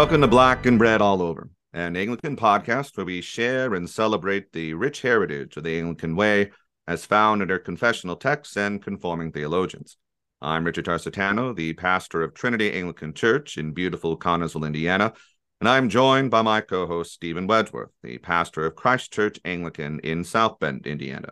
Welcome 0.00 0.22
to 0.22 0.28
Black 0.28 0.64
and 0.64 0.80
Red 0.80 1.02
All 1.02 1.20
Over, 1.20 1.50
an 1.74 1.94
Anglican 1.94 2.34
podcast 2.34 2.96
where 2.96 3.04
we 3.04 3.20
share 3.20 3.74
and 3.74 3.88
celebrate 3.88 4.50
the 4.50 4.72
rich 4.72 5.02
heritage 5.02 5.58
of 5.58 5.64
the 5.64 5.76
Anglican 5.76 6.16
way 6.16 6.52
as 6.86 7.04
found 7.04 7.42
in 7.42 7.50
our 7.50 7.58
confessional 7.58 8.16
texts 8.16 8.56
and 8.56 8.82
conforming 8.82 9.30
theologians. 9.30 9.98
I'm 10.40 10.64
Richard 10.64 10.86
Tarsitano, 10.86 11.54
the 11.54 11.74
pastor 11.74 12.22
of 12.22 12.32
Trinity 12.32 12.72
Anglican 12.72 13.12
Church 13.12 13.58
in 13.58 13.74
beautiful 13.74 14.18
Connersville, 14.18 14.66
Indiana, 14.66 15.12
and 15.60 15.68
I'm 15.68 15.90
joined 15.90 16.30
by 16.30 16.40
my 16.40 16.62
co 16.62 16.86
host, 16.86 17.12
Steven 17.12 17.46
Wedgeworth, 17.46 17.90
the 18.02 18.16
pastor 18.16 18.64
of 18.64 18.76
Christ 18.76 19.12
Church 19.12 19.38
Anglican 19.44 20.00
in 20.00 20.24
South 20.24 20.58
Bend, 20.58 20.86
Indiana. 20.86 21.28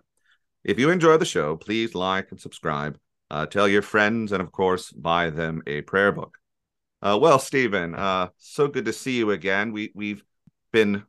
If 0.63 0.79
you 0.79 0.91
enjoy 0.91 1.17
the 1.17 1.25
show, 1.25 1.57
please 1.57 1.95
like 1.95 2.31
and 2.33 2.39
subscribe, 2.39 2.99
uh, 3.31 3.47
tell 3.47 3.67
your 3.67 3.81
friends, 3.81 4.31
and 4.31 4.43
of 4.43 4.53
course, 4.53 4.93
buy 4.93 5.31
them 5.31 5.63
a 5.67 5.81
prayer 5.81 6.13
book. 6.13 6.37
Uh, 7.01 7.19
well, 7.21 7.39
Steven, 7.39 7.95
uh, 7.95 8.29
so 8.39 8.67
good 8.67 8.85
to 8.87 8.93
see 8.93 9.17
you 9.19 9.31
again. 9.31 9.73
We 9.73 9.93
we've 9.95 10.25
been 10.73 11.05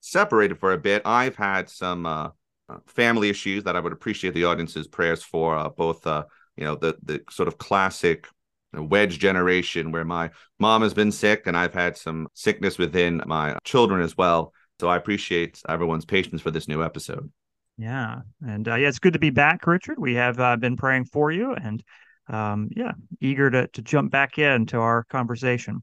separated 0.00 0.58
for 0.58 0.72
a 0.72 0.78
bit. 0.78 1.02
I've 1.04 1.36
had 1.36 1.68
some 1.68 2.04
uh, 2.04 2.30
uh 2.68 2.78
family 2.86 3.28
issues 3.28 3.64
that 3.64 3.76
I 3.76 3.80
would 3.80 3.92
appreciate 3.92 4.34
the 4.34 4.44
audience's 4.44 4.88
prayers 4.88 5.22
for. 5.22 5.56
Uh, 5.56 5.68
both, 5.68 6.06
uh, 6.06 6.24
you 6.56 6.64
know, 6.64 6.74
the 6.74 6.96
the 7.02 7.22
sort 7.30 7.46
of 7.46 7.58
classic 7.58 8.26
wedge 8.72 9.18
generation 9.18 9.92
where 9.92 10.04
my 10.04 10.30
mom 10.58 10.82
has 10.82 10.94
been 10.94 11.12
sick, 11.12 11.46
and 11.46 11.56
I've 11.56 11.74
had 11.74 11.96
some 11.96 12.26
sickness 12.34 12.76
within 12.76 13.22
my 13.26 13.56
children 13.64 14.02
as 14.02 14.16
well. 14.16 14.52
So 14.80 14.88
I 14.88 14.96
appreciate 14.96 15.60
everyone's 15.68 16.04
patience 16.04 16.40
for 16.40 16.50
this 16.50 16.66
new 16.66 16.82
episode. 16.82 17.30
Yeah, 17.78 18.22
and 18.44 18.66
yeah, 18.66 18.76
it's 18.76 18.98
good 18.98 19.12
to 19.12 19.18
be 19.18 19.30
back, 19.30 19.66
Richard. 19.66 19.98
We 19.98 20.14
have 20.14 20.60
been 20.60 20.76
praying 20.76 21.04
for 21.06 21.30
you, 21.30 21.54
and 21.54 21.82
um, 22.30 22.68
yeah, 22.74 22.92
eager 23.20 23.50
to, 23.50 23.66
to 23.68 23.82
jump 23.82 24.10
back 24.10 24.38
into 24.38 24.78
our 24.78 25.04
conversation. 25.04 25.82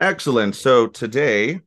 Excellent. 0.00 0.54
So 0.56 0.86
today 0.86 1.60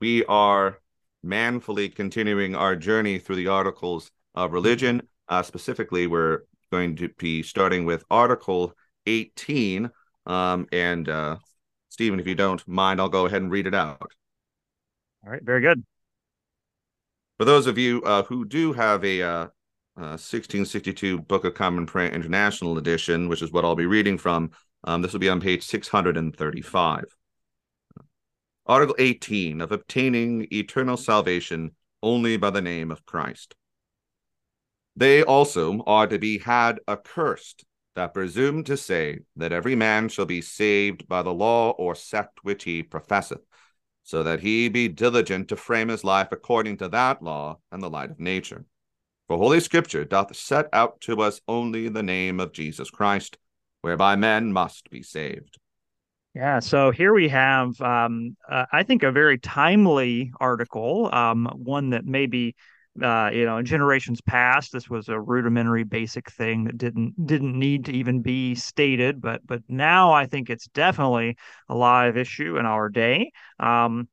we 0.00 0.24
are 0.26 0.78
manfully 1.22 1.88
continuing 1.88 2.54
our 2.54 2.76
journey 2.76 3.18
through 3.18 3.36
the 3.36 3.48
articles 3.48 4.10
of 4.34 4.52
religion. 4.52 5.02
Uh, 5.28 5.42
specifically, 5.42 6.06
we're 6.06 6.40
going 6.72 6.96
to 6.96 7.08
be 7.18 7.42
starting 7.42 7.84
with 7.84 8.04
Article 8.10 8.72
18. 9.06 9.90
Um, 10.26 10.66
and 10.72 11.08
uh, 11.08 11.36
Steven, 11.88 12.20
if 12.20 12.26
you 12.26 12.34
don't 12.34 12.66
mind, 12.66 13.00
I'll 13.00 13.08
go 13.08 13.26
ahead 13.26 13.42
and 13.42 13.50
read 13.50 13.66
it 13.66 13.74
out. 13.74 14.12
All 15.24 15.30
right, 15.30 15.42
very 15.42 15.60
good. 15.60 15.84
For 17.38 17.44
those 17.44 17.66
of 17.66 17.78
you 17.78 18.02
uh, 18.02 18.22
who 18.24 18.44
do 18.44 18.72
have 18.72 19.04
a 19.04 19.50
uh, 20.00 20.16
1662 20.16 21.18
uh, 21.18 21.20
Book 21.20 21.44
of 21.44 21.52
Common 21.52 21.84
Prayer 21.84 22.10
International 22.10 22.78
Edition, 22.78 23.28
which 23.28 23.42
is 23.42 23.52
what 23.52 23.66
I'll 23.66 23.76
be 23.76 23.84
reading 23.84 24.16
from. 24.16 24.50
Um, 24.84 25.02
this 25.02 25.12
will 25.12 25.20
be 25.20 25.28
on 25.28 25.40
page 25.40 25.62
635. 25.62 27.04
Article 28.64 28.96
18 28.98 29.60
of 29.60 29.72
obtaining 29.72 30.48
eternal 30.52 30.96
salvation 30.96 31.72
only 32.02 32.38
by 32.38 32.48
the 32.48 32.62
name 32.62 32.90
of 32.90 33.04
Christ. 33.04 33.54
They 34.96 35.22
also 35.22 35.82
are 35.86 36.06
to 36.06 36.18
be 36.18 36.38
had 36.38 36.80
accursed 36.88 37.64
that 37.94 38.14
presume 38.14 38.64
to 38.64 38.78
say 38.78 39.18
that 39.36 39.52
every 39.52 39.74
man 39.74 40.08
shall 40.08 40.24
be 40.24 40.40
saved 40.40 41.08
by 41.08 41.22
the 41.22 41.34
law 41.34 41.72
or 41.72 41.94
sect 41.94 42.38
which 42.42 42.64
he 42.64 42.82
professeth, 42.82 43.42
so 44.02 44.22
that 44.22 44.40
he 44.40 44.70
be 44.70 44.88
diligent 44.88 45.48
to 45.48 45.56
frame 45.56 45.88
his 45.88 46.04
life 46.04 46.28
according 46.32 46.78
to 46.78 46.88
that 46.88 47.22
law 47.22 47.58
and 47.70 47.82
the 47.82 47.90
light 47.90 48.10
of 48.10 48.18
nature 48.18 48.64
for 49.30 49.38
Holy 49.38 49.60
Scripture 49.60 50.04
doth 50.04 50.34
set 50.34 50.66
out 50.72 51.00
to 51.02 51.22
us 51.22 51.40
only 51.46 51.88
the 51.88 52.02
name 52.02 52.40
of 52.40 52.52
Jesus 52.52 52.90
Christ, 52.90 53.38
whereby 53.80 54.16
men 54.16 54.52
must 54.52 54.90
be 54.90 55.04
saved. 55.04 55.56
Yeah, 56.34 56.58
so 56.58 56.90
here 56.90 57.14
we 57.14 57.28
have, 57.28 57.80
um, 57.80 58.36
uh, 58.50 58.66
I 58.72 58.82
think, 58.82 59.04
a 59.04 59.12
very 59.12 59.38
timely 59.38 60.32
article, 60.40 61.08
um, 61.14 61.48
one 61.54 61.90
that 61.90 62.04
maybe, 62.04 62.56
uh, 63.00 63.30
you 63.32 63.44
know, 63.44 63.58
in 63.58 63.66
generations 63.66 64.20
past, 64.20 64.72
this 64.72 64.90
was 64.90 65.08
a 65.08 65.20
rudimentary, 65.20 65.84
basic 65.84 66.28
thing 66.32 66.64
that 66.64 66.76
didn't 66.76 67.14
didn't 67.24 67.56
need 67.56 67.84
to 67.84 67.92
even 67.92 68.22
be 68.22 68.56
stated, 68.56 69.20
but 69.20 69.46
but 69.46 69.62
now 69.68 70.10
I 70.10 70.26
think 70.26 70.50
it's 70.50 70.66
definitely 70.66 71.36
a 71.68 71.76
live 71.76 72.16
issue 72.16 72.58
in 72.58 72.66
our 72.66 72.88
day. 72.88 73.30
Um, 73.60 74.08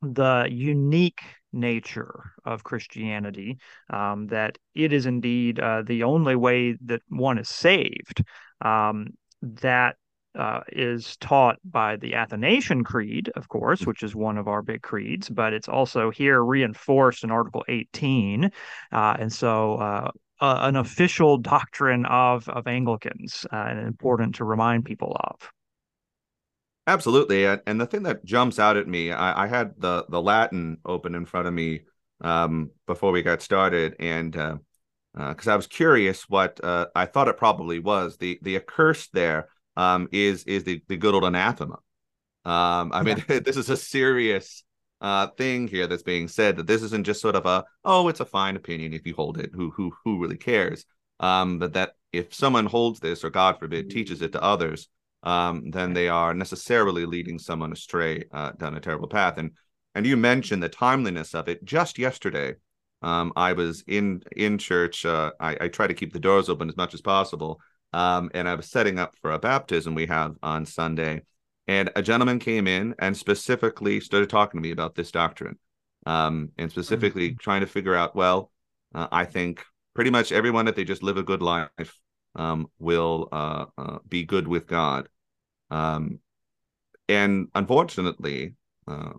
the 0.00 0.48
unique 0.50 1.20
nature 1.52 2.32
of 2.44 2.64
Christianity, 2.64 3.58
um, 3.90 4.26
that 4.28 4.58
it 4.74 4.92
is 4.92 5.06
indeed 5.06 5.58
uh, 5.60 5.82
the 5.82 6.02
only 6.02 6.36
way 6.36 6.76
that 6.84 7.02
one 7.08 7.38
is 7.38 7.48
saved. 7.48 8.24
Um, 8.60 9.08
that 9.42 9.96
uh, 10.38 10.60
is 10.70 11.16
taught 11.16 11.56
by 11.64 11.96
the 11.96 12.14
Athanasian 12.14 12.84
Creed, 12.84 13.30
of 13.34 13.48
course, 13.48 13.86
which 13.86 14.02
is 14.02 14.14
one 14.14 14.38
of 14.38 14.46
our 14.46 14.62
big 14.62 14.82
creeds, 14.82 15.28
but 15.28 15.52
it's 15.52 15.68
also 15.68 16.10
here 16.10 16.42
reinforced 16.42 17.24
in 17.24 17.30
Article 17.30 17.64
18. 17.68 18.50
Uh, 18.92 19.16
and 19.18 19.32
so, 19.32 19.74
uh, 19.74 20.10
an 20.40 20.76
official 20.76 21.38
doctrine 21.38 22.06
of, 22.06 22.48
of 22.48 22.68
Anglicans, 22.68 23.44
uh, 23.52 23.56
and 23.56 23.80
important 23.80 24.36
to 24.36 24.44
remind 24.44 24.84
people 24.84 25.16
of. 25.18 25.50
Absolutely, 26.88 27.44
and 27.44 27.78
the 27.78 27.84
thing 27.84 28.04
that 28.04 28.24
jumps 28.24 28.58
out 28.58 28.78
at 28.78 28.88
me, 28.88 29.12
I, 29.12 29.44
I 29.44 29.46
had 29.46 29.74
the 29.76 30.06
the 30.08 30.22
Latin 30.22 30.78
open 30.86 31.14
in 31.14 31.26
front 31.26 31.46
of 31.46 31.52
me 31.52 31.82
um, 32.22 32.70
before 32.86 33.12
we 33.12 33.20
got 33.20 33.42
started, 33.42 33.94
and 34.00 34.32
because 34.32 35.46
uh, 35.46 35.50
uh, 35.50 35.52
I 35.52 35.56
was 35.56 35.66
curious 35.66 36.30
what 36.30 36.64
uh, 36.64 36.86
I 36.96 37.04
thought 37.04 37.28
it 37.28 37.36
probably 37.36 37.78
was 37.78 38.16
the 38.16 38.38
the 38.40 38.56
accursed 38.56 39.12
there 39.12 39.50
um, 39.76 40.08
is 40.12 40.44
is 40.44 40.64
the 40.64 40.80
the 40.88 40.96
good 40.96 41.12
old 41.12 41.24
anathema. 41.24 41.74
Um, 42.46 42.90
I 42.94 43.02
mean, 43.02 43.22
this 43.28 43.58
is 43.58 43.68
a 43.68 43.76
serious 43.76 44.64
uh, 45.02 45.26
thing 45.26 45.68
here 45.68 45.88
that's 45.88 46.02
being 46.02 46.26
said. 46.26 46.56
That 46.56 46.66
this 46.66 46.82
isn't 46.82 47.04
just 47.04 47.20
sort 47.20 47.36
of 47.36 47.44
a 47.44 47.66
oh, 47.84 48.08
it's 48.08 48.20
a 48.20 48.24
fine 48.24 48.56
opinion 48.56 48.94
if 48.94 49.06
you 49.06 49.14
hold 49.14 49.36
it. 49.38 49.50
Who 49.52 49.70
who 49.72 49.92
who 50.06 50.22
really 50.22 50.38
cares? 50.38 50.86
Um, 51.20 51.58
but 51.58 51.74
that 51.74 51.96
if 52.14 52.32
someone 52.32 52.64
holds 52.64 52.98
this 52.98 53.24
or 53.24 53.30
God 53.30 53.58
forbid 53.58 53.90
teaches 53.90 54.22
it 54.22 54.32
to 54.32 54.42
others, 54.42 54.88
um, 55.22 55.70
then 55.70 55.92
they 55.92 56.08
are 56.08 56.34
necessarily 56.34 57.06
leading 57.06 57.38
someone 57.38 57.72
astray 57.72 58.24
uh, 58.32 58.52
down 58.52 58.76
a 58.76 58.80
terrible 58.80 59.08
path. 59.08 59.38
And 59.38 59.52
and 59.94 60.06
you 60.06 60.16
mentioned 60.16 60.62
the 60.62 60.68
timeliness 60.68 61.34
of 61.34 61.48
it. 61.48 61.64
Just 61.64 61.98
yesterday, 61.98 62.54
um, 63.02 63.32
I 63.36 63.52
was 63.52 63.82
in 63.86 64.22
in 64.36 64.58
church. 64.58 65.04
Uh, 65.04 65.32
I, 65.40 65.56
I 65.62 65.68
try 65.68 65.86
to 65.86 65.94
keep 65.94 66.12
the 66.12 66.20
doors 66.20 66.48
open 66.48 66.68
as 66.68 66.76
much 66.76 66.94
as 66.94 67.00
possible, 67.00 67.60
um, 67.92 68.30
and 68.34 68.48
I 68.48 68.54
was 68.54 68.70
setting 68.70 68.98
up 68.98 69.16
for 69.20 69.32
a 69.32 69.38
baptism 69.38 69.94
we 69.94 70.06
have 70.06 70.36
on 70.42 70.66
Sunday. 70.66 71.22
And 71.66 71.90
a 71.96 72.02
gentleman 72.02 72.38
came 72.38 72.66
in 72.66 72.94
and 72.98 73.14
specifically 73.14 74.00
started 74.00 74.30
talking 74.30 74.58
to 74.58 74.62
me 74.62 74.70
about 74.70 74.94
this 74.94 75.10
doctrine, 75.10 75.58
um, 76.06 76.50
and 76.56 76.70
specifically 76.70 77.30
mm-hmm. 77.30 77.38
trying 77.38 77.60
to 77.62 77.66
figure 77.66 77.94
out. 77.94 78.14
Well, 78.14 78.50
uh, 78.94 79.08
I 79.10 79.24
think 79.24 79.64
pretty 79.94 80.10
much 80.10 80.32
everyone 80.32 80.66
that 80.66 80.76
they 80.76 80.84
just 80.84 81.02
live 81.02 81.16
a 81.16 81.22
good 81.22 81.42
life 81.42 81.68
um, 82.34 82.68
will 82.78 83.28
uh, 83.32 83.66
uh, 83.76 83.98
be 84.08 84.24
good 84.24 84.46
with 84.46 84.66
God. 84.66 85.08
Um, 85.70 86.20
and 87.08 87.48
unfortunately, 87.54 88.54
uh, 88.86 89.12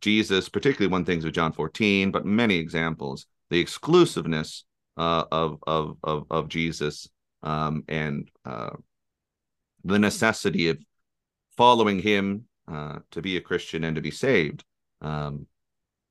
Jesus, 0.00 0.48
particularly 0.48 0.90
one 0.90 1.04
things 1.04 1.24
with 1.24 1.34
John 1.34 1.52
14, 1.52 2.10
but 2.10 2.24
many 2.24 2.56
examples, 2.56 3.26
the 3.50 3.60
exclusiveness 3.60 4.64
uh, 4.96 5.24
of, 5.32 5.58
of, 5.66 5.96
of, 6.02 6.26
of 6.30 6.48
Jesus 6.48 7.08
um, 7.42 7.84
and 7.88 8.30
uh, 8.44 8.70
the 9.84 9.98
necessity 9.98 10.68
of 10.68 10.78
following 11.56 11.98
him 11.98 12.44
uh, 12.70 12.98
to 13.10 13.22
be 13.22 13.36
a 13.36 13.40
Christian 13.40 13.84
and 13.84 13.96
to 13.96 14.02
be 14.02 14.10
saved 14.10 14.64
um, 15.00 15.46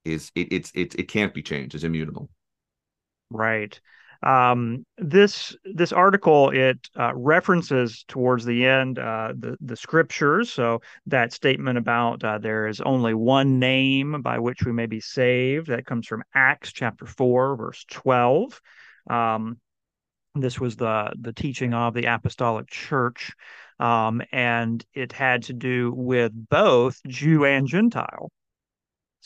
is 0.04 0.32
it, 0.36 0.52
it's 0.52 0.72
it, 0.74 0.96
it 0.96 1.08
can't 1.08 1.34
be 1.34 1.44
changed. 1.44 1.76
It's 1.76 1.84
immutable. 1.84 2.30
Right 3.30 3.80
um, 4.24 4.86
this 4.98 5.56
this 5.64 5.92
article 5.92 6.50
it 6.50 6.78
uh, 7.00 7.14
references 7.16 8.04
towards 8.08 8.46
the 8.46 8.66
end 8.66 9.00
uh, 9.00 9.34
the 9.38 9.58
the 9.62 9.76
scriptures. 9.76 10.52
So 10.52 10.82
that 11.08 11.34
statement 11.34 11.78
about 11.78 12.24
uh, 12.24 12.38
there 12.40 12.68
is 12.68 12.82
only 12.82 13.14
one 13.14 13.60
name 13.60 14.22
by 14.22 14.40
which 14.40 14.64
we 14.66 14.72
may 14.72 14.88
be 14.88 15.02
saved 15.02 15.68
that 15.68 15.86
comes 15.86 16.08
from 16.08 16.24
Acts 16.34 16.72
chapter 16.72 17.06
four 17.06 17.56
verse 17.56 17.86
twelve. 17.90 18.60
Um, 19.10 19.60
this 20.36 20.60
was 20.60 20.76
the 20.76 21.14
the 21.20 21.34
teaching 21.34 21.74
of 21.74 21.94
the 21.94 22.06
apostolic 22.06 22.68
church, 22.68 23.34
um, 23.80 24.22
and 24.32 24.84
it 24.94 25.14
had 25.14 25.44
to 25.44 25.54
do 25.54 25.92
with 25.96 26.32
both 26.50 27.00
Jew 27.08 27.46
and 27.46 27.68
Gentile. 27.68 28.30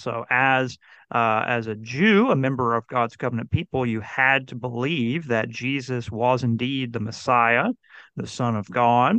So 0.02 0.26
as 0.30 0.78
uh, 1.14 1.44
as 1.46 1.68
a 1.68 1.76
Jew, 1.76 2.30
a 2.30 2.36
member 2.36 2.76
of 2.76 2.88
God's 2.88 3.16
covenant 3.16 3.52
people, 3.52 3.86
you 3.86 4.00
had 4.00 4.48
to 4.50 4.56
believe 4.56 5.28
that 5.28 5.50
Jesus 5.50 6.10
was 6.10 6.44
indeed 6.44 6.94
the 6.94 7.00
Messiah, 7.00 7.66
the 8.16 8.28
Son 8.28 8.56
of 8.56 8.70
God. 8.70 9.18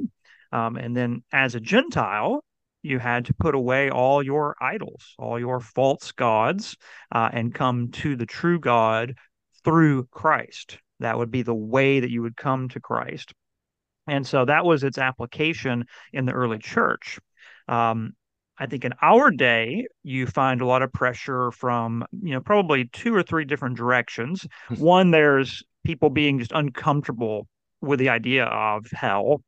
Um, 0.52 0.76
and 0.76 0.96
then 0.96 1.23
as 1.32 1.55
a 1.55 1.61
Gentile, 1.61 2.43
you 2.82 2.99
had 2.99 3.26
to 3.26 3.34
put 3.34 3.55
away 3.55 3.90
all 3.90 4.23
your 4.23 4.56
idols, 4.61 5.14
all 5.19 5.38
your 5.38 5.61
false 5.61 6.12
gods, 6.12 6.76
uh, 7.12 7.29
and 7.32 7.55
come 7.55 7.90
to 7.93 8.17
the 8.17 8.26
true 8.26 8.58
God 8.58 9.14
through 9.64 10.06
Christ. 10.11 10.79
That 11.00 11.19
would 11.19 11.31
be 11.31 11.43
the 11.43 11.55
way 11.55 12.00
that 12.00 12.11
you 12.11 12.23
would 12.23 12.37
come 12.37 12.69
to 12.70 12.81
Christ. 12.81 13.32
And 14.06 14.26
so 14.26 14.44
that 14.44 14.64
was 14.64 14.82
its 14.82 14.99
application 14.99 15.84
in 16.12 16.26
the 16.26 16.32
early 16.32 16.58
church. 16.58 17.20
Um, 17.69 18.14
I 18.58 18.66
think 18.66 18.84
in 18.84 18.93
our 19.00 19.31
day, 19.31 19.87
you 20.02 20.26
find 20.26 20.60
a 20.60 20.66
lot 20.66 20.82
of 20.82 20.93
pressure 20.93 21.50
from, 21.50 22.04
you 22.22 22.32
know, 22.32 22.40
probably 22.40 22.84
two 22.87 23.14
or 23.14 23.22
three 23.22 23.44
different 23.44 23.76
directions. 23.76 24.46
One, 24.76 25.10
there's 25.10 25.62
people 25.84 26.10
being 26.10 26.38
just 26.38 26.52
uncomfortable 26.52 27.49
with 27.81 27.99
the 27.99 28.10
idea 28.10 28.44
of 28.44 28.87
hell, 28.93 29.43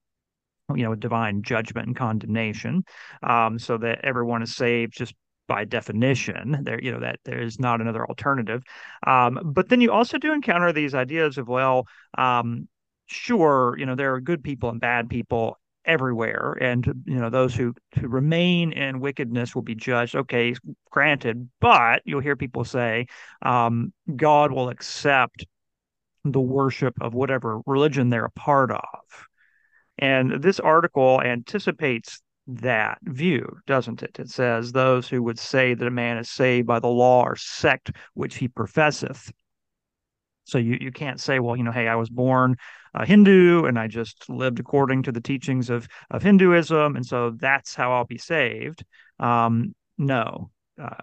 you 0.75 0.83
know, 0.83 0.95
divine 0.95 1.43
judgment 1.43 1.87
and 1.87 1.97
condemnation, 1.97 2.85
um, 3.23 3.59
so 3.59 3.77
that 3.79 4.01
everyone 4.05 4.43
is 4.43 4.57
saved 4.57 4.95
just 4.97 5.15
by 5.47 5.65
definition. 5.65 6.59
There, 6.63 6.83
you 6.83 6.91
know, 6.91 7.01
that 7.01 7.21
there 7.25 7.41
is 7.41 7.61
not 7.61 7.81
another 7.81 8.07
alternative. 8.07 8.63
Um, 9.07 9.39
but 9.45 9.69
then 9.69 9.83
you 9.83 9.93
also 9.93 10.17
do 10.19 10.33
encounter 10.33 10.73
these 10.73 10.95
ideas 10.95 11.37
of, 11.37 11.47
well, 11.47 11.87
um, 12.17 12.67
sure, 13.07 13.77
you 13.79 13.85
know, 13.85 13.95
there 13.95 14.15
are 14.15 14.21
good 14.21 14.43
people 14.43 14.71
and 14.71 14.81
bad 14.81 15.11
people 15.11 15.59
everywhere 15.87 16.57
and 16.61 16.87
you 17.05 17.17
know 17.17 17.29
those 17.29 17.55
who 17.55 17.75
who 17.99 18.09
remain 18.09 18.73
in 18.73 19.01
wickedness 19.01 19.55
will 19.55 19.63
be 19.63 19.75
judged. 19.75 20.17
Okay 20.17 20.55
granted 20.91 21.49
but 21.61 22.03
you'll 22.05 22.21
hear 22.21 22.37
people 22.37 22.65
say 22.65 23.07
um, 23.43 23.93
god 24.17 24.51
will 24.51 24.69
accept 24.69 25.47
the 26.25 26.41
worship 26.41 26.95
of 27.01 27.15
whatever 27.15 27.61
religion 27.67 28.09
they're 28.09 28.25
a 28.25 28.31
part 28.31 28.71
of. 28.71 29.29
And 29.99 30.43
this 30.43 30.59
article 30.59 31.21
anticipates 31.21 32.21
that 32.47 32.99
view 33.03 33.59
doesn't 33.67 34.03
it? 34.03 34.19
It 34.19 34.29
says 34.29 34.73
those 34.73 35.09
who 35.09 35.23
would 35.23 35.39
say 35.39 35.75
that 35.75 35.87
a 35.87 35.91
man 35.91 36.19
is 36.19 36.29
saved 36.29 36.67
by 36.67 36.81
the 36.81 36.89
law 36.89 37.25
or 37.25 37.37
sect 37.37 37.93
which 38.15 38.37
he 38.37 38.49
professeth. 38.49 39.33
So 40.45 40.59
you, 40.59 40.77
you 40.81 40.93
can't 40.93 41.21
say, 41.21 41.39
well, 41.39 41.57
you 41.57 41.63
know, 41.63 41.73
hey, 41.73 41.89
I 41.89 41.97
was 41.97 42.11
born 42.11 42.57
a 42.95 43.05
Hindu 43.05 43.65
and 43.65 43.79
I 43.79 43.89
just 43.89 44.29
lived 44.29 44.61
according 44.61 45.03
to 45.05 45.13
the 45.13 45.21
teachings 45.21 45.71
of, 45.71 45.89
of 46.11 46.23
Hinduism. 46.23 46.97
And 46.97 47.05
so 47.05 47.31
that's 47.31 47.75
how 47.75 47.93
I'll 47.93 48.05
be 48.05 48.19
saved. 48.19 48.85
Um, 49.19 49.75
no, 49.99 50.51
uh, 50.81 50.97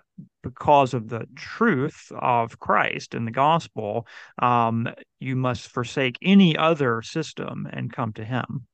because 0.43 0.93
of 0.93 1.07
the 1.07 1.25
truth 1.35 2.11
of 2.17 2.59
Christ 2.59 3.13
and 3.13 3.27
the 3.27 3.31
gospel, 3.31 4.07
um, 4.41 4.87
you 5.19 5.35
must 5.35 5.69
forsake 5.69 6.17
any 6.21 6.57
other 6.57 7.01
system 7.01 7.67
and 7.71 7.91
come 7.91 8.13
to 8.13 8.25
Him. 8.25 8.67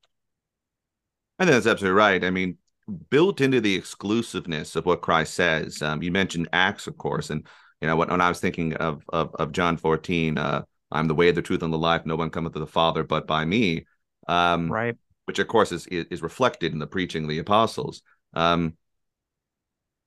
I 1.39 1.45
think 1.45 1.53
that's 1.53 1.67
absolutely 1.67 1.97
right. 1.97 2.23
I 2.23 2.31
mean, 2.31 2.57
built 3.09 3.41
into 3.41 3.61
the 3.61 3.75
exclusiveness 3.75 4.75
of 4.75 4.85
what 4.85 5.01
Christ 5.01 5.33
says, 5.33 5.81
um, 5.81 6.01
you 6.01 6.11
mentioned 6.11 6.49
Acts, 6.53 6.87
of 6.87 6.97
course, 6.97 7.29
and 7.29 7.45
you 7.81 7.87
know, 7.87 7.95
when, 7.95 8.09
when 8.09 8.21
I 8.21 8.29
was 8.29 8.39
thinking 8.39 8.73
of, 8.73 9.03
of, 9.09 9.35
of 9.35 9.51
John 9.51 9.77
14, 9.77 10.37
uh, 10.37 10.63
I'm 10.91 11.07
the 11.07 11.15
way, 11.15 11.31
the 11.31 11.41
truth, 11.41 11.63
and 11.63 11.73
the 11.73 11.77
life. 11.77 12.05
No 12.05 12.15
one 12.15 12.29
cometh 12.29 12.53
to 12.53 12.59
the 12.59 12.67
Father 12.67 13.03
but 13.03 13.27
by 13.27 13.45
me. 13.45 13.85
Um, 14.27 14.71
right. 14.71 14.95
Which, 15.25 15.39
of 15.39 15.47
course, 15.47 15.71
is, 15.71 15.85
is 15.87 16.21
reflected 16.21 16.71
in 16.71 16.79
the 16.79 16.87
preaching 16.87 17.23
of 17.23 17.29
the 17.29 17.39
apostles. 17.39 18.01
Um, 18.33 18.77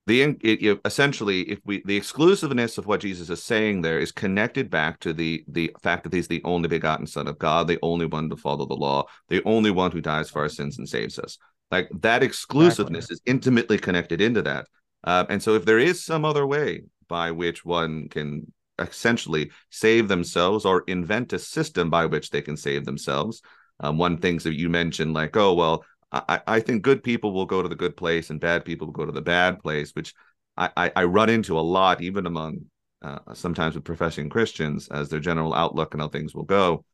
the 0.06 0.22
it, 0.22 0.38
it, 0.42 0.80
essentially, 0.84 1.42
if 1.42 1.60
we 1.64 1.82
the 1.84 1.96
exclusiveness 1.96 2.78
of 2.78 2.86
what 2.86 3.00
Jesus 3.00 3.30
is 3.30 3.42
saying 3.44 3.82
there 3.82 3.98
is 3.98 4.10
connected 4.10 4.70
back 4.70 4.98
to 5.00 5.12
the 5.12 5.44
the 5.46 5.74
fact 5.82 6.04
that 6.04 6.12
he's 6.12 6.26
the 6.26 6.42
only 6.44 6.68
begotten 6.68 7.06
Son 7.06 7.28
of 7.28 7.38
God, 7.38 7.68
the 7.68 7.78
only 7.82 8.06
one 8.06 8.28
to 8.30 8.36
follow 8.36 8.66
the 8.66 8.74
law, 8.74 9.06
the 9.28 9.42
only 9.44 9.70
one 9.70 9.92
who 9.92 10.00
dies 10.00 10.30
for 10.30 10.40
our 10.40 10.48
sins 10.48 10.78
and 10.78 10.88
saves 10.88 11.18
us. 11.18 11.38
Like 11.70 11.90
that 12.00 12.22
exclusiveness 12.22 13.04
exactly. 13.04 13.14
is 13.14 13.22
intimately 13.26 13.78
connected 13.78 14.20
into 14.20 14.42
that. 14.42 14.66
Uh, 15.04 15.26
and 15.28 15.42
so, 15.42 15.54
if 15.54 15.64
there 15.64 15.78
is 15.78 16.04
some 16.04 16.24
other 16.24 16.46
way 16.46 16.82
by 17.06 17.30
which 17.30 17.64
one 17.64 18.08
can 18.08 18.52
essentially 18.80 19.50
save 19.70 20.08
themselves 20.08 20.64
or 20.64 20.84
invent 20.86 21.32
a 21.32 21.38
system 21.38 21.90
by 21.90 22.06
which 22.06 22.30
they 22.30 22.42
can 22.42 22.56
save 22.56 22.84
themselves. 22.84 23.42
Um, 23.80 23.98
one 23.98 24.18
things 24.18 24.44
that 24.44 24.58
you 24.58 24.68
mentioned, 24.68 25.14
like, 25.14 25.36
oh, 25.36 25.54
well, 25.54 25.84
I, 26.12 26.40
I 26.46 26.60
think 26.60 26.82
good 26.82 27.02
people 27.02 27.32
will 27.32 27.46
go 27.46 27.62
to 27.62 27.68
the 27.68 27.76
good 27.76 27.96
place 27.96 28.30
and 28.30 28.40
bad 28.40 28.64
people 28.64 28.86
will 28.86 28.92
go 28.92 29.06
to 29.06 29.12
the 29.12 29.22
bad 29.22 29.60
place, 29.60 29.92
which 29.92 30.12
I, 30.56 30.70
I, 30.76 30.92
I 30.96 31.04
run 31.04 31.30
into 31.30 31.58
a 31.58 31.60
lot, 31.60 32.02
even 32.02 32.26
among 32.26 32.66
uh, 33.02 33.18
sometimes 33.32 33.74
with 33.74 33.84
professing 33.84 34.28
Christians, 34.28 34.88
as 34.88 35.08
their 35.08 35.20
general 35.20 35.54
outlook 35.54 35.94
and 35.94 36.02
how 36.02 36.08
things 36.08 36.34
will 36.34 36.44
go. 36.44 36.84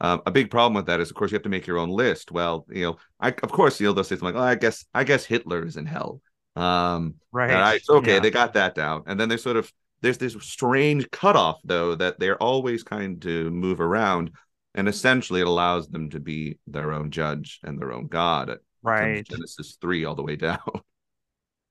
Um, 0.00 0.22
a 0.26 0.30
big 0.30 0.50
problem 0.50 0.74
with 0.74 0.86
that 0.86 1.00
is, 1.00 1.10
of 1.10 1.16
course, 1.16 1.30
you 1.30 1.36
have 1.36 1.44
to 1.44 1.48
make 1.48 1.66
your 1.66 1.78
own 1.78 1.88
list. 1.88 2.32
Well, 2.32 2.66
you 2.68 2.82
know, 2.82 2.96
I 3.20 3.28
of 3.28 3.52
course, 3.52 3.80
you 3.80 3.86
know, 3.86 3.92
they'll 3.92 4.04
say 4.04 4.16
something 4.16 4.34
like, 4.34 4.42
"Oh, 4.42 4.46
I 4.46 4.56
guess, 4.56 4.84
I 4.92 5.04
guess 5.04 5.24
Hitler 5.24 5.64
is 5.64 5.76
in 5.76 5.86
hell." 5.86 6.20
Um, 6.56 7.14
right. 7.32 7.50
right. 7.50 7.82
Okay, 7.88 8.14
yeah. 8.14 8.20
they 8.20 8.30
got 8.30 8.54
that 8.54 8.74
down. 8.74 9.04
And 9.06 9.18
then 9.18 9.28
they 9.28 9.36
sort 9.36 9.56
of 9.56 9.72
there's 10.04 10.18
this 10.18 10.36
strange 10.40 11.10
cutoff 11.10 11.60
though 11.64 11.94
that 11.94 12.20
they're 12.20 12.40
always 12.42 12.82
kind 12.82 13.22
to 13.22 13.50
move 13.50 13.80
around, 13.80 14.32
and 14.74 14.86
essentially 14.86 15.40
it 15.40 15.46
allows 15.46 15.88
them 15.88 16.10
to 16.10 16.20
be 16.20 16.58
their 16.66 16.92
own 16.92 17.10
judge 17.10 17.58
and 17.64 17.78
their 17.78 17.90
own 17.90 18.06
god. 18.08 18.58
right. 18.82 19.26
Genesis 19.26 19.78
three 19.80 20.04
all 20.04 20.14
the 20.14 20.22
way 20.22 20.36
down. 20.36 20.60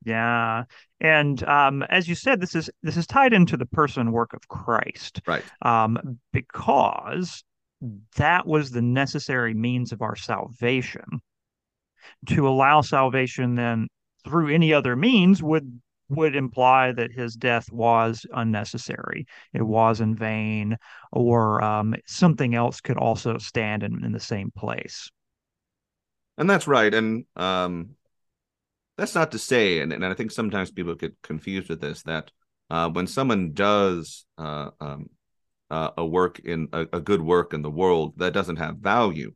Yeah, 0.06 0.66
and 1.00 1.42
um, 1.46 1.82
as 1.84 2.10
you 2.10 2.16
said, 2.16 2.42
this 2.42 2.56
is 2.56 2.70
this 2.82 2.98
is 2.98 3.08
tied 3.08 3.32
into 3.32 3.56
the 3.56 3.66
person 3.66 4.12
work 4.12 4.34
of 4.34 4.46
Christ, 4.50 5.22
right? 5.26 5.46
Um, 5.62 6.20
because 6.34 7.42
that 8.18 8.46
was 8.46 8.72
the 8.72 8.82
necessary 8.82 9.54
means 9.54 9.94
of 9.94 10.02
our 10.02 10.18
salvation. 10.18 11.22
To 12.26 12.50
allow 12.50 12.82
salvation 12.82 13.56
then 13.56 13.88
through 14.26 14.54
any 14.54 14.74
other 14.74 14.98
means 14.98 15.42
would 15.42 15.80
would 16.16 16.36
imply 16.36 16.92
that 16.92 17.12
his 17.12 17.36
death 17.36 17.72
was 17.72 18.26
unnecessary. 18.34 19.26
It 19.54 19.64
was 19.64 20.02
in 20.02 20.16
vain, 20.16 20.78
or 21.12 21.64
um, 21.64 21.96
something 22.06 22.56
else 22.56 22.82
could 22.82 22.98
also 22.98 23.38
stand 23.38 23.84
in, 23.84 24.04
in, 24.04 24.12
the 24.12 24.20
same 24.20 24.52
place. 24.52 25.10
And 26.38 26.50
that's 26.50 26.68
right. 26.68 26.94
And 26.94 27.26
um, 27.36 27.92
that's 28.98 29.16
not 29.16 29.32
to 29.32 29.40
say, 29.40 29.80
and, 29.80 29.94
and 29.94 30.06
I 30.06 30.14
think 30.14 30.32
sometimes 30.32 30.72
people 30.72 30.96
get 30.96 31.16
confused 31.22 31.70
with 31.70 31.82
this, 31.82 32.04
that 32.04 32.32
uh, 32.70 32.90
when 32.90 33.08
someone 33.08 33.54
does 33.54 34.26
uh, 34.38 34.72
um, 34.80 35.10
uh, 35.70 35.92
a 35.98 36.06
work 36.06 36.40
in 36.40 36.68
a, 36.74 36.82
a, 36.94 37.00
good 37.00 37.22
work 37.22 37.54
in 37.54 37.62
the 37.62 37.70
world 37.70 38.14
that 38.18 38.34
doesn't 38.34 38.58
have 38.58 38.78
value, 38.78 39.34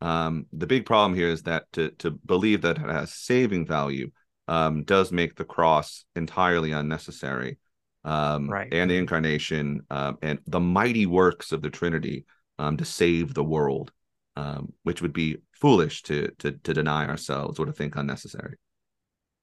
um, 0.00 0.46
the 0.52 0.66
big 0.66 0.86
problem 0.86 1.14
here 1.14 1.28
is 1.28 1.42
that 1.42 1.64
to 1.72 1.90
to 1.98 2.10
believe 2.10 2.62
that 2.62 2.78
it 2.78 2.90
has 2.90 3.12
saving 3.12 3.66
value 3.66 4.10
um, 4.50 4.82
does 4.82 5.12
make 5.12 5.36
the 5.36 5.44
cross 5.44 6.04
entirely 6.16 6.72
unnecessary. 6.72 7.58
Um, 8.04 8.50
right. 8.50 8.72
And 8.72 8.90
the 8.90 8.96
incarnation 8.96 9.82
um, 9.90 10.18
and 10.22 10.40
the 10.46 10.60
mighty 10.60 11.06
works 11.06 11.52
of 11.52 11.62
the 11.62 11.70
Trinity 11.70 12.26
um, 12.58 12.76
to 12.76 12.84
save 12.84 13.32
the 13.32 13.44
world, 13.44 13.92
um, 14.36 14.72
which 14.82 15.00
would 15.02 15.12
be 15.12 15.38
foolish 15.52 16.02
to, 16.02 16.32
to 16.38 16.52
to 16.52 16.74
deny 16.74 17.06
ourselves 17.06 17.60
or 17.60 17.66
to 17.66 17.72
think 17.72 17.94
unnecessary. 17.94 18.56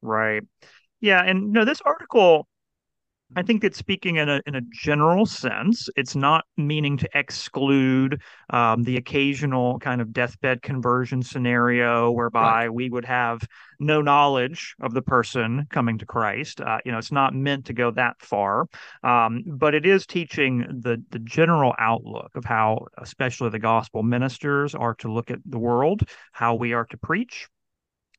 Right. 0.02 0.44
Yeah, 1.00 1.24
and 1.24 1.54
no, 1.54 1.64
this 1.64 1.82
article 1.86 2.48
I 3.36 3.44
think 3.44 3.64
it's 3.64 3.78
speaking 3.78 4.16
in 4.16 4.30
a 4.30 4.42
in 4.46 4.56
a 4.56 4.62
general 4.72 5.26
sense. 5.26 5.90
It's 5.98 6.16
not 6.16 6.46
meaning 6.56 6.96
to 6.98 7.10
exclude 7.14 8.22
um, 8.52 8.84
the 8.84 8.96
occasional 8.96 9.80
kind 9.80 10.00
of 10.00 10.14
deathbed 10.14 10.62
conversion 10.62 11.22
scenario 11.22 12.10
whereby 12.10 12.68
right. 12.68 12.74
we 12.74 12.90
would 12.90 13.04
have 13.06 13.42
no 13.80 14.02
knowledge 14.02 14.76
of 14.80 14.94
the 14.94 15.02
person 15.02 15.68
coming 15.70 15.98
to 15.98 16.06
Christ. 16.06 16.62
Uh, 16.62 16.80
you 16.86 16.92
know, 16.92 16.98
it's 16.98 17.12
not 17.12 17.36
meant 17.36 17.66
to 17.66 17.74
go 17.74 17.92
that 17.92 18.16
far, 18.22 18.68
um, 19.04 19.44
but 19.46 19.76
it 19.76 19.86
is 19.86 20.06
teaching 20.06 20.60
the 20.60 21.04
the 21.10 21.20
general 21.20 21.76
outlook 21.80 22.32
of 22.36 22.46
how, 22.46 22.86
especially 22.98 23.50
the 23.50 23.60
gospel 23.60 24.04
ministers, 24.04 24.74
are 24.74 24.96
to 24.96 25.12
look 25.12 25.32
at 25.32 25.40
the 25.46 25.60
world, 25.60 26.04
how 26.32 26.56
we 26.56 26.72
are 26.72 26.86
to 26.86 26.98
preach, 26.98 27.48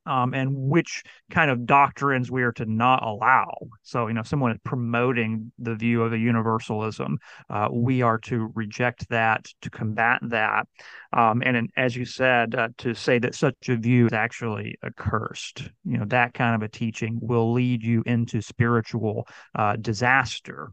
um, 0.06 0.34
and 0.34 0.54
which 0.54 1.02
kind 1.30 1.50
of 1.50 1.66
doctrines 1.66 2.30
we 2.30 2.42
are 2.42 2.52
to 2.52 2.64
not 2.64 3.02
allow. 3.02 3.52
So, 3.82 4.06
you 4.06 4.14
know, 4.14 4.22
someone 4.22 4.52
is 4.52 4.58
promoting 4.64 5.52
the 5.58 5.74
view 5.74 6.02
of 6.02 6.12
a 6.12 6.18
universalism, 6.18 7.18
uh, 7.50 7.68
we 7.70 8.02
are 8.02 8.18
to 8.18 8.50
reject 8.54 9.08
that, 9.10 9.46
to 9.62 9.70
combat 9.70 10.20
that. 10.22 10.66
Um, 11.12 11.42
and 11.44 11.70
as 11.76 11.96
you 11.96 12.04
said, 12.04 12.54
uh, 12.54 12.68
to 12.78 12.94
say 12.94 13.18
that 13.18 13.34
such 13.34 13.68
a 13.68 13.76
view 13.76 14.06
is 14.06 14.12
actually 14.12 14.76
accursed, 14.84 15.70
you 15.84 15.98
know, 15.98 16.04
that 16.06 16.34
kind 16.34 16.54
of 16.54 16.62
a 16.62 16.68
teaching 16.68 17.18
will 17.20 17.52
lead 17.52 17.82
you 17.82 18.02
into 18.06 18.40
spiritual 18.40 19.26
uh, 19.54 19.76
disaster. 19.76 20.72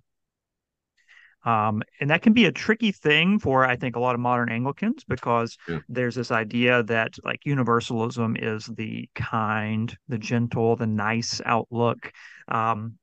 Um, 1.45 1.83
and 1.99 2.09
that 2.09 2.23
can 2.23 2.33
be 2.33 2.45
a 2.45 2.51
tricky 2.51 2.91
thing 2.91 3.37
for, 3.37 3.65
I 3.65 3.75
think, 3.75 3.95
a 3.95 3.99
lot 3.99 4.15
of 4.15 4.21
modern 4.21 4.49
Anglicans 4.49 5.03
because 5.03 5.57
yeah. 5.67 5.79
there's 5.87 6.15
this 6.15 6.31
idea 6.31 6.81
that 6.83 7.15
like 7.23 7.45
universalism 7.45 8.35
is 8.35 8.65
the 8.65 9.07
kind, 9.13 9.95
the 10.07 10.17
gentle, 10.17 10.75
the 10.75 10.87
nice 10.87 11.41
outlook. 11.45 12.11
Um, 12.47 12.97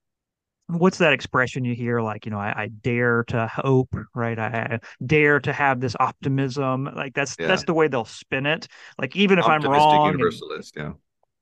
what's 0.66 0.98
that 0.98 1.12
expression 1.12 1.64
you 1.64 1.74
hear 1.74 2.00
like 2.00 2.24
you 2.24 2.30
know 2.30 2.38
I, 2.38 2.62
I, 2.62 2.68
dare 2.68 3.24
to 3.24 3.46
hope 3.46 3.94
right 4.14 4.38
I, 4.38 4.46
I, 4.46 4.78
dare 5.04 5.38
to 5.40 5.52
have 5.52 5.80
this 5.80 5.94
optimism 5.98 6.88
like 6.96 7.14
that's 7.14 7.36
yeah. 7.38 7.48
that's 7.48 7.64
the 7.64 7.74
way 7.74 7.88
they'll 7.88 8.04
spin 8.04 8.46
it 8.46 8.68
like 8.98 9.14
even 9.14 9.38
if 9.38 9.44
Optimistic 9.44 9.72
i'm 9.80 9.88
wrong 9.88 10.06
universalist 10.12 10.76
and, 10.76 10.94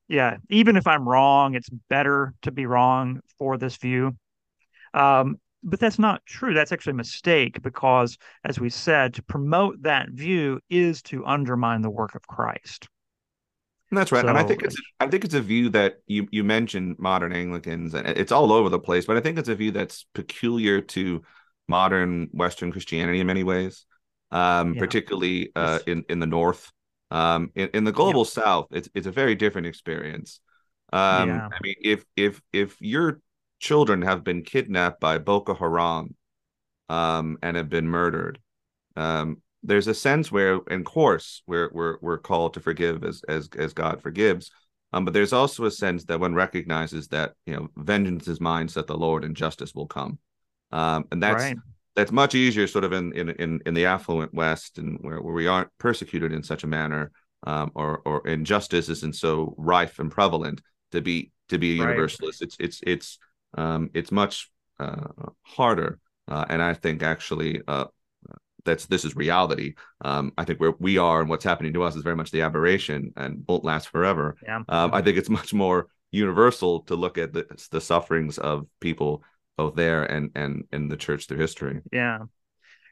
yeah 0.09 0.33
yeah 0.33 0.37
even 0.49 0.76
if 0.76 0.87
i'm 0.87 1.09
wrong 1.09 1.54
it's 1.54 1.69
better 1.88 2.35
to 2.42 2.50
be 2.50 2.66
wrong 2.66 3.21
for 3.38 3.57
this 3.57 3.76
view 3.76 4.16
um 4.95 5.37
but 5.62 5.80
that's 5.80 5.98
not 5.98 6.24
true. 6.26 6.54
That's 6.54 6.72
actually 6.72 6.92
a 6.92 6.94
mistake 6.94 7.62
because, 7.62 8.16
as 8.44 8.58
we 8.58 8.70
said, 8.70 9.14
to 9.14 9.22
promote 9.22 9.82
that 9.82 10.10
view 10.10 10.60
is 10.70 11.02
to 11.02 11.24
undermine 11.26 11.82
the 11.82 11.90
work 11.90 12.14
of 12.14 12.26
Christ. 12.26 12.88
That's 13.92 14.12
right, 14.12 14.22
so, 14.22 14.28
and 14.28 14.38
I 14.38 14.44
think 14.44 14.62
it's 14.62 14.76
I 15.00 15.08
think 15.08 15.24
it's 15.24 15.34
a 15.34 15.40
view 15.40 15.68
that 15.70 15.96
you 16.06 16.28
you 16.30 16.44
mentioned 16.44 16.96
modern 16.98 17.32
Anglicans, 17.32 17.92
and 17.94 18.06
it's 18.06 18.30
all 18.30 18.52
over 18.52 18.68
the 18.68 18.78
place. 18.78 19.04
But 19.04 19.16
I 19.16 19.20
think 19.20 19.36
it's 19.36 19.48
a 19.48 19.54
view 19.54 19.72
that's 19.72 20.06
peculiar 20.14 20.80
to 20.80 21.22
modern 21.66 22.28
Western 22.32 22.70
Christianity 22.70 23.18
in 23.18 23.26
many 23.26 23.42
ways, 23.42 23.86
um, 24.30 24.74
yeah. 24.74 24.80
particularly 24.80 25.50
uh, 25.56 25.80
in 25.86 26.04
in 26.08 26.20
the 26.20 26.26
North. 26.26 26.70
Um, 27.12 27.50
in, 27.56 27.68
in 27.74 27.82
the 27.82 27.90
global 27.90 28.20
yeah. 28.20 28.44
South, 28.44 28.68
it's 28.70 28.88
it's 28.94 29.08
a 29.08 29.12
very 29.12 29.34
different 29.34 29.66
experience. 29.66 30.40
Um, 30.92 31.28
yeah. 31.28 31.48
I 31.50 31.58
mean, 31.60 31.74
if 31.82 32.04
if 32.14 32.40
if 32.52 32.80
your 32.80 33.20
children 33.60 34.02
have 34.02 34.24
been 34.24 34.42
kidnapped 34.42 35.00
by 35.00 35.18
Boko 35.18 35.54
Haram, 35.54 36.14
um, 36.88 37.38
and 37.42 37.56
have 37.56 37.68
been 37.68 37.86
murdered, 37.86 38.40
um, 38.96 39.40
there's 39.62 39.86
a 39.86 39.94
sense 39.94 40.32
where, 40.32 40.60
in 40.70 40.84
course, 40.84 41.42
we're 41.46 41.70
we're 41.72 41.98
we're 42.00 42.18
called 42.18 42.54
to 42.54 42.60
forgive 42.60 43.04
as 43.04 43.22
as 43.28 43.48
as 43.56 43.72
God 43.72 44.02
forgives. 44.02 44.50
Um, 44.92 45.04
but 45.04 45.14
there's 45.14 45.32
also 45.32 45.66
a 45.66 45.70
sense 45.70 46.04
that 46.06 46.18
one 46.18 46.34
recognizes 46.34 47.08
that 47.08 47.34
you 47.46 47.54
know 47.54 47.68
vengeance 47.76 48.26
is 48.26 48.40
mine, 48.40 48.68
said 48.68 48.86
the 48.86 48.96
Lord, 48.96 49.24
and 49.24 49.36
justice 49.36 49.74
will 49.74 49.86
come. 49.86 50.18
Um, 50.72 51.04
and 51.12 51.22
that's 51.22 51.44
right. 51.44 51.56
that's 51.94 52.10
much 52.10 52.34
easier, 52.34 52.66
sort 52.66 52.84
of 52.84 52.92
in 52.92 53.12
in 53.12 53.30
in, 53.30 53.60
in 53.66 53.74
the 53.74 53.86
affluent 53.86 54.32
West, 54.34 54.78
and 54.78 54.98
where, 55.00 55.20
where 55.20 55.34
we 55.34 55.46
aren't 55.46 55.70
persecuted 55.78 56.32
in 56.32 56.42
such 56.42 56.64
a 56.64 56.68
manner, 56.68 57.12
um, 57.46 57.70
or 57.74 58.00
or 58.04 58.26
injustice 58.26 58.88
isn't 58.88 59.14
so 59.14 59.54
rife 59.58 59.98
and 59.98 60.10
prevalent 60.10 60.60
to 60.92 61.00
be 61.00 61.30
to 61.50 61.58
be 61.58 61.78
a 61.78 61.84
right. 61.84 61.90
universalist. 61.90 62.42
It's 62.42 62.56
it's 62.58 62.80
it's 62.86 63.18
um, 63.54 63.90
it's 63.95 64.12
much 64.12 64.50
uh, 64.78 65.09
harder, 65.42 65.99
uh, 66.28 66.45
and 66.49 66.62
I 66.62 66.75
think 66.75 67.02
actually 67.02 67.61
uh, 67.66 67.87
that's 68.64 68.87
this 68.87 69.04
is 69.04 69.16
reality. 69.16 69.75
Um, 70.02 70.33
I 70.37 70.45
think 70.45 70.61
where 70.61 70.75
we 70.78 70.99
are 70.99 71.21
and 71.21 71.28
what's 71.28 71.45
happening 71.45 71.73
to 71.75 71.83
us 71.83 71.97
is 71.97 72.02
very 72.02 72.16
much 72.16 72.30
the 72.30 72.42
aberration 72.42 73.12
and 73.16 73.45
won't 73.49 73.64
last 73.64 73.88
forever. 73.88 74.37
Yeah. 74.42 74.62
Um, 74.69 74.95
I 74.95 75.02
think 75.02 75.16
it's 75.16 75.28
much 75.28 75.52
more 75.52 75.88
universal 76.11 76.80
to 76.83 76.97
look 76.97 77.19
at 77.19 77.33
the, 77.33 77.47
the 77.71 77.80
sufferings 77.80 78.38
of 78.38 78.66
people 78.80 79.23
both 79.57 79.75
there 79.75 80.04
and 80.04 80.30
and 80.35 80.64
in 80.73 80.88
the 80.88 80.97
church 80.97 81.26
through 81.26 81.38
history. 81.38 81.80
Yeah. 81.92 82.21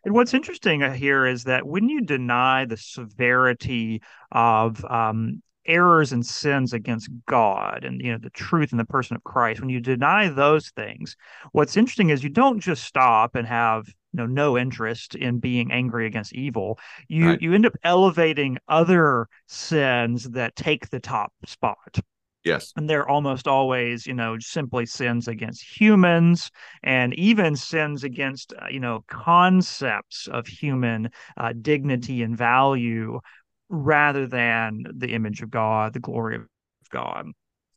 And 0.05 0.15
what's 0.15 0.35
interesting 0.35 0.81
here 0.95 1.27
is 1.27 1.45
that 1.45 1.67
when 1.67 1.89
you 1.89 2.03
deny 2.03 2.65
the 2.65 2.77
severity 2.77 4.01
of 4.31 4.85
um, 4.85 5.43
errors 5.69 6.13
and 6.13 6.25
sins 6.25 6.73
against 6.73 7.09
God 7.27 7.85
and 7.85 8.01
you 8.01 8.13
know 8.13 8.19
the 8.19 8.31
truth 8.31 8.73
in 8.73 8.79
the 8.79 8.85
person 8.85 9.17
of 9.17 9.25
Christ, 9.25 9.61
when 9.61 9.71
you 9.71 9.81
deny 9.81 10.29
those 10.29 10.71
things, 10.71 11.17
what's 11.53 11.77
interesting 11.77 12.11
is 12.11 12.25
you 12.25 12.31
don't 12.31 12.61
just 12.61 12.85
stop 12.85 13.37
and 13.37 13.47
have 13.47 13.87
you 13.87 14.19
know 14.19 14.27
no 14.27 14.59
interest 14.59 15.15
in 15.15 15.39
being 15.39 15.71
angry 15.71 16.07
against 16.07 16.35
evil. 16.35 16.79
You 17.09 17.29
right. 17.31 17.43
you 17.43 17.55
end 17.55 17.67
up 17.67 17.77
elevating 17.85 18.59
other 18.69 19.29
sins 19.47 20.25
that 20.31 20.57
take 20.57 20.91
the 20.91 21.01
top 21.01 21.33
spot. 21.47 22.01
Yes. 22.45 22.73
And 22.77 22.89
they're 22.89 23.09
almost 23.09 23.47
always, 23.47 24.07
you 24.07 24.15
know, 24.15 24.39
simply 24.39 24.87
sins 24.87 25.29
against 25.29 25.63
humans 25.63 26.51
and 26.83 27.13
even 27.15 27.57
sins 27.57 28.05
against, 28.05 28.55
uh, 28.55 28.69
you 28.71 28.81
know, 28.81 29.05
concepts 29.09 30.29
of 30.29 30.47
human 30.47 31.11
uh, 31.37 31.53
dignity 31.61 32.23
and 32.23 32.37
value 32.37 33.21
rather 33.69 34.27
than 34.27 34.85
the 34.95 35.15
image 35.15 35.43
of 35.43 35.51
God, 35.51 35.93
the 35.93 36.01
glory 36.01 36.37
of 36.37 36.47
God. 36.91 37.27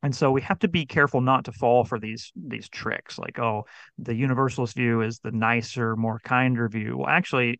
And 0.03 0.15
so 0.15 0.31
we 0.31 0.41
have 0.41 0.59
to 0.59 0.67
be 0.67 0.85
careful 0.85 1.21
not 1.21 1.45
to 1.45 1.51
fall 1.51 1.83
for 1.83 1.99
these 1.99 2.31
these 2.35 2.67
tricks 2.69 3.19
like 3.19 3.37
oh 3.37 3.65
the 3.99 4.15
universalist 4.15 4.75
view 4.75 5.01
is 5.01 5.19
the 5.19 5.31
nicer 5.31 5.95
more 5.95 6.19
kinder 6.23 6.67
view. 6.67 6.97
Well 6.97 7.07
actually 7.07 7.59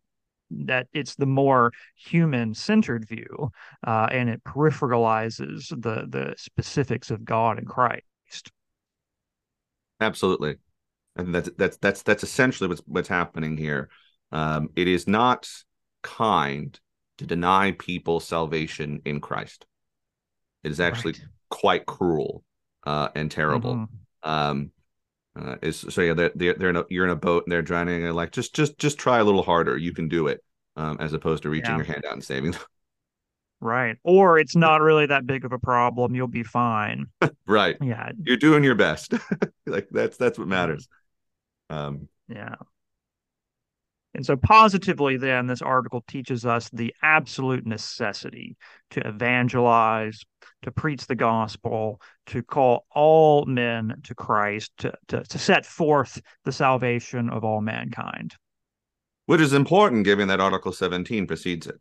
that 0.50 0.86
it's 0.92 1.14
the 1.14 1.26
more 1.26 1.72
human 1.96 2.54
centered 2.54 3.08
view 3.08 3.50
uh, 3.86 4.08
and 4.10 4.28
it 4.28 4.42
peripheralizes 4.44 5.68
the 5.70 6.06
the 6.08 6.34
specifics 6.36 7.10
of 7.10 7.24
God 7.24 7.58
and 7.58 7.66
Christ. 7.66 8.50
Absolutely. 10.00 10.56
And 11.14 11.34
that's 11.34 11.50
that's 11.56 11.76
that's 11.76 12.02
that's 12.02 12.24
essentially 12.24 12.68
what's 12.68 12.82
what's 12.86 13.08
happening 13.08 13.56
here. 13.56 13.88
Um, 14.32 14.70
it 14.74 14.88
is 14.88 15.06
not 15.06 15.48
kind 16.02 16.78
to 17.18 17.26
deny 17.26 17.72
people 17.78 18.20
salvation 18.20 19.00
in 19.04 19.20
Christ. 19.20 19.66
It 20.64 20.70
is 20.70 20.80
actually 20.80 21.12
right. 21.12 21.22
quite 21.50 21.86
cruel 21.86 22.42
uh, 22.84 23.08
and 23.14 23.30
terrible. 23.30 23.74
Mm-hmm. 23.74 24.30
Um, 24.30 24.70
uh, 25.34 25.56
is 25.62 25.84
so 25.88 26.02
yeah, 26.02 26.14
they're, 26.14 26.32
they're, 26.34 26.54
they're 26.54 26.70
in 26.70 26.76
a, 26.76 26.84
you're 26.90 27.04
in 27.04 27.10
a 27.10 27.16
boat 27.16 27.44
and 27.44 27.52
they're 27.52 27.62
drowning 27.62 28.04
and 28.04 28.14
like 28.14 28.32
just 28.32 28.54
just 28.54 28.78
just 28.78 28.98
try 28.98 29.18
a 29.18 29.24
little 29.24 29.42
harder. 29.42 29.76
You 29.76 29.92
can 29.92 30.08
do 30.08 30.26
it, 30.26 30.44
um, 30.76 30.98
as 31.00 31.12
opposed 31.14 31.42
to 31.44 31.50
reaching 31.50 31.70
yeah. 31.70 31.76
your 31.76 31.86
hand 31.86 32.04
out 32.06 32.12
and 32.12 32.24
saving 32.24 32.52
them. 32.52 32.60
Right. 33.62 33.96
Or 34.02 34.40
it's 34.40 34.56
not 34.56 34.80
really 34.80 35.06
that 35.06 35.24
big 35.24 35.44
of 35.44 35.52
a 35.52 35.58
problem. 35.58 36.16
You'll 36.16 36.26
be 36.26 36.42
fine. 36.42 37.06
right. 37.46 37.76
Yeah. 37.80 38.10
You're 38.20 38.36
doing 38.36 38.64
your 38.64 38.74
best. 38.74 39.14
like 39.66 39.86
that's 39.92 40.16
that's 40.16 40.36
what 40.36 40.48
matters. 40.48 40.88
Um 41.70 42.08
yeah. 42.28 42.56
And 44.14 44.26
so, 44.26 44.36
positively, 44.36 45.16
then, 45.16 45.46
this 45.46 45.62
article 45.62 46.04
teaches 46.06 46.44
us 46.44 46.68
the 46.70 46.94
absolute 47.02 47.66
necessity 47.66 48.56
to 48.90 49.06
evangelize, 49.06 50.22
to 50.62 50.70
preach 50.70 51.06
the 51.06 51.14
gospel, 51.14 52.00
to 52.26 52.42
call 52.42 52.84
all 52.94 53.46
men 53.46 53.94
to 54.04 54.14
Christ, 54.14 54.72
to, 54.78 54.92
to, 55.08 55.22
to 55.22 55.38
set 55.38 55.64
forth 55.64 56.20
the 56.44 56.52
salvation 56.52 57.30
of 57.30 57.42
all 57.42 57.62
mankind. 57.62 58.34
Which 59.26 59.40
is 59.40 59.54
important 59.54 60.04
given 60.04 60.28
that 60.28 60.40
Article 60.40 60.72
17 60.72 61.26
precedes 61.26 61.66
it, 61.66 61.80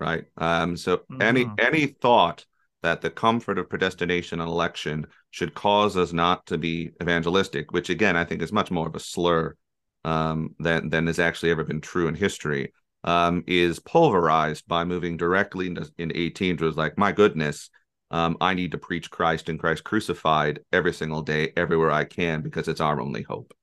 right? 0.00 0.24
Um, 0.38 0.76
so, 0.76 0.98
mm-hmm. 0.98 1.22
any 1.22 1.46
any 1.58 1.86
thought 1.86 2.44
that 2.82 3.00
the 3.00 3.10
comfort 3.10 3.58
of 3.58 3.68
predestination 3.68 4.40
and 4.40 4.48
election 4.48 5.06
should 5.30 5.54
cause 5.54 5.96
us 5.96 6.12
not 6.12 6.46
to 6.46 6.58
be 6.58 6.90
evangelistic, 7.00 7.70
which 7.70 7.90
again 7.90 8.16
I 8.16 8.24
think 8.24 8.42
is 8.42 8.52
much 8.52 8.72
more 8.72 8.88
of 8.88 8.96
a 8.96 9.00
slur 9.00 9.54
um, 10.04 10.54
than 10.58 10.88
than 10.88 11.06
has 11.06 11.18
actually 11.18 11.50
ever 11.50 11.64
been 11.64 11.80
true 11.80 12.08
in 12.08 12.14
history, 12.14 12.72
um, 13.04 13.44
is 13.46 13.78
pulverized 13.78 14.66
by 14.66 14.84
moving 14.84 15.16
directly 15.16 15.66
into, 15.68 15.90
in 15.98 16.12
18 16.14 16.56
to 16.58 16.64
was 16.64 16.76
like, 16.76 16.98
my 16.98 17.12
goodness, 17.12 17.70
um, 18.10 18.36
I 18.40 18.54
need 18.54 18.72
to 18.72 18.78
preach 18.78 19.10
Christ 19.10 19.48
and 19.48 19.58
Christ 19.58 19.84
crucified 19.84 20.60
every 20.72 20.92
single 20.92 21.22
day, 21.22 21.52
everywhere 21.56 21.90
I 21.90 22.04
can, 22.04 22.42
because 22.42 22.68
it's 22.68 22.80
our 22.80 23.00
only 23.00 23.22
hope. 23.22 23.54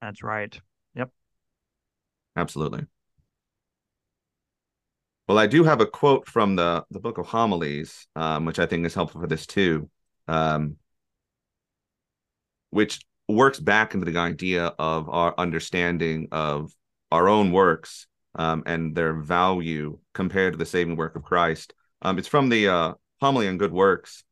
That's 0.00 0.22
right. 0.22 0.58
Yep. 0.94 1.10
Absolutely. 2.36 2.86
Well, 5.26 5.38
I 5.38 5.46
do 5.46 5.64
have 5.64 5.80
a 5.80 5.86
quote 5.86 6.28
from 6.28 6.56
the 6.56 6.84
the 6.90 7.00
book 7.00 7.18
of 7.18 7.26
homilies, 7.26 8.06
um, 8.14 8.44
which 8.44 8.58
I 8.58 8.66
think 8.66 8.84
is 8.84 8.94
helpful 8.94 9.22
for 9.22 9.26
this 9.26 9.46
too, 9.46 9.88
um, 10.28 10.76
which 12.70 13.00
works 13.28 13.58
back 13.58 13.94
into 13.94 14.10
the 14.10 14.18
idea 14.18 14.66
of 14.78 15.08
our 15.08 15.34
understanding 15.38 16.28
of 16.32 16.72
our 17.10 17.28
own 17.28 17.52
works 17.52 18.06
um, 18.34 18.62
and 18.66 18.94
their 18.94 19.14
value 19.14 19.98
compared 20.12 20.52
to 20.52 20.58
the 20.58 20.66
saving 20.66 20.96
work 20.96 21.16
of 21.16 21.22
Christ. 21.22 21.74
Um, 22.02 22.18
it's 22.18 22.28
from 22.28 22.48
the 22.48 22.68
uh, 22.68 22.94
homily 23.20 23.48
on 23.48 23.58
good 23.58 23.72
works, 23.72 24.24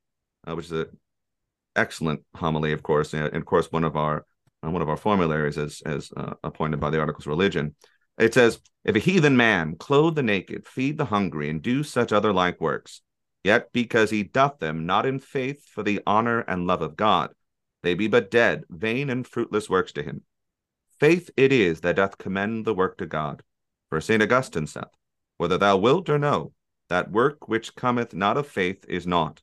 uh, 0.47 0.55
which 0.55 0.67
is 0.67 0.73
an 0.73 0.99
excellent 1.77 2.23
homily, 2.35 2.73
of 2.73 2.83
course, 2.83 3.15
and 3.15 3.35
of 3.35 3.45
course 3.47 3.71
one 3.71 3.85
of 3.85 3.97
our 3.97 4.27
uh, 4.65 4.71
one 4.71 4.83
of 4.83 4.89
our 4.89 4.97
formularies 4.97 5.59
as 5.59 5.83
as 5.87 6.11
uh, 6.17 6.35
appointed 6.45 6.81
by 6.81 6.91
the 6.91 7.01
Articles 7.01 7.27
of 7.27 7.31
Religion. 7.31 7.75
It 8.19 8.35
says, 8.35 8.61
"If 8.85 8.97
a 8.97 8.99
heathen 8.99 9.37
man 9.37 9.77
clothe 9.77 10.17
the 10.17 10.23
naked, 10.23 10.67
feed 10.67 10.99
the 10.99 11.07
hungry, 11.07 11.49
and 11.49 11.63
do 11.63 11.83
such 11.83 12.13
other 12.13 12.33
like 12.33 12.61
works, 12.61 13.01
yet 13.43 13.73
because 13.73 14.11
he 14.11 14.23
doth 14.23 14.59
them 14.59 14.85
not 14.85 15.07
in 15.07 15.19
faith 15.19 15.67
for 15.67 15.83
the 15.83 16.03
honor 16.07 16.41
and 16.41 16.67
love 16.67 16.83
of 16.83 16.97
God." 16.97 17.31
They 17.83 17.95
be 17.95 18.09
but 18.09 18.31
dead, 18.31 18.65
vain 18.69 19.11
and 19.11 19.27
fruitless 19.27 19.69
works 19.69 19.93
to 19.93 20.03
him. 20.03 20.23
Faith 20.99 21.31
it 21.37 21.53
is 21.53 21.81
that 21.81 21.97
doth 21.97 22.19
commend 22.19 22.65
the 22.65 22.75
work 22.75 22.97
to 22.99 23.07
God. 23.07 23.43
For 23.89 24.01
St. 24.01 24.23
Augustine 24.23 24.67
saith, 24.67 24.85
Whether 25.37 25.59
thou 25.59 25.77
wilt 25.77 26.09
or 26.09 26.19
no, 26.19 26.53
that 26.89 27.11
work 27.11 27.49
which 27.49 27.75
cometh 27.75 28.15
not 28.15 28.37
of 28.37 28.47
faith 28.47 28.85
is 28.89 29.07
naught. 29.07 29.43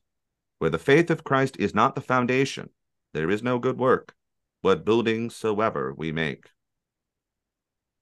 Where 0.58 0.70
the 0.70 0.78
faith 0.78 1.10
of 1.10 1.24
Christ 1.24 1.56
is 1.58 1.74
not 1.74 1.94
the 1.94 2.00
foundation, 2.00 2.70
there 3.12 3.30
is 3.30 3.42
no 3.42 3.58
good 3.58 3.78
work, 3.78 4.14
what 4.60 4.84
building 4.84 5.30
soever 5.30 5.94
we 5.94 6.12
make. 6.12 6.50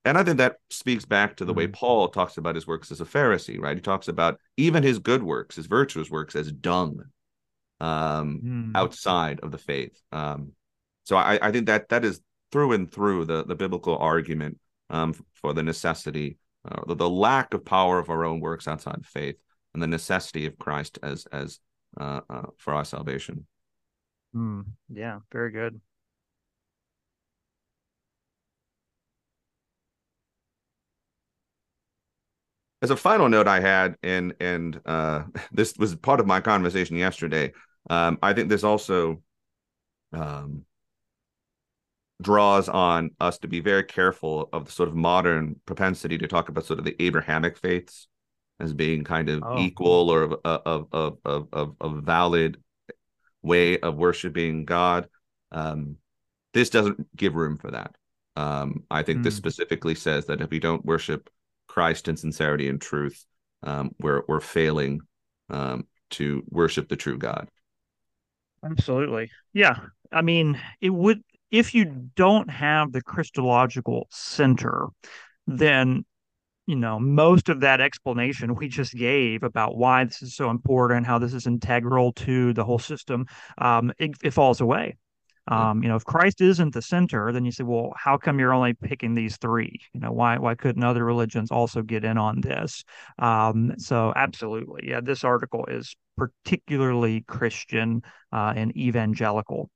And 0.05 0.17
I 0.17 0.25
think 0.25 0.39
that 0.39 0.59
speaks 0.71 1.05
back 1.05 1.37
to 1.37 1.45
the 1.45 1.53
way 1.53 1.65
mm-hmm. 1.65 1.75
Paul 1.75 2.09
talks 2.09 2.39
about 2.39 2.55
his 2.55 2.67
works 2.67 2.91
as 2.91 3.01
a 3.01 3.05
Pharisee, 3.05 3.61
right? 3.61 3.77
He 3.77 3.83
talks 3.83 4.09
about 4.09 4.41
even 4.57 4.83
his 4.83 4.99
good 4.99 5.23
works, 5.23 5.57
his 5.57 5.67
virtuous 5.67 6.11
works, 6.11 6.35
as 6.35 6.51
dung, 6.51 7.03
um, 7.81 8.41
mm. 8.45 8.73
outside 8.75 9.41
of 9.41 9.51
the 9.51 9.59
faith. 9.59 10.01
Um, 10.13 10.53
so 11.05 11.17
I, 11.17 11.39
I 11.41 11.53
think 11.53 11.67
that 11.67 11.89
that 11.89 12.05
is 12.05 12.21
through 12.53 12.73
and 12.73 12.91
through 12.91 13.27
the 13.27 13.45
the 13.45 13.55
biblical 13.55 13.97
argument 13.97 14.59
um, 14.91 15.15
for 15.35 15.53
the 15.53 15.63
necessity, 15.63 16.39
uh, 16.65 16.83
the, 16.87 16.95
the 16.95 17.11
lack 17.11 17.55
of 17.55 17.65
power 17.65 17.99
of 17.99 18.11
our 18.11 18.25
own 18.25 18.41
works 18.41 18.69
outside 18.69 19.05
faith, 19.05 19.37
and 19.75 19.83
the 19.83 19.87
necessity 19.87 20.47
of 20.47 20.59
Christ 20.59 20.99
as 21.03 21.27
as 21.33 21.61
uh, 21.99 22.21
uh, 22.29 22.43
for 22.59 22.75
our 22.75 22.85
salvation. 22.85 23.47
Mm. 24.35 24.65
Yeah, 24.91 25.21
very 25.33 25.51
good. 25.51 25.81
as 32.83 32.91
a 32.91 32.97
final 32.97 33.29
note 33.29 33.49
I 33.49 33.61
had, 33.61 33.97
and 34.03 34.35
and 34.41 34.81
uh, 34.87 35.25
this 35.53 35.75
was 35.79 35.95
part 35.97 36.21
of 36.21 36.27
my 36.27 36.41
conversation 36.41 36.97
yesterday. 36.97 37.53
Um, 37.89 38.19
I 38.23 38.33
think 38.33 38.49
this 38.49 38.65
also 38.65 39.23
um, 40.13 40.65
draws 42.21 42.69
on 42.69 43.11
us 43.21 43.39
to 43.39 43.49
be 43.49 43.61
very 43.61 43.85
careful 43.85 44.49
of 44.53 44.67
the 44.67 44.73
sort 44.73 44.89
of 44.89 44.95
modern 44.95 45.57
propensity 45.67 46.19
to 46.19 46.27
talk 46.27 46.49
about 46.49 46.65
sort 46.65 46.79
of 46.79 46.85
the 46.85 46.97
Abrahamic 47.03 47.57
faiths 47.57 48.09
as 48.61 48.75
being 48.75 49.05
kind 49.05 49.29
of 49.29 49.43
oh. 49.45 49.59
equal 49.59 50.11
or 50.11 50.23
of 50.23 50.35
of 50.45 50.89
of 51.25 51.49
of 51.53 51.77
a 51.81 52.01
valid 52.01 52.61
way 53.43 53.79
of 53.79 53.97
worshiping 53.97 54.65
God. 54.65 55.09
Um, 55.53 55.97
this 56.55 56.71
doesn't 56.71 57.17
give 57.17 57.35
room 57.35 57.59
for 57.59 57.71
that. 57.71 57.95
Um, 58.37 58.85
I 58.91 59.03
think 59.03 59.21
mm. 59.21 59.25
this 59.25 59.35
hmm. 59.35 59.39
specifically 59.39 59.95
says 59.95 60.27
that 60.27 60.41
if 60.41 60.51
we 60.51 60.61
don't 60.61 60.85
worship 60.85 61.29
Christ 61.67 62.09
in 62.09 62.17
sincerity 62.17 62.69
and 62.69 62.81
truth, 62.81 63.25
um, 63.63 63.95
we're 64.01 64.23
we're 64.29 64.41
failing 64.41 65.01
um, 65.51 65.87
to 66.11 66.43
worship 66.49 66.89
the 66.89 66.97
true 66.97 67.19
God. 67.19 67.49
Absolutely, 68.65 69.31
yeah. 69.53 69.77
I 70.13 70.23
mean, 70.23 70.61
it 70.81 70.91
would 70.91 71.23
if 71.51 71.75
you 71.75 71.85
don't 72.17 72.51
have 72.51 72.93
the 72.93 73.03
Christological 73.03 74.07
center, 74.11 74.87
then 75.47 76.05
you 76.67 76.77
know 76.77 76.99
most 76.99 77.49
of 77.49 77.61
that 77.61 77.81
explanation 77.81 78.55
we 78.55 78.69
just 78.69 78.95
gave 78.95 79.43
about 79.43 79.77
why 79.77 80.05
this 80.05 80.23
is 80.23 80.37
so 80.37 80.51
important, 80.51 81.07
how 81.07 81.19
this 81.19 81.35
is 81.35 81.47
integral 81.47 82.13
to 82.15 82.53
the 82.53 82.65
whole 82.65 82.79
system, 82.79 83.27
um, 83.59 83.93
it, 83.99 84.13
it 84.23 84.33
falls 84.33 84.61
away. 84.61 84.97
Um, 85.51 85.83
you 85.83 85.89
know, 85.89 85.97
if 85.97 86.05
Christ 86.05 86.41
isn't 86.41 86.75
the 86.75 86.83
center, 86.83 87.33
then 87.33 87.45
you 87.45 87.51
say, 87.51 87.65
well, 87.65 87.93
how 87.97 88.19
come 88.19 88.39
you're 88.39 88.53
only 88.53 88.75
picking 88.75 89.15
these 89.15 89.37
three? 89.39 89.81
You 89.95 90.01
know, 90.01 90.13
why 90.13 90.39
why 90.39 90.55
couldn't 90.55 90.85
other 90.85 91.05
religions 91.05 91.51
also 91.51 91.83
get 91.83 92.05
in 92.05 92.19
on 92.19 92.41
this? 92.41 92.85
Um, 93.19 93.73
so 93.79 94.13
absolutely, 94.15 94.89
yeah, 94.89 95.01
this 95.03 95.25
article 95.25 95.65
is 95.67 95.97
particularly 96.17 97.23
Christian 97.23 98.03
uh, 98.33 98.53
and 98.55 98.77
evangelical. 98.77 99.71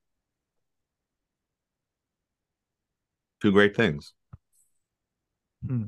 Two 3.40 3.52
great 3.52 3.74
things. 3.74 4.12
Hmm. 5.66 5.84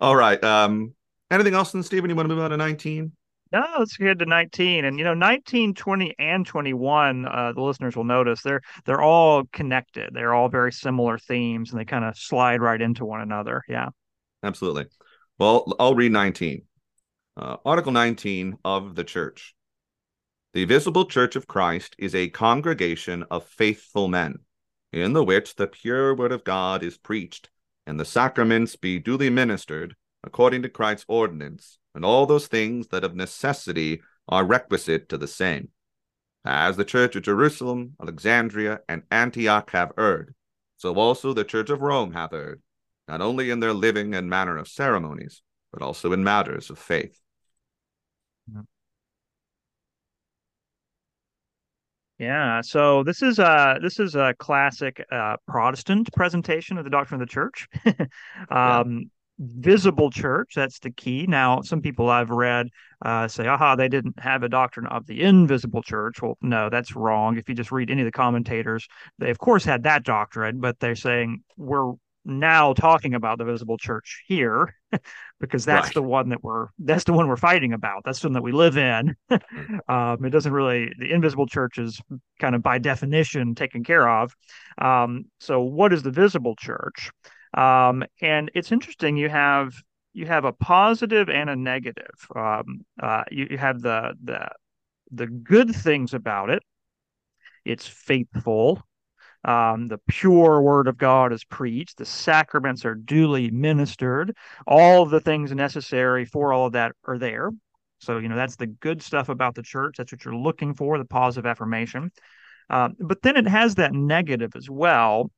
All 0.00 0.16
right. 0.16 0.42
Um, 0.42 0.94
anything 1.30 1.54
else, 1.54 1.72
then, 1.72 1.82
Steven? 1.82 2.10
You 2.10 2.16
want 2.16 2.28
to 2.28 2.34
move 2.34 2.42
on 2.42 2.50
to 2.50 2.56
nineteen? 2.56 3.12
No, 3.52 3.66
let's 3.78 3.98
get 3.98 4.18
to 4.18 4.26
19. 4.26 4.86
And 4.86 4.98
you 4.98 5.04
know, 5.04 5.12
19, 5.12 5.74
20, 5.74 6.14
and 6.18 6.46
21, 6.46 7.26
uh, 7.26 7.52
the 7.52 7.60
listeners 7.60 7.94
will 7.94 8.04
notice 8.04 8.42
they're 8.42 8.62
they're 8.86 9.02
all 9.02 9.44
connected. 9.52 10.10
They're 10.14 10.32
all 10.32 10.48
very 10.48 10.72
similar 10.72 11.18
themes 11.18 11.70
and 11.70 11.78
they 11.78 11.84
kind 11.84 12.04
of 12.04 12.16
slide 12.16 12.62
right 12.62 12.80
into 12.80 13.04
one 13.04 13.20
another. 13.20 13.62
Yeah. 13.68 13.90
Absolutely. 14.42 14.86
Well, 15.38 15.72
I'll 15.78 15.94
read 15.94 16.12
19. 16.12 16.62
Uh, 17.36 17.56
Article 17.64 17.92
19 17.92 18.58
of 18.64 18.94
the 18.94 19.04
church. 19.04 19.54
The 20.54 20.64
visible 20.64 21.06
church 21.06 21.36
of 21.36 21.46
Christ 21.46 21.94
is 21.98 22.14
a 22.14 22.28
congregation 22.28 23.24
of 23.30 23.46
faithful 23.46 24.08
men, 24.08 24.36
in 24.92 25.14
the 25.14 25.24
which 25.24 25.56
the 25.56 25.66
pure 25.66 26.14
word 26.14 26.32
of 26.32 26.44
God 26.44 26.82
is 26.82 26.98
preached, 26.98 27.48
and 27.86 27.98
the 27.98 28.04
sacraments 28.04 28.76
be 28.76 28.98
duly 28.98 29.30
ministered 29.30 29.96
according 30.24 30.62
to 30.62 30.68
Christ's 30.68 31.06
ordinance 31.08 31.78
and 31.94 32.04
all 32.04 32.26
those 32.26 32.46
things 32.46 32.88
that 32.88 33.04
of 33.04 33.14
necessity 33.14 34.02
are 34.28 34.44
requisite 34.44 35.08
to 35.08 35.18
the 35.18 35.28
same. 35.28 35.68
As 36.44 36.76
the 36.76 36.84
church 36.84 37.14
of 37.16 37.22
Jerusalem, 37.22 37.94
Alexandria, 38.00 38.80
and 38.88 39.02
Antioch 39.10 39.70
have 39.70 39.92
erred, 39.96 40.34
so 40.76 40.94
also 40.94 41.32
the 41.32 41.44
church 41.44 41.70
of 41.70 41.80
Rome 41.80 42.12
hath 42.12 42.32
erred, 42.32 42.62
not 43.06 43.20
only 43.20 43.50
in 43.50 43.60
their 43.60 43.72
living 43.72 44.14
and 44.14 44.28
manner 44.28 44.56
of 44.56 44.66
ceremonies, 44.66 45.42
but 45.72 45.82
also 45.82 46.12
in 46.12 46.24
matters 46.24 46.70
of 46.70 46.78
faith. 46.78 47.18
Yeah, 52.18 52.60
so 52.60 53.02
this 53.02 53.20
is 53.20 53.40
a 53.40 53.78
this 53.82 53.98
is 53.98 54.14
a 54.14 54.32
classic 54.38 55.04
uh, 55.10 55.38
Protestant 55.48 56.08
presentation 56.14 56.78
of 56.78 56.84
the 56.84 56.90
doctrine 56.90 57.20
of 57.20 57.26
the 57.26 57.32
church. 57.32 57.68
um, 58.48 59.10
visible 59.42 60.10
church. 60.10 60.52
That's 60.54 60.78
the 60.78 60.90
key. 60.90 61.26
Now, 61.26 61.62
some 61.62 61.80
people 61.80 62.08
I've 62.08 62.30
read 62.30 62.68
uh, 63.04 63.28
say, 63.28 63.46
aha, 63.46 63.76
they 63.76 63.88
didn't 63.88 64.18
have 64.18 64.42
a 64.42 64.48
doctrine 64.48 64.86
of 64.86 65.06
the 65.06 65.22
invisible 65.22 65.82
church. 65.82 66.22
Well, 66.22 66.38
no, 66.40 66.70
that's 66.70 66.94
wrong. 66.94 67.36
If 67.36 67.48
you 67.48 67.54
just 67.54 67.72
read 67.72 67.90
any 67.90 68.02
of 68.02 68.06
the 68.06 68.12
commentators, 68.12 68.86
they, 69.18 69.30
of 69.30 69.38
course, 69.38 69.64
had 69.64 69.82
that 69.82 70.04
doctrine, 70.04 70.60
but 70.60 70.78
they're 70.78 70.94
saying 70.94 71.42
we're 71.56 71.92
now 72.24 72.72
talking 72.72 73.14
about 73.14 73.38
the 73.38 73.44
visible 73.44 73.76
church 73.76 74.22
here 74.26 74.76
because 75.40 75.64
that's 75.64 75.88
right. 75.88 75.94
the 75.94 76.02
one 76.02 76.28
that 76.28 76.42
we're 76.42 76.68
that's 76.78 77.02
the 77.02 77.12
one 77.12 77.26
we're 77.26 77.36
fighting 77.36 77.72
about 77.72 78.02
that's 78.04 78.20
the 78.20 78.28
one 78.28 78.34
that 78.34 78.42
we 78.42 78.52
live 78.52 78.76
in 78.76 79.16
mm. 79.28 79.78
um, 79.88 80.24
it 80.24 80.30
doesn't 80.30 80.52
really 80.52 80.92
the 81.00 81.10
invisible 81.10 81.48
church 81.48 81.78
is 81.78 82.00
kind 82.40 82.54
of 82.54 82.62
by 82.62 82.78
definition 82.78 83.56
taken 83.56 83.82
care 83.82 84.08
of 84.08 84.32
um, 84.78 85.24
so 85.40 85.62
what 85.62 85.92
is 85.92 86.04
the 86.04 86.12
visible 86.12 86.54
church 86.54 87.10
um, 87.54 88.04
and 88.20 88.50
it's 88.54 88.72
interesting. 88.72 89.16
You 89.16 89.28
have 89.28 89.74
you 90.12 90.26
have 90.26 90.44
a 90.44 90.52
positive 90.52 91.28
and 91.28 91.48
a 91.50 91.56
negative. 91.56 92.26
Um, 92.34 92.84
uh, 93.02 93.24
you, 93.30 93.48
you 93.50 93.58
have 93.58 93.80
the 93.80 94.14
the 94.22 94.48
the 95.10 95.26
good 95.26 95.74
things 95.74 96.14
about 96.14 96.50
it. 96.50 96.62
It's 97.64 97.86
faithful. 97.86 98.82
Um, 99.44 99.88
the 99.88 99.98
pure 100.08 100.62
word 100.62 100.86
of 100.86 100.96
God 100.96 101.32
is 101.32 101.44
preached. 101.44 101.98
The 101.98 102.04
sacraments 102.04 102.84
are 102.84 102.94
duly 102.94 103.50
ministered. 103.50 104.36
All 104.66 105.02
of 105.02 105.10
the 105.10 105.20
things 105.20 105.52
necessary 105.52 106.24
for 106.24 106.52
all 106.52 106.66
of 106.66 106.72
that 106.72 106.92
are 107.04 107.18
there. 107.18 107.50
So, 107.98 108.18
you 108.18 108.28
know, 108.28 108.36
that's 108.36 108.56
the 108.56 108.66
good 108.66 109.02
stuff 109.02 109.28
about 109.28 109.54
the 109.54 109.62
church. 109.62 109.96
That's 109.98 110.12
what 110.12 110.24
you're 110.24 110.34
looking 110.34 110.74
for, 110.74 110.98
the 110.98 111.04
positive 111.04 111.46
affirmation. 111.46 112.10
Uh, 112.70 112.90
but 112.98 113.22
then 113.22 113.36
it 113.36 113.46
has 113.46 113.76
that 113.76 113.92
negative 113.92 114.52
as 114.56 114.70
well, 114.70 115.30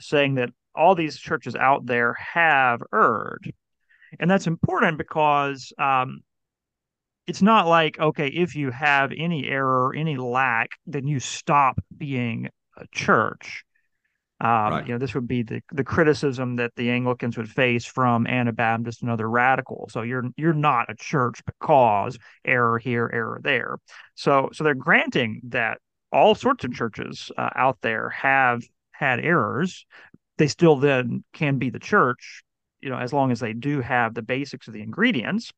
saying 0.00 0.34
that 0.36 0.50
all 0.78 0.94
these 0.94 1.18
churches 1.18 1.54
out 1.54 1.84
there 1.86 2.14
have 2.14 2.80
erred. 2.94 3.52
And 4.18 4.30
that's 4.30 4.46
important 4.46 4.96
because 4.96 5.72
um, 5.78 6.20
it's 7.26 7.42
not 7.42 7.66
like, 7.66 7.98
okay, 7.98 8.28
if 8.28 8.56
you 8.56 8.70
have 8.70 9.12
any 9.16 9.46
error, 9.46 9.94
any 9.94 10.16
lack, 10.16 10.70
then 10.86 11.06
you 11.06 11.20
stop 11.20 11.78
being 11.96 12.48
a 12.78 12.86
church. 12.92 13.64
Um, 14.40 14.48
right. 14.50 14.86
You 14.86 14.92
know, 14.92 14.98
this 14.98 15.14
would 15.14 15.26
be 15.26 15.42
the 15.42 15.60
the 15.72 15.82
criticism 15.82 16.56
that 16.56 16.70
the 16.76 16.90
Anglicans 16.90 17.36
would 17.36 17.50
face 17.50 17.84
from 17.84 18.24
Anabaptists 18.24 19.02
and 19.02 19.10
other 19.10 19.28
radicals. 19.28 19.92
So 19.92 20.02
you're 20.02 20.30
you're 20.36 20.52
not 20.52 20.88
a 20.88 20.94
church 20.94 21.44
because 21.44 22.18
error 22.44 22.78
here, 22.78 23.10
error 23.12 23.40
there. 23.42 23.78
So 24.14 24.50
so 24.52 24.62
they're 24.62 24.74
granting 24.74 25.40
that 25.48 25.78
all 26.12 26.36
sorts 26.36 26.64
of 26.64 26.72
churches 26.72 27.32
uh, 27.36 27.50
out 27.56 27.78
there 27.82 28.10
have 28.10 28.62
had 28.92 29.18
errors, 29.18 29.86
they 30.38 30.48
still 30.48 30.76
then 30.76 31.24
can 31.32 31.58
be 31.58 31.70
the 31.70 31.78
church, 31.78 32.42
you 32.80 32.90
know, 32.90 32.98
as 32.98 33.12
long 33.12 33.30
as 33.32 33.40
they 33.40 33.52
do 33.52 33.80
have 33.80 34.14
the 34.14 34.22
basics 34.22 34.68
of 34.68 34.74
the 34.74 34.82
ingredients. 34.82 35.52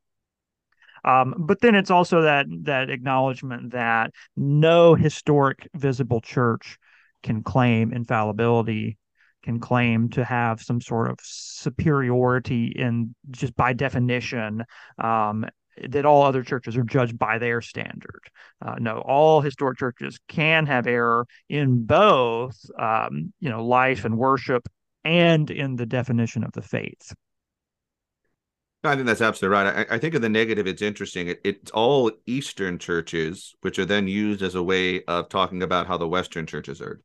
Um, 1.05 1.35
but 1.38 1.61
then 1.61 1.75
it's 1.75 1.90
also 1.90 2.23
that 2.23 2.47
that 2.64 2.90
acknowledgement 2.90 3.73
that 3.73 4.12
no 4.37 4.95
historic 4.95 5.69
visible 5.75 6.21
church 6.21 6.79
can 7.23 7.43
claim 7.43 7.93
infallibility, 7.93 8.99
can 9.43 9.61
claim 9.61 10.11
to 10.11 10.25
have 10.25 10.61
some 10.61 10.81
sort 10.81 11.11
of 11.11 11.19
superiority 11.23 12.66
in 12.66 13.14
just 13.31 13.57
by 13.57 13.73
definition, 13.73 14.64
um, 14.99 15.47
that 15.88 16.07
all 16.07 16.23
other 16.23 16.43
churches 16.43 16.77
are 16.77 16.83
judged 16.83 17.19
by 17.19 17.38
their 17.38 17.61
standard. 17.61 18.23
Uh, 18.61 18.77
no, 18.79 18.99
all 18.99 19.40
historic 19.40 19.79
churches 19.79 20.19
can 20.29 20.66
have 20.66 20.87
error 20.87 21.27
in 21.49 21.85
both, 21.85 22.59
um, 22.79 23.33
you 23.40 23.49
know, 23.49 23.64
life 23.64 24.05
and 24.05 24.19
worship, 24.19 24.69
and 25.05 25.51
in 25.51 25.77
the 25.77 25.87
definition 25.87 26.45
of 26.45 26.53
the 26.53 26.62
faith. 26.62 27.14
I 28.83 28.95
think 28.95 29.07
that's 29.07 29.21
absolutely 29.21 29.57
right. 29.57 29.87
I, 29.90 29.97
I 29.97 29.99
think 29.99 30.14
of 30.14 30.23
the 30.23 30.29
negative, 30.29 30.66
it's 30.66 30.83
interesting. 30.83 31.29
It, 31.29 31.40
it's 31.45 31.71
all 31.73 32.11
Eastern 32.27 32.79
churches, 32.79 33.55
which 33.61 33.79
are 33.79 33.85
then 33.85 34.09
used 34.09 34.43
as 34.43 34.55
a 34.55 34.62
way 34.62 35.05
of 35.05 35.29
talking 35.29 35.62
about 35.62 35.87
how 35.87 35.99
the 35.99 36.09
Western 36.09 36.47
churches 36.47 36.81
are. 36.81 37.01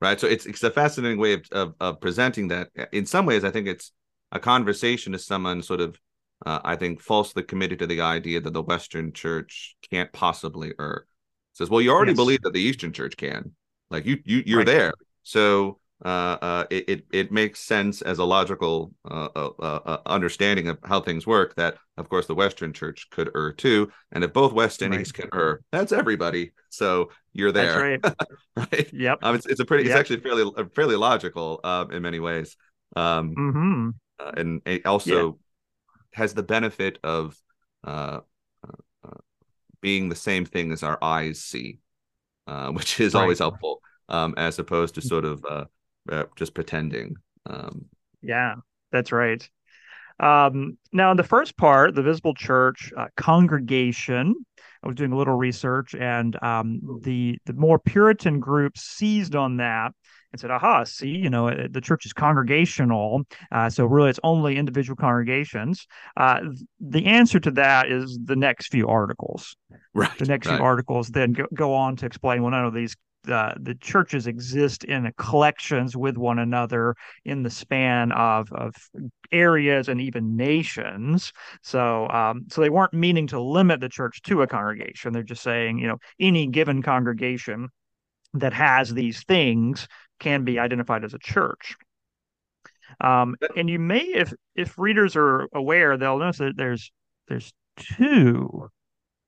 Right. 0.00 0.18
So 0.20 0.26
it's 0.26 0.44
it's 0.44 0.62
a 0.62 0.70
fascinating 0.70 1.18
way 1.18 1.34
of, 1.34 1.46
of, 1.52 1.74
of 1.80 2.00
presenting 2.00 2.48
that. 2.48 2.68
In 2.92 3.06
some 3.06 3.24
ways, 3.24 3.44
I 3.44 3.50
think 3.50 3.68
it's 3.68 3.92
a 4.32 4.38
conversation 4.38 5.12
to 5.12 5.18
someone 5.18 5.62
sort 5.62 5.80
of 5.80 5.98
uh, 6.44 6.60
I 6.64 6.76
think, 6.76 7.00
falsely 7.00 7.42
committed 7.42 7.78
to 7.80 7.86
the 7.86 8.00
idea 8.00 8.40
that 8.40 8.52
the 8.52 8.62
Western 8.62 9.12
Church 9.12 9.76
can't 9.90 10.12
possibly 10.12 10.72
err. 10.78 11.06
Says, 11.54 11.70
well, 11.70 11.80
you 11.80 11.90
already 11.90 12.12
yes. 12.12 12.16
believe 12.16 12.42
that 12.42 12.52
the 12.52 12.60
Eastern 12.60 12.92
Church 12.92 13.16
can. 13.16 13.52
Like 13.90 14.06
you, 14.06 14.18
you, 14.24 14.42
you're 14.44 14.58
right. 14.58 14.66
there. 14.66 14.94
So 15.22 15.78
uh, 16.04 16.36
uh, 16.42 16.64
it, 16.70 16.88
it, 16.88 17.06
it 17.12 17.32
makes 17.32 17.60
sense 17.60 18.02
as 18.02 18.18
a 18.18 18.24
logical 18.24 18.92
uh, 19.10 19.28
uh, 19.34 19.48
uh, 19.58 19.98
understanding 20.04 20.68
of 20.68 20.78
how 20.84 21.00
things 21.00 21.26
work 21.26 21.54
that, 21.54 21.76
of 21.96 22.08
course, 22.08 22.26
the 22.26 22.34
Western 22.34 22.72
Church 22.72 23.08
could 23.10 23.30
err 23.34 23.52
too. 23.52 23.90
And 24.12 24.24
if 24.24 24.32
both 24.32 24.52
West 24.52 24.82
and 24.82 24.92
right. 24.92 25.00
East 25.00 25.14
can 25.14 25.28
err, 25.32 25.60
that's 25.70 25.92
everybody. 25.92 26.52
So 26.68 27.10
you're 27.32 27.52
there, 27.52 27.80
right. 27.80 28.14
right? 28.56 28.92
Yep. 28.92 29.18
Um, 29.22 29.34
it's, 29.36 29.46
it's 29.46 29.60
a 29.60 29.64
pretty. 29.64 29.84
Yep. 29.84 29.92
It's 29.92 30.00
actually 30.00 30.20
fairly 30.20 30.52
fairly 30.74 30.96
logical 30.96 31.60
in 31.90 32.02
many 32.02 32.20
ways. 32.20 32.56
Um, 32.96 33.34
mm-hmm. 33.34 34.38
and 34.38 34.86
also 34.86 35.38
has 36.14 36.34
the 36.34 36.42
benefit 36.42 36.98
of 37.04 37.36
uh, 37.84 38.20
uh, 38.66 38.82
uh, 39.04 39.18
being 39.80 40.08
the 40.08 40.16
same 40.16 40.44
thing 40.44 40.72
as 40.72 40.82
our 40.82 40.98
eyes 41.02 41.40
see, 41.40 41.80
uh, 42.46 42.70
which 42.72 43.00
is 43.00 43.14
right. 43.14 43.22
always 43.22 43.38
helpful, 43.38 43.80
um, 44.08 44.34
as 44.36 44.58
opposed 44.58 44.94
to 44.94 45.02
sort 45.02 45.24
of 45.24 45.44
uh, 45.44 45.64
uh, 46.10 46.24
just 46.36 46.54
pretending. 46.54 47.16
Um, 47.46 47.86
yeah, 48.22 48.56
that's 48.90 49.12
right. 49.12 49.48
Um, 50.20 50.78
now, 50.92 51.10
in 51.10 51.16
the 51.16 51.22
first 51.24 51.56
part, 51.56 51.94
the 51.94 52.02
visible 52.02 52.34
church 52.34 52.92
congregation, 53.16 54.34
I 54.82 54.86
was 54.86 54.96
doing 54.96 55.12
a 55.12 55.16
little 55.16 55.36
research, 55.36 55.94
and 55.94 56.40
um, 56.42 57.00
the 57.02 57.38
the 57.46 57.54
more 57.54 57.78
Puritan 57.78 58.40
groups 58.40 58.82
seized 58.82 59.34
on 59.34 59.56
that 59.56 59.92
and 60.34 60.40
said, 60.40 60.50
aha, 60.50 60.82
see, 60.82 61.10
you 61.10 61.30
know, 61.30 61.48
uh, 61.48 61.68
the 61.70 61.80
church 61.80 62.04
is 62.06 62.12
congregational. 62.12 63.22
Uh, 63.52 63.70
so 63.70 63.86
really 63.86 64.10
it's 64.10 64.18
only 64.24 64.56
individual 64.56 64.96
congregations. 64.96 65.86
Uh, 66.16 66.40
the 66.80 67.06
answer 67.06 67.38
to 67.38 67.52
that 67.52 67.88
is 67.88 68.18
the 68.24 68.34
next 68.34 68.66
few 68.72 68.88
articles. 68.88 69.56
Right. 69.94 70.10
The 70.18 70.26
next 70.26 70.48
right. 70.48 70.56
few 70.56 70.64
articles 70.64 71.08
then 71.08 71.34
go, 71.34 71.46
go 71.54 71.72
on 71.74 71.94
to 71.96 72.06
explain, 72.06 72.42
well, 72.42 72.50
none 72.50 72.64
of 72.64 72.74
these 72.74 72.96
uh, 73.28 73.54
the 73.60 73.74
churches 73.74 74.26
exist 74.26 74.84
in 74.84 75.12
collections 75.16 75.96
with 75.96 76.16
one 76.16 76.38
another 76.38 76.94
in 77.24 77.42
the 77.42 77.50
span 77.50 78.12
of, 78.12 78.50
of 78.52 78.74
areas 79.32 79.88
and 79.88 80.00
even 80.00 80.36
nations. 80.36 81.32
So, 81.62 82.08
um, 82.08 82.46
so 82.50 82.60
they 82.60 82.70
weren't 82.70 82.92
meaning 82.94 83.26
to 83.28 83.40
limit 83.40 83.80
the 83.80 83.88
church 83.88 84.22
to 84.22 84.42
a 84.42 84.46
congregation. 84.46 85.12
They're 85.12 85.22
just 85.22 85.42
saying, 85.42 85.78
you 85.78 85.88
know, 85.88 85.98
any 86.20 86.46
given 86.46 86.82
congregation 86.82 87.68
that 88.34 88.52
has 88.52 88.92
these 88.92 89.22
things 89.24 89.88
can 90.20 90.44
be 90.44 90.58
identified 90.58 91.04
as 91.04 91.14
a 91.14 91.18
church. 91.18 91.76
Um, 93.00 93.36
and 93.56 93.68
you 93.68 93.78
may, 93.78 94.00
if 94.00 94.32
if 94.54 94.78
readers 94.78 95.16
are 95.16 95.48
aware, 95.52 95.96
they'll 95.96 96.18
notice 96.18 96.38
that 96.38 96.56
there's 96.56 96.92
there's 97.28 97.52
two 97.76 98.70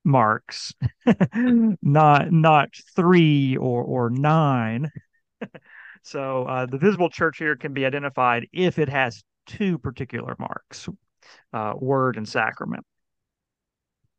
marks, 0.07 0.73
not 1.83 2.33
not 2.33 2.71
three 2.95 3.57
or 3.57 3.83
or 3.83 4.11
nine. 4.11 4.91
so 6.03 6.45
uh, 6.45 6.67
the 6.67 6.79
visible 6.79 7.11
church 7.11 7.39
here 7.39 7.57
can 7.57 7.75
be 7.75 7.85
identified 7.85 8.47
if 8.53 8.79
it 8.79 8.89
has 8.89 9.23
two 9.47 9.79
particular 9.79 10.35
marks, 10.39 10.89
uh, 11.53 11.75
word 11.77 12.17
and 12.17 12.29
sacrament. 12.29 12.85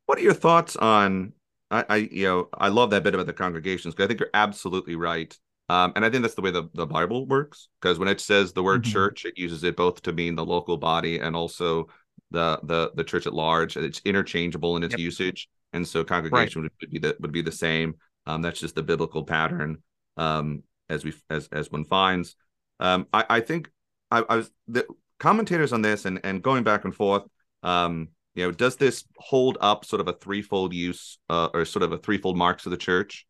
What 0.06 0.20
are 0.20 0.24
your 0.24 0.34
thoughts 0.34 0.76
on? 0.76 1.34
I, 1.72 1.86
I 1.90 1.96
you 1.96 2.26
know 2.26 2.50
I 2.54 2.68
love 2.68 2.92
that 2.92 3.04
bit 3.04 3.14
about 3.14 3.26
the 3.26 3.34
congregations 3.34 3.96
because 3.96 4.06
I 4.06 4.08
think 4.08 4.20
you're 4.20 4.30
absolutely 4.34 4.96
right 4.96 5.38
um, 5.70 5.92
and 5.96 6.06
I 6.06 6.10
think 6.10 6.22
that's 6.22 6.36
the 6.36 6.42
way 6.42 6.52
the, 6.52 6.70
the 6.74 6.86
Bible 6.86 7.26
works 7.26 7.68
because 7.82 8.00
when 8.00 8.08
it 8.08 8.22
says 8.22 8.54
the 8.54 8.64
word 8.64 8.84
mm-hmm. 8.84 8.92
church, 8.92 9.26
it 9.26 9.38
uses 9.38 9.64
it 9.64 9.76
both 9.76 10.02
to 10.04 10.14
mean 10.14 10.36
the 10.36 10.46
local 10.46 10.78
body 10.78 11.20
and 11.20 11.36
also 11.36 11.88
the 12.32 12.60
the 12.64 12.92
the 12.96 13.04
church 13.04 13.28
at 13.28 13.34
large. 13.34 13.76
It's 13.76 14.02
interchangeable 14.06 14.78
in 14.78 14.84
its 14.84 14.94
yep. 14.94 15.00
usage, 15.00 15.50
and 15.74 15.88
so 15.88 16.04
congregation 16.04 16.64
right. 16.64 16.72
would, 16.82 16.92
be 16.92 17.00
the 17.00 17.16
would 17.20 17.32
be 17.32 17.42
the 17.42 17.52
same. 17.52 17.96
Um, 18.26 18.42
that's 18.42 18.60
just 18.60 18.76
the 18.76 18.84
biblical 18.84 19.24
pattern 19.24 19.78
um, 20.18 20.64
as 20.90 21.04
we 21.04 21.14
as 21.30 21.48
as 21.52 21.72
one 21.72 21.86
finds. 21.86 22.36
Um, 22.80 23.08
I, 23.14 23.26
I 23.30 23.40
think 23.40 23.70
I, 24.12 24.24
I, 24.30 24.36
was 24.38 24.52
the 24.68 24.86
commentators 25.20 25.74
on 25.74 25.82
this 25.82 26.06
and 26.06 26.20
and 26.24 26.42
going 26.42 26.64
back 26.64 26.86
and 26.86 26.94
forth. 26.94 27.24
Um, 27.64 28.10
you 28.36 28.44
know, 28.44 28.52
does 28.52 28.76
this 28.76 29.04
hold 29.18 29.58
up 29.62 29.84
sort 29.84 30.00
of 30.00 30.08
a 30.08 30.14
threefold 30.14 30.74
use 30.74 31.18
uh, 31.30 31.50
or 31.54 31.66
sort 31.66 31.82
of 31.82 31.92
a 31.92 31.98
threefold 31.98 32.38
marks 32.38 32.66
of 32.66 32.72
the 32.72 32.78
church? 32.78 33.26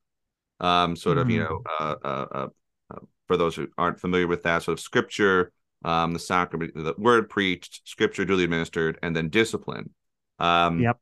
um, 0.60 0.96
sort 0.96 1.18
of, 1.18 1.30
you 1.30 1.40
know, 1.40 1.62
mm. 1.66 1.72
uh, 1.80 1.96
uh, 2.04 2.26
uh, 2.32 2.48
uh, 2.94 3.00
for 3.28 3.38
those 3.38 3.56
who 3.56 3.68
aren't 3.78 4.00
familiar 4.00 4.28
with 4.28 4.44
that, 4.44 4.64
sort 4.64 4.78
of 4.78 4.80
scripture, 4.80 5.52
um, 5.86 6.14
the 6.14 6.20
sacrament, 6.20 6.74
the 6.76 6.96
word 6.98 7.30
preached, 7.30 7.88
scripture 7.88 8.26
duly 8.26 8.44
administered, 8.44 8.98
and 9.04 9.16
then 9.16 9.30
discipline. 9.30 9.92
Um, 10.40 10.80
yep. 10.80 10.98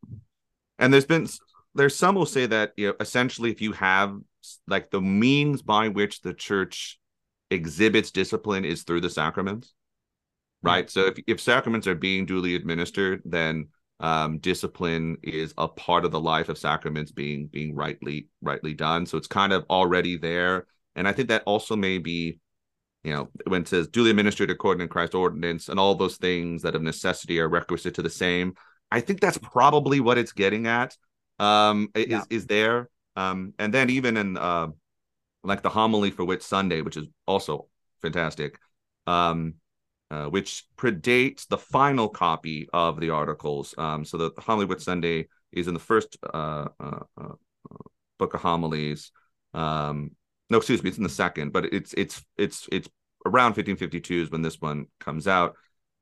And 0.79 0.93
there's 0.93 1.05
been 1.05 1.27
there's 1.73 1.95
some 1.95 2.15
will 2.15 2.25
say 2.25 2.45
that 2.45 2.73
you 2.77 2.87
know 2.87 2.95
essentially 2.99 3.51
if 3.51 3.61
you 3.61 3.73
have 3.73 4.17
like 4.67 4.91
the 4.91 5.01
means 5.01 5.61
by 5.61 5.89
which 5.89 6.21
the 6.21 6.33
church 6.33 6.99
exhibits 7.51 8.11
discipline 8.11 8.65
is 8.65 8.83
through 8.83 9.01
the 9.01 9.09
sacraments, 9.09 9.73
right? 10.61 10.89
So 10.89 11.07
if 11.07 11.19
if 11.27 11.41
sacraments 11.41 11.87
are 11.87 11.95
being 11.95 12.25
duly 12.25 12.55
administered, 12.55 13.21
then 13.25 13.69
um, 13.99 14.39
discipline 14.39 15.17
is 15.23 15.53
a 15.57 15.67
part 15.67 16.05
of 16.05 16.11
the 16.11 16.19
life 16.19 16.49
of 16.49 16.57
sacraments 16.57 17.11
being 17.11 17.47
being 17.47 17.75
rightly 17.75 18.27
rightly 18.41 18.73
done. 18.73 19.05
So 19.05 19.17
it's 19.17 19.27
kind 19.27 19.53
of 19.53 19.65
already 19.69 20.17
there, 20.17 20.67
and 20.95 21.07
I 21.07 21.13
think 21.13 21.29
that 21.29 21.43
also 21.45 21.75
may 21.75 21.97
be, 21.97 22.39
you 23.03 23.13
know, 23.13 23.29
when 23.47 23.61
it 23.61 23.67
says 23.67 23.87
duly 23.87 24.09
administered 24.09 24.49
according 24.49 24.87
to 24.87 24.91
Christ's 24.91 25.15
ordinance 25.15 25.69
and 25.69 25.79
all 25.79 25.95
those 25.95 26.17
things 26.17 26.61
that 26.63 26.75
of 26.75 26.81
necessity 26.81 27.39
are 27.39 27.49
requisite 27.49 27.95
to 27.95 28.01
the 28.01 28.09
same. 28.09 28.55
I 28.95 29.01
think 29.01 29.19
that's 29.19 29.37
probably 29.37 29.99
what 29.99 30.17
it's 30.17 30.31
getting 30.31 30.67
at. 30.67 30.95
Um, 31.37 31.89
yeah. 31.95 32.19
is 32.19 32.27
is 32.29 32.45
there? 32.47 32.89
Um, 33.17 33.53
and 33.59 33.73
then 33.73 33.89
even 33.89 34.15
in 34.15 34.37
uh, 34.37 34.67
like 35.43 35.61
the 35.61 35.69
homily 35.69 36.11
for 36.11 36.23
Whit 36.23 36.41
Sunday, 36.41 36.81
which 36.81 36.95
is 36.95 37.05
also 37.27 37.67
fantastic. 38.01 38.57
Um, 39.05 39.55
uh, 40.11 40.25
which 40.25 40.63
predates 40.77 41.47
the 41.47 41.57
final 41.57 42.07
copy 42.07 42.69
of 42.71 42.99
the 42.99 43.09
articles. 43.09 43.73
Um, 43.77 44.05
so 44.05 44.17
the 44.17 44.31
Homily 44.37 44.65
Whit 44.65 44.81
Sunday 44.81 45.27
is 45.51 45.67
in 45.67 45.73
the 45.73 45.79
first 45.79 46.15
uh, 46.33 46.67
uh, 46.79 46.99
uh, 47.19 47.33
book 48.17 48.33
of 48.33 48.41
homilies. 48.41 49.11
Um, 49.53 50.11
no, 50.49 50.57
excuse 50.57 50.83
me, 50.83 50.89
it's 50.89 50.97
in 50.97 51.03
the 51.03 51.09
second, 51.09 51.53
but 51.53 51.65
it's 51.65 51.93
it's 51.93 52.23
it's 52.37 52.69
it's 52.71 52.87
around 53.25 53.57
1552 53.57 54.21
is 54.21 54.31
when 54.31 54.43
this 54.43 54.61
one 54.61 54.85
comes 54.99 55.27
out. 55.27 55.55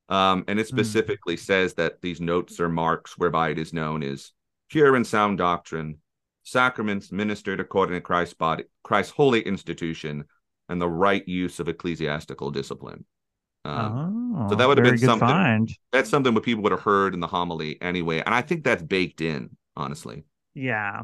Um, 0.08 0.44
and 0.48 0.58
it 0.58 0.68
hmm. 0.68 0.76
specifically 0.76 1.36
mm. 1.36 1.40
says 1.40 1.74
that 1.74 2.02
these 2.02 2.20
notes 2.20 2.60
are 2.60 2.68
marks 2.68 3.16
whereby 3.16 3.50
it 3.50 3.58
is 3.58 3.72
known 3.72 4.02
as 4.02 4.32
pure 4.68 4.96
and 4.96 5.06
sound 5.06 5.38
doctrine, 5.38 5.98
sacraments 6.42 7.10
ministered 7.10 7.60
according 7.60 7.94
to 7.94 8.00
Christ's 8.00 8.34
body, 8.34 8.64
Christ's 8.82 9.12
holy 9.12 9.40
institution, 9.40 10.24
and 10.68 10.80
the 10.80 10.88
right 10.88 11.26
use 11.26 11.60
of 11.60 11.68
ecclesiastical 11.68 12.50
discipline. 12.50 13.04
Um, 13.64 14.36
oh, 14.36 14.50
so 14.50 14.54
that 14.56 14.68
would 14.68 14.76
have 14.78 14.84
been 14.84 14.98
something. 14.98 15.26
Find. 15.26 15.70
That's 15.90 16.10
something 16.10 16.34
what 16.34 16.42
people 16.42 16.62
would 16.64 16.72
have 16.72 16.82
heard 16.82 17.14
in 17.14 17.20
the 17.20 17.26
homily 17.26 17.80
anyway, 17.80 18.20
and 18.20 18.34
I 18.34 18.42
think 18.42 18.62
that's 18.62 18.82
baked 18.82 19.20
in, 19.20 19.56
honestly. 19.76 20.24
Yeah. 20.54 21.02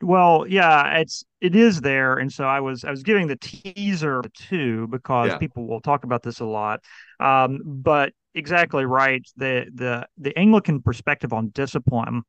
Well, 0.00 0.46
yeah, 0.46 0.98
it's 0.98 1.24
it 1.40 1.56
is 1.56 1.80
there, 1.80 2.14
and 2.14 2.32
so 2.32 2.44
I 2.44 2.60
was 2.60 2.84
I 2.84 2.90
was 2.90 3.02
giving 3.02 3.26
the 3.26 3.36
teaser 3.36 4.22
too 4.32 4.86
because 4.88 5.30
yeah. 5.30 5.38
people 5.38 5.66
will 5.66 5.80
talk 5.80 6.04
about 6.04 6.22
this 6.22 6.40
a 6.40 6.44
lot. 6.44 6.80
Um, 7.18 7.60
but 7.64 8.12
exactly 8.38 8.86
right. 8.86 9.26
The 9.36 9.66
the 9.74 10.06
the 10.16 10.38
Anglican 10.38 10.80
perspective 10.80 11.32
on 11.32 11.48
discipline 11.50 12.22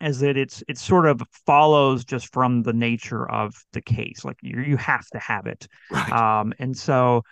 is 0.00 0.20
that 0.20 0.36
it's 0.36 0.62
it 0.68 0.78
sort 0.78 1.06
of 1.06 1.22
follows 1.46 2.04
just 2.04 2.32
from 2.32 2.62
the 2.62 2.72
nature 2.72 3.30
of 3.30 3.54
the 3.72 3.80
case. 3.80 4.24
Like 4.24 4.36
you 4.42 4.60
you 4.60 4.76
have 4.76 5.06
to 5.08 5.18
have 5.18 5.46
it, 5.46 5.66
right. 5.90 6.12
um, 6.12 6.52
and 6.58 6.76
so 6.76 7.22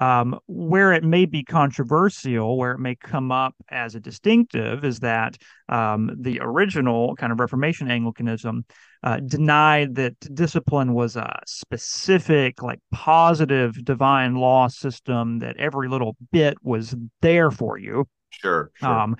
um, 0.00 0.38
where 0.46 0.92
it 0.92 1.04
may 1.04 1.26
be 1.26 1.42
controversial, 1.42 2.58
where 2.58 2.72
it 2.72 2.78
may 2.78 2.94
come 2.94 3.32
up 3.32 3.54
as 3.70 3.94
a 3.94 4.00
distinctive, 4.00 4.84
is 4.84 5.00
that 5.00 5.36
um, 5.68 6.10
the 6.20 6.38
original 6.40 7.14
kind 7.16 7.32
of 7.32 7.40
Reformation 7.40 7.90
Anglicanism 7.90 8.64
uh, 9.02 9.20
denied 9.20 9.94
that 9.94 10.18
discipline 10.34 10.92
was 10.92 11.16
a 11.16 11.38
specific, 11.46 12.62
like 12.62 12.80
positive 12.92 13.84
divine 13.84 14.34
law 14.34 14.68
system 14.68 15.38
that 15.38 15.56
every 15.56 15.88
little 15.88 16.16
bit 16.32 16.56
was 16.62 16.94
there 17.22 17.50
for 17.50 17.78
you. 17.78 18.06
Sure, 18.30 18.70
sure. 18.74 18.98
Um, 18.98 19.16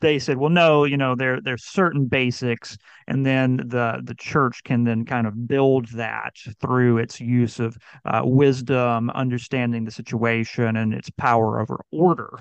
they 0.00 0.18
said, 0.18 0.36
well, 0.36 0.50
no, 0.50 0.84
you 0.84 0.96
know, 0.96 1.14
there 1.14 1.40
there's 1.40 1.64
certain 1.64 2.06
basics, 2.06 2.76
and 3.06 3.24
then 3.24 3.56
the 3.56 4.00
the 4.04 4.14
church 4.14 4.62
can 4.64 4.84
then 4.84 5.04
kind 5.04 5.26
of 5.26 5.48
build 5.48 5.88
that 5.92 6.34
through 6.60 6.98
its 6.98 7.20
use 7.20 7.58
of 7.58 7.76
uh, 8.04 8.20
wisdom, 8.24 9.08
understanding 9.10 9.84
the 9.84 9.90
situation, 9.90 10.76
and 10.76 10.92
its 10.92 11.08
power 11.10 11.60
over 11.60 11.80
order. 11.90 12.38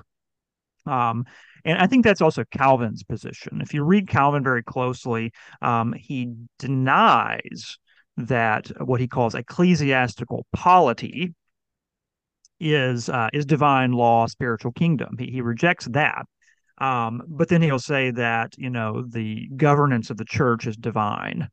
Um, 0.85 1.25
and 1.63 1.79
I 1.79 1.87
think 1.87 2.03
that's 2.03 2.21
also 2.21 2.43
Calvin's 2.51 3.03
position. 3.03 3.61
If 3.61 3.73
you 3.73 3.83
read 3.83 4.07
Calvin 4.07 4.43
very 4.43 4.63
closely, 4.63 5.31
um, 5.61 5.93
he 5.93 6.33
denies 6.59 7.77
that 8.17 8.67
what 8.85 9.01
he 9.01 9.07
calls 9.07 9.35
ecclesiastical 9.35 10.45
polity, 10.53 11.33
is 12.59 13.09
uh, 13.09 13.29
is 13.33 13.45
divine 13.45 13.91
law, 13.91 14.27
spiritual 14.27 14.71
kingdom. 14.71 15.15
He 15.17 15.27
he 15.27 15.41
rejects 15.41 15.85
that. 15.87 16.25
Um, 16.77 17.23
but 17.27 17.47
then 17.47 17.61
he'll 17.61 17.79
say 17.79 18.11
that 18.11 18.57
you 18.57 18.69
know 18.69 19.03
the 19.07 19.47
governance 19.55 20.09
of 20.09 20.17
the 20.17 20.25
church 20.25 20.67
is 20.67 20.75
divine. 20.75 21.49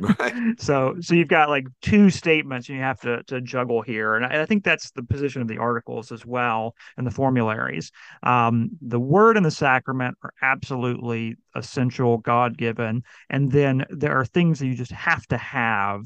Right. 0.00 0.34
so 0.58 0.94
so 1.00 1.14
you've 1.14 1.28
got 1.28 1.48
like 1.48 1.66
two 1.82 2.08
statements 2.10 2.68
you 2.68 2.78
have 2.78 3.00
to 3.00 3.22
to 3.24 3.40
juggle 3.40 3.82
here, 3.82 4.14
and 4.14 4.24
I, 4.24 4.42
I 4.42 4.46
think 4.46 4.64
that's 4.64 4.90
the 4.92 5.02
position 5.02 5.42
of 5.42 5.48
the 5.48 5.58
articles 5.58 6.12
as 6.12 6.24
well 6.24 6.74
and 6.96 7.06
the 7.06 7.10
formularies. 7.10 7.90
Um, 8.22 8.70
the 8.80 9.00
word 9.00 9.36
and 9.36 9.44
the 9.44 9.50
sacrament 9.50 10.16
are 10.22 10.32
absolutely 10.42 11.36
essential, 11.56 12.18
God 12.18 12.56
given, 12.56 13.02
and 13.30 13.50
then 13.50 13.84
there 13.90 14.16
are 14.16 14.24
things 14.24 14.60
that 14.60 14.66
you 14.66 14.74
just 14.74 14.92
have 14.92 15.26
to 15.28 15.36
have 15.36 16.04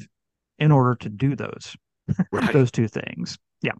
in 0.59 0.73
order 0.73 0.95
to 0.97 1.09
do 1.11 1.37
those 1.37 1.77
right. 2.33 2.53
those 2.53 2.71
two 2.71 2.88
things. 2.88 3.38
Yeah 3.61 3.73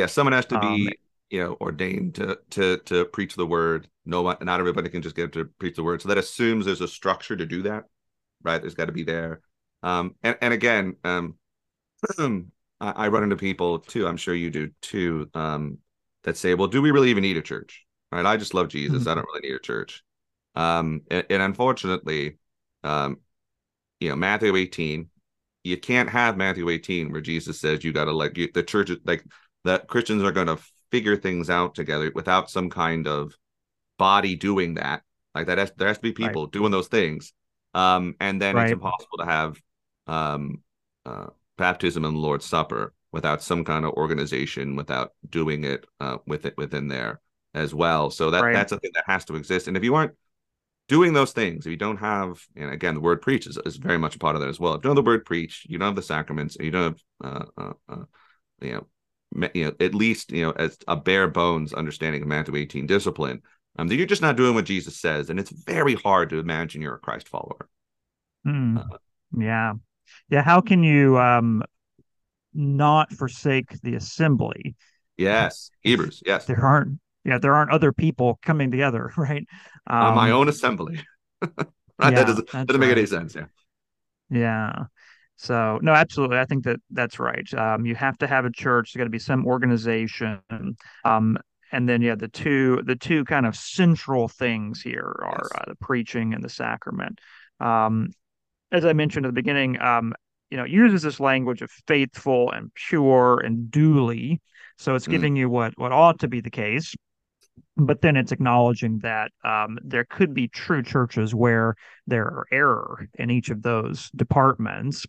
yeah 0.00 0.06
someone 0.06 0.32
has 0.32 0.46
to 0.46 0.58
be 0.58 0.88
um, 0.88 0.92
you 1.30 1.42
know 1.42 1.56
ordained 1.60 2.16
to 2.16 2.38
to 2.50 2.78
to 2.78 3.04
preach 3.06 3.36
the 3.36 3.46
word. 3.46 3.88
No 4.04 4.22
one, 4.22 4.36
not 4.42 4.60
everybody 4.60 4.88
can 4.88 5.02
just 5.02 5.16
get 5.16 5.32
to 5.32 5.44
preach 5.58 5.76
the 5.76 5.82
word. 5.82 6.02
So 6.02 6.08
that 6.08 6.18
assumes 6.18 6.66
there's 6.66 6.80
a 6.80 6.88
structure 6.88 7.36
to 7.36 7.46
do 7.46 7.62
that, 7.62 7.84
right? 8.42 8.60
There's 8.60 8.74
got 8.74 8.86
to 8.86 8.92
be 8.92 9.04
there. 9.04 9.40
Um, 9.82 10.16
and 10.22 10.36
and 10.40 10.52
again, 10.52 10.96
um, 11.04 11.36
I, 12.18 12.44
I 12.80 13.08
run 13.08 13.22
into 13.22 13.36
people 13.36 13.78
too. 13.78 14.06
I'm 14.06 14.16
sure 14.16 14.34
you 14.34 14.50
do 14.50 14.70
too. 14.80 15.30
Um, 15.34 15.78
that 16.24 16.36
say, 16.36 16.54
well, 16.54 16.68
do 16.68 16.82
we 16.82 16.90
really 16.90 17.10
even 17.10 17.22
need 17.22 17.36
a 17.36 17.42
church? 17.42 17.86
Right? 18.12 18.26
I 18.26 18.36
just 18.36 18.54
love 18.54 18.68
Jesus. 18.68 19.00
Mm-hmm. 19.00 19.08
I 19.08 19.14
don't 19.14 19.26
really 19.32 19.48
need 19.48 19.54
a 19.54 19.60
church. 19.60 20.02
Um, 20.54 21.02
and, 21.10 21.24
and 21.30 21.42
unfortunately, 21.42 22.38
um, 22.82 23.18
you 24.00 24.08
know, 24.08 24.16
Matthew 24.16 24.54
18, 24.56 25.08
you 25.64 25.76
can't 25.78 26.10
have 26.10 26.36
Matthew 26.36 26.68
18 26.68 27.12
where 27.12 27.20
Jesus 27.20 27.60
says 27.60 27.84
you 27.84 27.92
got 27.92 28.06
to 28.06 28.12
like 28.12 28.36
you, 28.36 28.50
the 28.52 28.62
church, 28.62 28.90
like 29.04 29.24
that 29.64 29.88
Christians 29.88 30.22
are 30.22 30.32
going 30.32 30.46
to 30.46 30.58
figure 30.90 31.16
things 31.16 31.50
out 31.50 31.74
together 31.74 32.10
without 32.14 32.50
some 32.50 32.70
kind 32.70 33.06
of 33.06 33.34
body 33.98 34.36
doing 34.36 34.74
that. 34.74 35.02
Like 35.34 35.46
that, 35.46 35.58
has, 35.58 35.72
there 35.76 35.88
has 35.88 35.98
to 35.98 36.02
be 36.02 36.12
people 36.12 36.44
right. 36.44 36.52
doing 36.52 36.70
those 36.70 36.88
things. 36.88 37.32
Um, 37.74 38.16
and 38.20 38.40
then 38.40 38.56
right. 38.56 38.64
it's 38.64 38.72
impossible 38.72 39.18
to 39.18 39.24
have 39.26 39.60
um, 40.06 40.62
uh, 41.06 41.26
baptism 41.56 42.04
and 42.04 42.16
the 42.16 42.20
Lord's 42.20 42.46
Supper 42.46 42.92
without 43.12 43.42
some 43.42 43.64
kind 43.64 43.84
of 43.84 43.92
organization, 43.92 44.76
without 44.76 45.12
doing 45.28 45.64
it 45.64 45.86
uh, 46.00 46.18
with 46.26 46.46
it 46.46 46.54
within 46.56 46.88
there 46.88 47.20
as 47.54 47.74
well. 47.74 48.10
So 48.10 48.30
that 48.30 48.42
right. 48.42 48.52
that's 48.52 48.72
a 48.72 48.78
thing 48.78 48.90
that 48.94 49.04
has 49.06 49.24
to 49.26 49.36
exist. 49.36 49.68
And 49.68 49.76
if 49.76 49.84
you 49.84 49.94
aren't 49.94 50.14
doing 50.88 51.12
those 51.12 51.32
things, 51.32 51.66
if 51.66 51.70
you 51.70 51.76
don't 51.76 51.98
have, 51.98 52.40
and 52.56 52.70
again, 52.70 52.94
the 52.94 53.00
word 53.00 53.22
preach 53.22 53.46
is, 53.46 53.58
is 53.64 53.76
very 53.76 53.98
much 53.98 54.16
a 54.16 54.18
part 54.18 54.34
of 54.34 54.40
that 54.40 54.48
as 54.48 54.58
well. 54.58 54.74
If 54.74 54.78
you 54.78 54.82
don't 54.82 54.96
have 54.96 55.04
the 55.04 55.08
word 55.08 55.24
preach, 55.24 55.66
you 55.68 55.78
don't 55.78 55.86
have 55.86 55.96
the 55.96 56.02
sacraments, 56.02 56.56
and 56.56 56.64
you 56.64 56.70
don't 56.72 56.82
have, 56.82 57.00
uh, 57.22 57.44
uh, 57.56 57.72
uh, 57.88 58.04
you 58.60 58.72
know, 58.72 58.86
you 59.54 59.66
know, 59.66 59.72
at 59.80 59.94
least 59.94 60.32
you 60.32 60.42
know 60.42 60.50
as 60.52 60.78
a 60.88 60.96
bare 60.96 61.28
bones 61.28 61.72
understanding 61.72 62.22
of 62.22 62.28
Matthew 62.28 62.56
18 62.56 62.86
discipline, 62.86 63.42
um, 63.78 63.88
that 63.88 63.96
you're 63.96 64.06
just 64.06 64.22
not 64.22 64.36
doing 64.36 64.54
what 64.54 64.64
Jesus 64.64 64.96
says, 64.96 65.30
and 65.30 65.38
it's 65.38 65.50
very 65.50 65.94
hard 65.94 66.30
to 66.30 66.38
imagine 66.38 66.82
you're 66.82 66.96
a 66.96 66.98
Christ 66.98 67.28
follower. 67.28 67.68
Mm. 68.46 68.84
yeah, 69.36 69.74
yeah. 70.28 70.42
How 70.42 70.60
can 70.60 70.82
you 70.82 71.18
um 71.18 71.62
not 72.54 73.12
forsake 73.12 73.80
the 73.82 73.94
assembly? 73.94 74.74
Yes, 75.16 75.70
Hebrews. 75.82 76.22
Yes, 76.24 76.46
there 76.46 76.64
aren't 76.64 76.98
yeah, 77.24 77.38
there 77.38 77.54
aren't 77.54 77.70
other 77.70 77.92
people 77.92 78.38
coming 78.42 78.70
together, 78.70 79.12
right? 79.16 79.46
Um, 79.86 80.02
On 80.02 80.14
my 80.14 80.30
own 80.30 80.48
assembly. 80.48 81.00
right? 81.42 81.52
Yeah, 82.00 82.10
that 82.10 82.26
doesn't, 82.26 82.50
doesn't 82.50 82.80
make 82.80 82.88
right. 82.88 82.98
any 82.98 83.06
sense. 83.06 83.34
Yeah. 83.34 83.46
Yeah. 84.30 84.84
So 85.40 85.78
no, 85.80 85.92
absolutely. 85.92 86.36
I 86.36 86.44
think 86.44 86.64
that 86.64 86.80
that's 86.90 87.18
right. 87.18 87.52
Um, 87.54 87.86
you 87.86 87.94
have 87.94 88.18
to 88.18 88.26
have 88.26 88.44
a 88.44 88.52
church. 88.52 88.92
There's 88.92 89.00
got 89.00 89.04
to 89.04 89.10
be 89.10 89.18
some 89.18 89.46
organization. 89.46 90.42
Um, 91.02 91.38
and 91.72 91.88
then 91.88 92.02
yeah, 92.02 92.14
the 92.14 92.28
two 92.28 92.82
the 92.84 92.94
two 92.94 93.24
kind 93.24 93.46
of 93.46 93.56
central 93.56 94.28
things 94.28 94.82
here 94.82 95.16
are 95.24 95.40
yes. 95.40 95.50
uh, 95.54 95.64
the 95.68 95.76
preaching 95.76 96.34
and 96.34 96.44
the 96.44 96.50
sacrament. 96.50 97.20
Um, 97.58 98.10
as 98.70 98.84
I 98.84 98.92
mentioned 98.92 99.24
at 99.24 99.30
the 99.30 99.32
beginning, 99.32 99.80
um, 99.80 100.12
you 100.50 100.58
know, 100.58 100.64
uses 100.64 101.00
this 101.00 101.20
language 101.20 101.62
of 101.62 101.70
faithful 101.86 102.50
and 102.50 102.70
pure 102.74 103.40
and 103.40 103.70
duly. 103.70 104.42
So 104.76 104.94
it's 104.94 105.06
mm. 105.06 105.12
giving 105.12 105.36
you 105.36 105.48
what 105.48 105.72
what 105.78 105.90
ought 105.90 106.18
to 106.18 106.28
be 106.28 106.42
the 106.42 106.50
case 106.50 106.94
but 107.76 108.02
then 108.02 108.16
it's 108.16 108.32
acknowledging 108.32 108.98
that 108.98 109.30
um, 109.44 109.78
there 109.82 110.04
could 110.04 110.34
be 110.34 110.48
true 110.48 110.82
churches 110.82 111.34
where 111.34 111.74
there 112.06 112.26
are 112.26 112.46
error 112.52 113.08
in 113.14 113.30
each 113.30 113.50
of 113.50 113.62
those 113.62 114.10
departments 114.14 115.06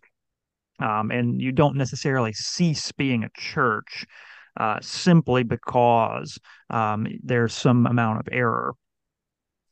um, 0.82 1.10
and 1.10 1.40
you 1.40 1.52
don't 1.52 1.76
necessarily 1.76 2.32
cease 2.32 2.92
being 2.92 3.24
a 3.24 3.30
church 3.36 4.04
uh, 4.58 4.78
simply 4.82 5.42
because 5.42 6.38
um, 6.70 7.06
there's 7.22 7.54
some 7.54 7.86
amount 7.86 8.20
of 8.20 8.28
error 8.32 8.74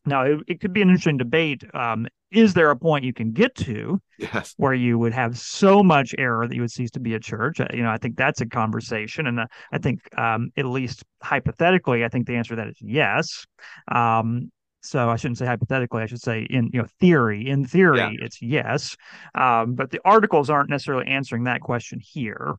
now, 0.06 0.22
it, 0.22 0.40
it 0.46 0.60
could 0.60 0.72
be 0.72 0.82
an 0.82 0.88
interesting 0.88 1.18
debate. 1.18 1.62
Um, 1.74 2.06
is 2.30 2.54
there 2.54 2.70
a 2.70 2.76
point 2.76 3.04
you 3.04 3.12
can 3.12 3.32
get 3.32 3.54
to 3.56 4.00
yes. 4.18 4.54
where 4.56 4.72
you 4.72 4.98
would 4.98 5.12
have 5.12 5.36
so 5.38 5.82
much 5.82 6.14
error 6.16 6.46
that 6.46 6.54
you 6.54 6.62
would 6.62 6.70
cease 6.70 6.90
to 6.92 7.00
be 7.00 7.14
a 7.14 7.20
church? 7.20 7.60
Uh, 7.60 7.66
you 7.72 7.82
know, 7.82 7.90
I 7.90 7.98
think 7.98 8.16
that's 8.16 8.40
a 8.40 8.46
conversation. 8.46 9.26
And 9.26 9.40
uh, 9.40 9.46
I 9.72 9.78
think, 9.78 10.00
um, 10.18 10.50
at 10.56 10.64
least 10.64 11.02
hypothetically, 11.22 12.04
I 12.04 12.08
think 12.08 12.26
the 12.26 12.36
answer 12.36 12.50
to 12.50 12.56
that 12.56 12.68
is 12.68 12.78
yes. 12.80 13.46
Um, 13.92 14.50
so 14.80 15.08
I 15.08 15.16
shouldn't 15.16 15.38
say 15.38 15.46
hypothetically. 15.46 16.02
I 16.02 16.06
should 16.06 16.22
say 16.22 16.46
in 16.48 16.70
you 16.72 16.80
know 16.80 16.88
theory. 17.00 17.48
In 17.48 17.64
theory, 17.64 17.98
yeah. 17.98 18.10
it's 18.20 18.40
yes, 18.40 18.96
um, 19.34 19.74
but 19.74 19.90
the 19.90 20.00
articles 20.04 20.50
aren't 20.50 20.70
necessarily 20.70 21.06
answering 21.06 21.44
that 21.44 21.60
question 21.60 22.00
here. 22.00 22.54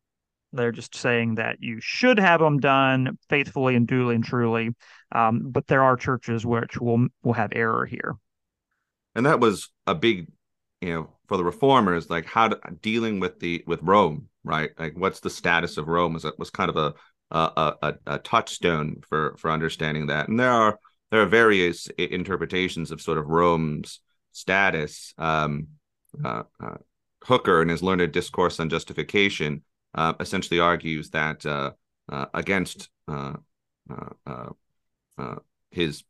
They're 0.52 0.72
just 0.72 0.94
saying 0.94 1.36
that 1.36 1.56
you 1.60 1.78
should 1.80 2.18
have 2.18 2.40
them 2.40 2.58
done 2.58 3.18
faithfully 3.28 3.74
and 3.74 3.86
duly 3.86 4.14
and 4.14 4.24
truly. 4.24 4.70
Um, 5.10 5.50
but 5.50 5.66
there 5.66 5.82
are 5.82 5.96
churches 5.96 6.44
which 6.44 6.78
will 6.80 7.08
will 7.22 7.32
have 7.32 7.52
error 7.54 7.86
here. 7.86 8.16
And 9.14 9.26
that 9.26 9.40
was 9.40 9.70
a 9.86 9.94
big, 9.94 10.28
you 10.80 10.92
know, 10.92 11.10
for 11.26 11.36
the 11.36 11.44
reformers, 11.44 12.08
like 12.08 12.26
how 12.26 12.48
to, 12.48 12.58
dealing 12.80 13.18
with 13.18 13.40
the 13.40 13.64
with 13.66 13.82
Rome, 13.82 14.28
right? 14.44 14.70
Like 14.78 14.94
what's 14.96 15.20
the 15.20 15.30
status 15.30 15.76
of 15.76 15.88
Rome 15.88 16.14
was 16.14 16.26
was 16.38 16.50
kind 16.50 16.70
of 16.70 16.76
a 16.76 16.94
a, 17.30 17.74
a, 17.82 17.94
a 18.06 18.18
touchstone 18.18 19.02
for 19.08 19.34
for 19.38 19.50
understanding 19.50 20.06
that. 20.06 20.28
And 20.28 20.38
there 20.38 20.52
are 20.52 20.78
there 21.12 21.20
are 21.20 21.26
various 21.26 21.86
interpretations 21.98 22.90
of 22.90 23.02
sort 23.02 23.18
of 23.18 23.28
Rome's 23.28 24.00
status. 24.32 25.12
Um, 25.18 25.68
uh, 26.24 26.44
uh, 26.58 26.76
Hooker 27.24 27.62
in 27.62 27.68
his 27.68 27.82
learned 27.82 28.10
discourse 28.12 28.58
on 28.58 28.70
justification 28.70 29.62
uh, 29.94 30.14
essentially 30.20 30.58
argues 30.58 31.10
that 31.10 31.44
uh, 31.44 31.72
uh, 32.10 32.26
against 32.32 32.88
uh, 33.08 33.34
his 35.70 36.02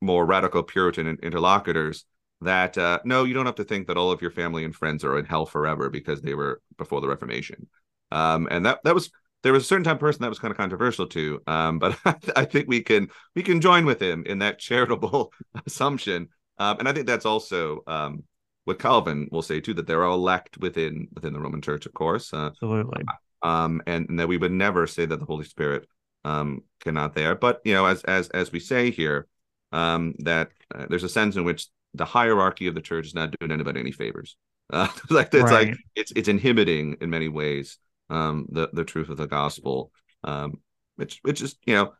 more 0.00 0.24
radical 0.24 0.62
Puritan 0.62 1.18
interlocutors 1.22 2.04
that 2.40 2.76
no, 3.04 3.24
you 3.24 3.34
don't 3.34 3.46
have 3.46 3.54
to 3.56 3.64
think 3.64 3.88
that 3.88 3.96
all 3.96 4.12
of 4.12 4.22
your 4.22 4.30
family 4.30 4.64
and 4.64 4.74
friends 4.74 5.02
are 5.02 5.18
in 5.18 5.24
hell 5.24 5.46
forever 5.46 5.90
because 5.90 6.22
they 6.22 6.34
were 6.34 6.62
before 6.78 7.00
the 7.00 7.08
Reformation. 7.08 7.66
Um, 8.12 8.46
and 8.50 8.64
that 8.66 8.80
that 8.84 8.94
was 8.94 9.10
there 9.44 9.52
was 9.52 9.62
a 9.62 9.66
certain 9.66 9.84
time 9.84 9.98
person 9.98 10.22
that 10.22 10.28
was 10.28 10.38
kind 10.38 10.50
of 10.50 10.56
controversial 10.56 11.06
too. 11.06 11.40
Um, 11.46 11.78
but 11.78 11.96
I, 12.36 12.44
think 12.44 12.66
we 12.66 12.82
can 12.82 13.08
we 13.36 13.42
can 13.42 13.60
join 13.60 13.84
with 13.84 14.00
him 14.00 14.24
in 14.26 14.40
that 14.40 14.58
charitable 14.58 15.32
assumption. 15.66 16.30
Um, 16.58 16.78
and 16.80 16.88
I 16.88 16.92
think 16.92 17.06
that's 17.06 17.26
also 17.26 17.82
um, 17.86 18.24
what 18.64 18.78
Calvin 18.78 19.28
will 19.30 19.42
say 19.42 19.60
too 19.60 19.74
that 19.74 19.86
they're 19.86 20.04
all 20.04 20.16
elect 20.16 20.58
within 20.58 21.08
within 21.12 21.34
the 21.34 21.40
Roman 21.40 21.62
Church, 21.62 21.86
of 21.86 21.92
course. 21.92 22.32
Uh, 22.32 22.46
Absolutely 22.46 23.04
um, 23.44 23.82
and, 23.86 24.08
and, 24.08 24.18
that 24.18 24.28
we 24.28 24.38
would 24.38 24.52
never 24.52 24.86
say 24.86 25.04
that 25.04 25.20
the 25.20 25.26
Holy 25.26 25.44
Spirit 25.44 25.86
um, 26.24 26.62
cannot 26.80 27.14
there. 27.14 27.34
But 27.34 27.60
you 27.64 27.74
know, 27.74 27.84
as 27.84 28.02
as 28.04 28.28
as 28.30 28.50
we 28.50 28.58
say 28.58 28.90
here, 28.90 29.28
um, 29.70 30.14
that 30.20 30.50
uh, 30.74 30.86
there's 30.88 31.04
a 31.04 31.08
sense 31.08 31.36
in 31.36 31.44
which 31.44 31.68
the 31.92 32.06
hierarchy 32.06 32.66
of 32.66 32.74
the 32.74 32.80
church 32.80 33.06
is 33.06 33.14
not 33.14 33.34
doing 33.38 33.52
anybody 33.52 33.80
any 33.80 33.92
favors. 33.92 34.36
Uh, 34.72 34.88
like 35.10 35.32
it's 35.34 35.44
right. 35.44 35.68
like 35.68 35.76
it's 35.94 36.12
it's 36.16 36.28
inhibiting 36.28 36.96
in 37.02 37.10
many 37.10 37.28
ways 37.28 37.78
um, 38.10 38.46
the 38.50 38.68
the 38.72 38.84
truth 38.84 39.08
of 39.08 39.16
the 39.16 39.26
gospel, 39.26 39.92
um, 40.22 40.60
which 40.96 41.20
which 41.22 41.42
is 41.42 41.56
you 41.66 41.74
know 41.74 41.92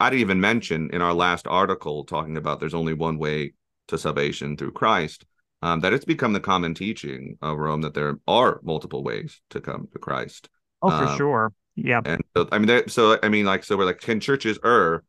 I 0.00 0.10
didn't 0.10 0.22
even 0.22 0.40
mention 0.40 0.90
in 0.92 1.02
our 1.02 1.14
last 1.14 1.46
article 1.46 2.04
talking 2.04 2.36
about 2.36 2.60
there's 2.60 2.74
only 2.74 2.94
one 2.94 3.18
way 3.18 3.54
to 3.88 3.98
salvation 3.98 4.56
through 4.56 4.72
Christ. 4.72 5.24
Um, 5.62 5.80
that 5.80 5.94
it's 5.94 6.04
become 6.04 6.34
the 6.34 6.40
common 6.40 6.74
teaching 6.74 7.38
of 7.40 7.56
Rome 7.56 7.80
that 7.80 7.94
there 7.94 8.18
are 8.28 8.60
multiple 8.62 9.02
ways 9.02 9.40
to 9.50 9.60
come 9.60 9.88
to 9.92 9.98
Christ. 9.98 10.50
Oh, 10.82 10.90
for 10.90 11.06
um, 11.06 11.16
sure. 11.16 11.52
Yeah. 11.76 12.02
And 12.04 12.22
so, 12.36 12.48
I 12.52 12.58
mean, 12.58 12.88
so 12.88 13.18
I 13.22 13.28
mean, 13.28 13.46
like, 13.46 13.64
so 13.64 13.76
we're 13.76 13.86
like, 13.86 14.00
can 14.00 14.20
churches 14.20 14.58
err? 14.64 15.02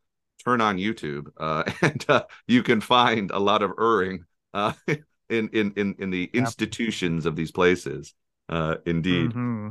Turn 0.44 0.60
on 0.60 0.78
YouTube, 0.78 1.26
uh, 1.36 1.64
and 1.82 2.04
uh, 2.08 2.22
you 2.46 2.62
can 2.62 2.80
find 2.80 3.30
a 3.32 3.38
lot 3.38 3.62
of 3.62 3.72
erring 3.78 4.24
uh, 4.54 4.72
in 5.28 5.48
in 5.52 5.72
in 5.76 5.96
in 5.98 6.10
the 6.10 6.30
yep. 6.32 6.42
institutions 6.42 7.26
of 7.26 7.36
these 7.36 7.50
places. 7.50 8.14
Uh, 8.48 8.76
indeed. 8.86 9.30
Mm-hmm. 9.30 9.70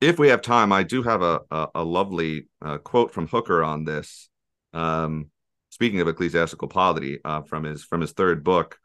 If 0.00 0.18
we 0.18 0.28
have 0.28 0.42
time, 0.42 0.72
I 0.72 0.82
do 0.82 1.02
have 1.02 1.22
a 1.22 1.40
a, 1.50 1.68
a 1.76 1.84
lovely 1.84 2.48
uh, 2.62 2.78
quote 2.78 3.12
from 3.12 3.26
Hooker 3.28 3.62
on 3.62 3.84
this. 3.84 4.28
Um, 4.72 5.30
speaking 5.70 6.00
of 6.00 6.08
ecclesiastical 6.08 6.68
polity, 6.68 7.18
uh, 7.24 7.42
from 7.42 7.64
his 7.64 7.84
from 7.84 8.00
his 8.00 8.12
third 8.12 8.44
book, 8.44 8.78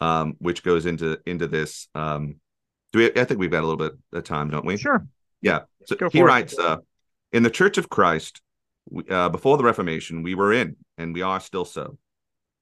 um, 0.00 0.34
which 0.38 0.62
goes 0.62 0.86
into 0.86 1.18
into 1.26 1.46
this 1.46 1.88
um, 1.94 2.36
do 2.92 3.00
we? 3.00 3.20
I 3.20 3.24
think 3.24 3.40
we've 3.40 3.50
got 3.50 3.60
a 3.62 3.66
little 3.66 3.76
bit 3.76 3.98
of 4.12 4.24
time, 4.24 4.50
don't 4.50 4.64
we? 4.64 4.76
Sure. 4.76 5.06
Yeah. 5.42 5.60
So 5.86 5.96
he 6.10 6.22
writes, 6.22 6.58
uh, 6.58 6.78
in 7.32 7.42
the 7.42 7.50
Church 7.50 7.78
of 7.78 7.88
Christ, 7.88 8.40
uh, 9.10 9.28
before 9.28 9.56
the 9.56 9.64
Reformation, 9.64 10.22
we 10.22 10.34
were 10.34 10.52
in, 10.52 10.76
and 10.96 11.14
we 11.14 11.22
are 11.22 11.40
still 11.40 11.64
so. 11.64 11.98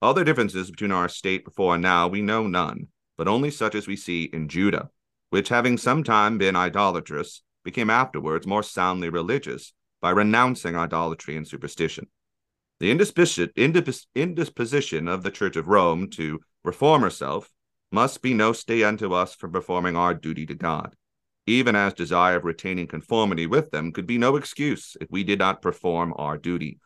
Other 0.03 0.25
differences 0.25 0.71
between 0.71 0.93
our 0.93 1.09
state 1.09 1.45
before 1.45 1.75
and 1.75 1.83
now 1.83 2.09
we 2.09 2.23
know 2.23 2.47
none, 2.47 2.89
but 3.17 3.29
only 3.29 3.51
such 3.51 3.75
as 3.75 3.87
we 3.87 3.97
see 3.97 4.25
in 4.25 4.49
Judah, 4.49 4.91
which 5.31 5.49
having 5.49 5.79
sometime 5.79 6.39
been 6.39 6.57
idolatrous, 6.57 7.43
became 7.67 7.91
afterwards 7.91 8.47
more 8.47 8.63
soundly 8.63 9.11
religious 9.11 9.75
by 10.01 10.11
renouncing 10.11 10.75
idolatry 10.75 11.37
and 11.37 11.47
superstition. 11.47 12.07
The 12.81 12.91
indisposition, 12.91 15.09
of 15.09 15.23
the 15.23 15.31
Church 15.31 15.57
of 15.57 15.69
Rome 15.69 16.09
to 16.13 16.41
reform 16.65 17.03
herself 17.03 17.51
must 17.93 18.23
be 18.23 18.33
no 18.33 18.53
stay 18.53 18.83
unto 18.83 19.13
us 19.13 19.35
from 19.35 19.53
performing 19.53 19.97
our 19.97 20.15
duty 20.15 20.47
to 20.47 20.55
God. 20.55 20.97
even 21.47 21.77
as 21.77 21.95
desire 21.95 22.37
of 22.37 22.45
retaining 22.45 22.87
conformity 22.87 23.47
with 23.47 23.71
them 23.71 23.93
could 23.93 24.07
be 24.07 24.19
no 24.19 24.37
excuse 24.37 24.97
if 25.01 25.09
we 25.11 25.23
did 25.23 25.39
not 25.39 25.63
perform 25.63 26.13
our 26.17 26.37
duty. 26.37 26.79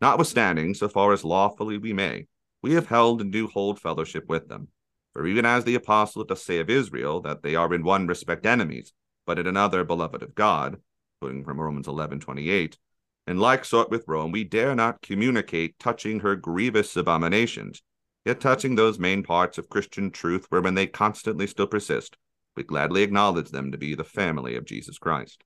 Notwithstanding, 0.00 0.74
so 0.74 0.88
far 0.88 1.12
as 1.12 1.24
lawfully 1.24 1.78
we 1.78 1.92
may, 1.92 2.26
we 2.62 2.74
have 2.74 2.88
held 2.88 3.20
and 3.20 3.32
do 3.32 3.46
hold 3.46 3.78
fellowship 3.78 4.24
with 4.28 4.48
them. 4.48 4.68
For 5.12 5.26
even 5.26 5.46
as 5.46 5.64
the 5.64 5.76
apostle 5.76 6.24
doth 6.24 6.40
say 6.40 6.58
of 6.58 6.70
Israel, 6.70 7.20
that 7.20 7.42
they 7.42 7.54
are 7.54 7.72
in 7.72 7.84
one 7.84 8.06
respect 8.06 8.46
enemies, 8.46 8.92
but 9.26 9.38
in 9.38 9.46
another 9.46 9.84
beloved 9.84 10.22
of 10.22 10.34
God, 10.34 10.78
quoting 11.20 11.44
from 11.44 11.60
Romans 11.60 11.88
eleven 11.88 12.20
twenty 12.20 12.50
eight, 12.50 12.78
in 13.26 13.38
like 13.38 13.64
sort 13.64 13.90
with 13.90 14.04
Rome, 14.08 14.32
we 14.32 14.44
dare 14.44 14.74
not 14.74 15.02
communicate 15.02 15.78
touching 15.78 16.20
her 16.20 16.34
grievous 16.34 16.96
abominations, 16.96 17.82
yet 18.24 18.40
touching 18.40 18.74
those 18.74 18.98
main 18.98 19.22
parts 19.22 19.58
of 19.58 19.68
Christian 19.68 20.10
truth 20.10 20.46
wherein 20.48 20.74
they 20.74 20.86
constantly 20.86 21.46
still 21.46 21.66
persist, 21.66 22.16
we 22.56 22.64
gladly 22.64 23.02
acknowledge 23.02 23.50
them 23.50 23.72
to 23.72 23.78
be 23.78 23.94
the 23.94 24.04
family 24.04 24.56
of 24.56 24.64
Jesus 24.64 24.98
Christ. 24.98 25.42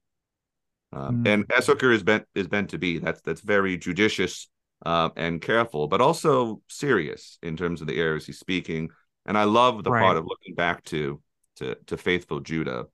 Um, 0.93 1.25
mm. 1.25 1.29
And 1.29 1.53
as 1.57 1.67
Hooker 1.67 1.93
is 1.93 2.03
bent 2.03 2.25
is 2.35 2.49
bent 2.49 2.71
to 2.71 2.79
be. 2.79 2.99
That's 2.99 3.21
that's 3.21 3.41
very 3.41 3.77
judicious 3.77 4.49
uh, 4.85 5.11
and 5.17 5.41
careful, 5.41 5.89
but 5.89 6.01
also 6.01 6.62
serious 6.69 7.39
in 7.43 7.57
terms 7.57 7.81
of 7.81 7.87
the 7.87 7.99
errors 7.99 8.27
he's 8.27 8.39
speaking. 8.39 8.91
And 9.27 9.37
I 9.37 9.45
love 9.45 9.83
the 9.83 9.91
right. 9.91 10.03
part 10.03 10.17
of 10.17 10.25
looking 10.25 10.55
back 10.55 10.85
to 10.85 11.21
to 11.57 11.77
to 11.87 11.97
faithful 11.97 12.41
Judah 12.41 12.87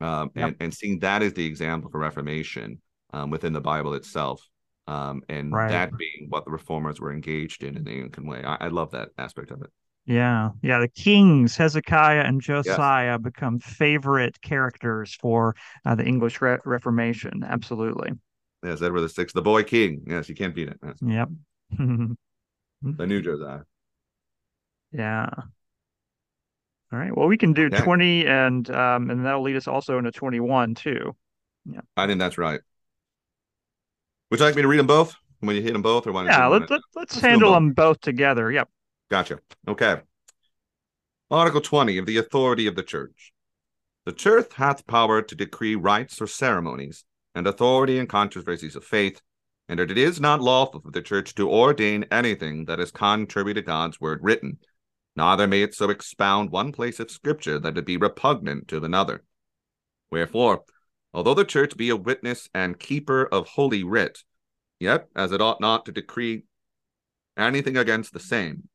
um, 0.00 0.30
yep. 0.34 0.48
and 0.48 0.56
and 0.60 0.74
seeing 0.74 0.98
that 1.00 1.22
as 1.22 1.32
the 1.34 1.46
example 1.46 1.90
for 1.90 1.98
Reformation 1.98 2.80
um, 3.12 3.30
within 3.30 3.52
the 3.52 3.60
Bible 3.60 3.94
itself, 3.94 4.46
um, 4.86 5.22
and 5.28 5.52
right. 5.52 5.70
that 5.70 5.96
being 5.96 6.26
what 6.28 6.44
the 6.44 6.50
reformers 6.50 7.00
were 7.00 7.12
engaged 7.12 7.62
in 7.62 7.76
in 7.76 7.84
the 7.84 7.90
Anglican 7.90 8.26
way. 8.26 8.42
I, 8.44 8.56
I, 8.62 8.68
love 8.68 8.90
that 8.92 9.10
aspect 9.18 9.50
of 9.50 9.62
it. 9.62 9.70
Yeah, 10.06 10.50
yeah. 10.62 10.78
The 10.78 10.88
kings 10.88 11.56
Hezekiah 11.56 12.22
and 12.22 12.40
Josiah 12.40 13.12
yes. 13.12 13.20
become 13.20 13.58
favorite 13.58 14.40
characters 14.40 15.14
for 15.20 15.54
uh, 15.84 15.94
the 15.94 16.04
English 16.04 16.40
Re- 16.40 16.58
Reformation. 16.64 17.44
Absolutely. 17.46 18.12
Yes, 18.64 18.82
Edward 18.82 19.02
the 19.02 19.08
Sixth, 19.08 19.34
the 19.34 19.42
boy 19.42 19.62
king. 19.62 20.02
Yes, 20.06 20.28
you 20.28 20.34
can't 20.34 20.54
beat 20.54 20.68
it. 20.68 20.78
Yes. 20.82 20.96
Yep. 21.02 21.28
the 22.82 23.06
new 23.06 23.20
Josiah. 23.20 23.60
Yeah. 24.92 25.28
All 26.92 26.98
right. 26.98 27.14
Well, 27.14 27.28
we 27.28 27.36
can 27.36 27.52
do 27.52 27.66
okay. 27.66 27.80
20 27.80 28.26
and 28.26 28.70
um 28.70 29.10
and 29.10 29.24
that'll 29.24 29.42
lead 29.42 29.56
us 29.56 29.68
also 29.68 29.98
into 29.98 30.10
21 30.10 30.74
too. 30.74 31.14
Yeah. 31.70 31.80
I 31.96 32.06
think 32.06 32.18
that's 32.18 32.38
right. 32.38 32.60
Would 34.30 34.40
you 34.40 34.46
like 34.46 34.56
me 34.56 34.62
to 34.62 34.68
read 34.68 34.78
them 34.78 34.86
both? 34.86 35.14
When 35.40 35.54
you 35.54 35.62
hit 35.62 35.72
them 35.72 35.82
both, 35.82 36.04
or 36.06 36.12
want 36.12 36.26
yeah, 36.26 36.46
let, 36.48 36.62
let, 36.62 36.70
let's, 36.70 36.84
let's 36.96 37.20
handle 37.20 37.52
them 37.52 37.68
both. 37.68 37.76
them 37.76 37.90
both 37.90 38.00
together. 38.00 38.50
Yep. 38.50 38.68
Gotcha. 39.08 39.38
Okay. 39.68 40.00
Article 41.30 41.60
20 41.60 41.98
of 41.98 42.06
the 42.06 42.16
authority 42.16 42.66
of 42.66 42.74
the 42.74 42.82
church. 42.82 43.32
The 44.04 44.12
church 44.12 44.52
hath 44.54 44.86
power 44.86 45.22
to 45.22 45.34
decree 45.34 45.76
rites 45.76 46.20
or 46.20 46.26
ceremonies, 46.26 47.04
and 47.34 47.46
authority 47.46 47.98
in 47.98 48.06
controversies 48.06 48.74
of 48.74 48.84
faith, 48.84 49.20
and 49.68 49.78
that 49.78 49.90
it 49.90 49.98
is 49.98 50.20
not 50.20 50.40
lawful 50.40 50.80
for 50.80 50.90
the 50.90 51.02
church 51.02 51.34
to 51.36 51.48
ordain 51.48 52.04
anything 52.10 52.64
that 52.64 52.80
is 52.80 52.90
contrary 52.90 53.54
to 53.54 53.62
God's 53.62 54.00
word 54.00 54.20
written, 54.22 54.58
neither 55.18 55.46
may 55.46 55.62
it 55.62 55.74
so 55.74 55.90
expound 55.90 56.50
one 56.50 56.72
place 56.72 57.00
of 57.00 57.10
Scripture 57.10 57.58
that 57.58 57.76
it 57.76 57.84
be 57.84 57.96
repugnant 57.96 58.68
to 58.68 58.82
another. 58.82 59.24
Wherefore, 60.10 60.64
although 61.12 61.34
the 61.34 61.44
church 61.44 61.76
be 61.76 61.90
a 61.90 61.96
witness 61.96 62.48
and 62.54 62.78
keeper 62.78 63.26
of 63.26 63.48
holy 63.48 63.82
writ, 63.82 64.22
yet 64.78 65.08
as 65.16 65.32
it 65.32 65.42
ought 65.42 65.60
not 65.60 65.84
to 65.84 65.92
decree 65.92 66.44
anything 67.36 67.76
against 67.76 68.12
the 68.12 68.20
same, 68.20 68.68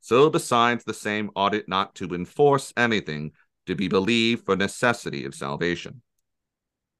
so 0.00 0.30
besides 0.30 0.84
the 0.84 0.94
same 0.94 1.30
ought 1.34 1.52
it 1.52 1.68
not 1.68 1.96
to 1.96 2.14
enforce 2.14 2.72
anything 2.76 3.32
to 3.66 3.74
be 3.74 3.88
believed 3.88 4.46
for 4.46 4.56
necessity 4.56 5.24
of 5.24 5.34
salvation. 5.34 6.00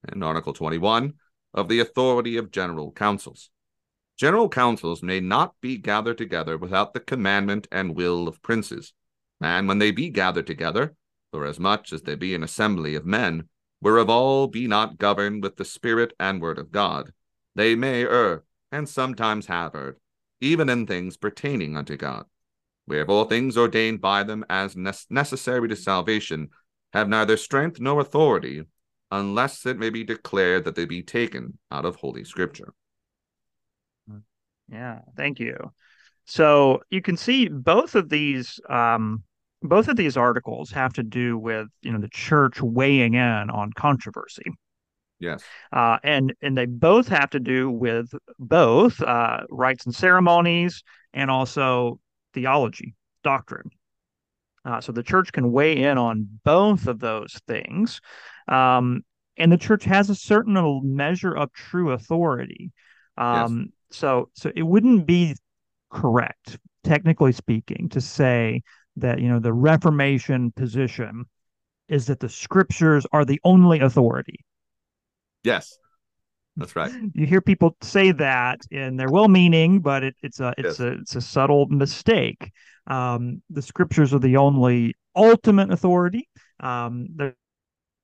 And 0.08 0.22
Article 0.24 0.52
21 0.52 1.14
of 1.54 1.68
the 1.68 1.80
authority 1.80 2.36
of 2.36 2.50
general 2.50 2.92
councils. 2.92 3.50
General 4.18 4.48
councils 4.48 5.00
may 5.00 5.20
not 5.20 5.54
be 5.60 5.78
gathered 5.78 6.18
together 6.18 6.58
without 6.58 6.92
the 6.92 6.98
commandment 6.98 7.68
and 7.70 7.94
will 7.94 8.26
of 8.26 8.42
princes. 8.42 8.92
And 9.40 9.68
when 9.68 9.78
they 9.78 9.92
be 9.92 10.10
gathered 10.10 10.48
together, 10.48 10.96
for 11.30 11.46
as 11.46 11.60
much 11.60 11.92
as 11.92 12.02
they 12.02 12.16
be 12.16 12.34
an 12.34 12.42
assembly 12.42 12.96
of 12.96 13.06
men, 13.06 13.48
whereof 13.80 14.10
all 14.10 14.48
be 14.48 14.66
not 14.66 14.98
governed 14.98 15.44
with 15.44 15.56
the 15.56 15.64
Spirit 15.64 16.14
and 16.18 16.40
word 16.40 16.58
of 16.58 16.72
God, 16.72 17.12
they 17.54 17.76
may 17.76 18.02
err, 18.02 18.42
and 18.72 18.88
sometimes 18.88 19.46
have 19.46 19.76
erred, 19.76 19.98
even 20.40 20.68
in 20.68 20.84
things 20.84 21.16
pertaining 21.16 21.76
unto 21.76 21.96
God. 21.96 22.26
Wherefore 22.88 23.28
things 23.28 23.56
ordained 23.56 24.00
by 24.00 24.24
them 24.24 24.44
as 24.50 24.76
ne- 24.76 24.90
necessary 25.10 25.68
to 25.68 25.76
salvation 25.76 26.48
have 26.92 27.08
neither 27.08 27.36
strength 27.36 27.78
nor 27.78 28.00
authority, 28.00 28.64
unless 29.12 29.64
it 29.64 29.78
may 29.78 29.90
be 29.90 30.02
declared 30.02 30.64
that 30.64 30.74
they 30.74 30.86
be 30.86 31.02
taken 31.04 31.58
out 31.70 31.84
of 31.84 31.96
Holy 31.96 32.24
Scripture. 32.24 32.74
Yeah, 34.70 35.00
thank 35.16 35.40
you. 35.40 35.72
So 36.26 36.82
you 36.90 37.00
can 37.02 37.16
see 37.16 37.48
both 37.48 37.94
of 37.94 38.08
these 38.08 38.60
um, 38.68 39.22
both 39.62 39.88
of 39.88 39.96
these 39.96 40.16
articles 40.16 40.70
have 40.70 40.92
to 40.94 41.02
do 41.02 41.38
with 41.38 41.68
you 41.82 41.92
know 41.92 42.00
the 42.00 42.08
church 42.08 42.60
weighing 42.60 43.14
in 43.14 43.50
on 43.50 43.72
controversy. 43.72 44.44
Yes, 45.18 45.42
uh, 45.72 45.98
and 46.02 46.34
and 46.42 46.56
they 46.56 46.66
both 46.66 47.08
have 47.08 47.30
to 47.30 47.40
do 47.40 47.70
with 47.70 48.12
both 48.38 49.00
uh, 49.02 49.40
rites 49.50 49.86
and 49.86 49.94
ceremonies, 49.94 50.82
and 51.12 51.30
also 51.30 51.98
theology, 52.34 52.94
doctrine. 53.24 53.70
Uh, 54.64 54.80
so 54.80 54.92
the 54.92 55.02
church 55.02 55.32
can 55.32 55.50
weigh 55.50 55.82
in 55.82 55.96
on 55.96 56.28
both 56.44 56.86
of 56.86 56.98
those 56.98 57.40
things, 57.46 58.00
um, 58.48 59.02
and 59.38 59.50
the 59.50 59.56
church 59.56 59.84
has 59.84 60.10
a 60.10 60.14
certain 60.14 60.80
measure 60.84 61.34
of 61.34 61.52
true 61.52 61.92
authority. 61.92 62.70
Um, 63.16 63.60
yes. 63.60 63.77
So 63.90 64.30
so 64.34 64.50
it 64.54 64.62
wouldn't 64.62 65.06
be 65.06 65.36
correct, 65.90 66.58
technically 66.84 67.32
speaking, 67.32 67.88
to 67.90 68.00
say 68.00 68.62
that 68.96 69.20
you 69.20 69.28
know 69.28 69.38
the 69.38 69.52
Reformation 69.52 70.52
position 70.52 71.24
is 71.88 72.06
that 72.06 72.20
the 72.20 72.28
scriptures 72.28 73.06
are 73.12 73.24
the 73.24 73.40
only 73.44 73.80
authority. 73.80 74.44
Yes, 75.42 75.78
that's 76.56 76.76
right. 76.76 76.92
You 77.14 77.26
hear 77.26 77.40
people 77.40 77.76
say 77.80 78.12
that, 78.12 78.60
and 78.70 78.98
they're 78.98 79.10
well-meaning, 79.10 79.80
but 79.80 80.02
it, 80.02 80.14
it's 80.22 80.40
a 80.40 80.52
it's 80.58 80.78
yes. 80.78 80.80
a 80.80 80.88
it's 80.92 81.16
a 81.16 81.20
subtle 81.20 81.66
mistake. 81.66 82.52
Um, 82.86 83.42
the 83.50 83.62
scriptures 83.62 84.12
are 84.12 84.18
the 84.18 84.36
only 84.36 84.94
ultimate 85.14 85.70
authority. 85.72 86.28
Um, 86.60 87.06
they're, 87.14 87.36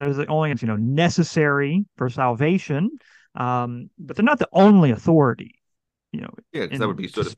they're 0.00 0.14
the 0.14 0.26
only 0.26 0.54
you 0.60 0.68
know 0.68 0.76
necessary 0.76 1.84
for 1.96 2.08
salvation, 2.08 2.90
um, 3.34 3.90
but 3.98 4.16
they're 4.16 4.24
not 4.24 4.38
the 4.38 4.48
only 4.52 4.90
authority. 4.90 5.56
You 6.14 6.20
know, 6.22 6.35
yeah, 6.53 6.66
that 6.66 6.87
would 6.87 6.96
be 6.96 7.09
sort 7.09 7.27
of 7.27 7.37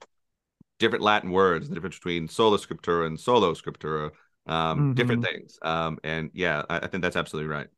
different 0.78 1.02
Latin 1.02 1.30
words, 1.30 1.68
the 1.68 1.74
difference 1.74 1.96
between 1.96 2.28
sola 2.28 2.58
scriptura 2.58 3.06
and 3.06 3.18
solo 3.18 3.54
scriptura, 3.54 4.10
um, 4.46 4.78
mm-hmm. 4.78 4.92
different 4.92 5.24
things. 5.24 5.58
Um, 5.62 5.98
and 6.04 6.30
yeah, 6.34 6.62
I, 6.68 6.80
I 6.80 6.86
think 6.86 7.02
that's 7.02 7.16
absolutely 7.16 7.48
right. 7.48 7.68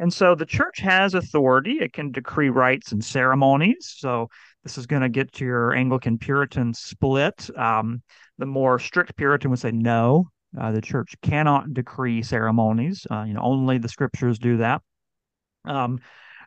And 0.00 0.12
so 0.12 0.34
the 0.34 0.46
church 0.46 0.78
has 0.80 1.14
authority. 1.14 1.78
It 1.80 1.92
can 1.92 2.10
decree 2.10 2.48
rites 2.48 2.92
and 2.92 3.04
ceremonies. 3.04 3.94
So 3.98 4.28
this 4.64 4.78
is 4.78 4.86
going 4.86 5.02
to 5.02 5.10
get 5.10 5.30
to 5.34 5.44
your 5.44 5.74
Anglican 5.74 6.18
Puritan 6.18 6.72
split. 6.72 7.50
Um, 7.56 8.02
the 8.38 8.46
more 8.46 8.78
strict 8.78 9.14
Puritan 9.16 9.50
would 9.50 9.60
say 9.60 9.72
no. 9.72 10.30
Uh, 10.58 10.72
the 10.72 10.80
church 10.80 11.14
cannot 11.22 11.72
decree 11.74 12.22
ceremonies. 12.22 13.06
Uh, 13.10 13.24
you 13.24 13.34
know, 13.34 13.42
only 13.42 13.78
the 13.78 13.88
scriptures 13.88 14.38
do 14.38 14.56
that. 14.56 14.80
Um, 15.66 16.00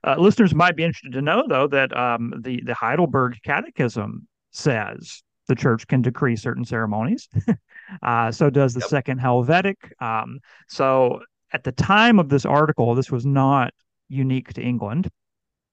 uh, 0.06 0.16
listeners 0.18 0.54
might 0.54 0.76
be 0.76 0.84
interested 0.84 1.14
to 1.14 1.22
know, 1.22 1.44
though, 1.48 1.68
that 1.68 1.96
um, 1.96 2.34
the 2.42 2.62
the 2.66 2.74
Heidelberg 2.74 3.40
Catechism 3.44 4.28
says 4.52 5.24
the 5.48 5.56
church 5.56 5.88
can 5.88 6.02
decree 6.02 6.36
certain 6.36 6.66
ceremonies. 6.66 7.28
uh, 8.04 8.32
so 8.32 8.50
does 8.50 8.74
the 8.74 8.80
yep. 8.82 8.90
Second 8.90 9.20
Helvetic. 9.20 9.76
Um, 10.02 10.40
so 10.68 11.22
at 11.52 11.64
the 11.64 11.72
time 11.72 12.20
of 12.20 12.30
this 12.30 12.46
article, 12.46 12.96
this 12.96 13.12
was 13.12 13.26
not 13.26 13.74
unique 14.10 14.54
to 14.54 14.62
England. 14.62 15.10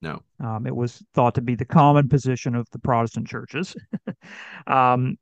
No. 0.02 0.22
Um, 0.38 0.66
it 0.66 0.74
was 0.74 1.02
thought 1.14 1.34
to 1.34 1.42
be 1.42 1.54
the 1.54 1.64
common 1.64 2.08
position 2.08 2.54
of 2.54 2.68
the 2.70 2.78
Protestant 2.78 3.28
churches. 3.28 3.76
um, 4.66 5.18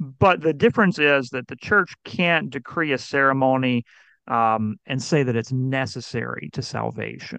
but 0.00 0.40
the 0.40 0.52
difference 0.52 0.98
is 0.98 1.30
that 1.30 1.48
the 1.48 1.56
church 1.56 1.94
can't 2.04 2.50
decree 2.50 2.92
a 2.92 2.98
ceremony 2.98 3.84
um, 4.26 4.76
and 4.86 5.02
say 5.02 5.22
that 5.22 5.36
it's 5.36 5.52
necessary 5.52 6.50
to 6.52 6.62
salvation. 6.62 7.38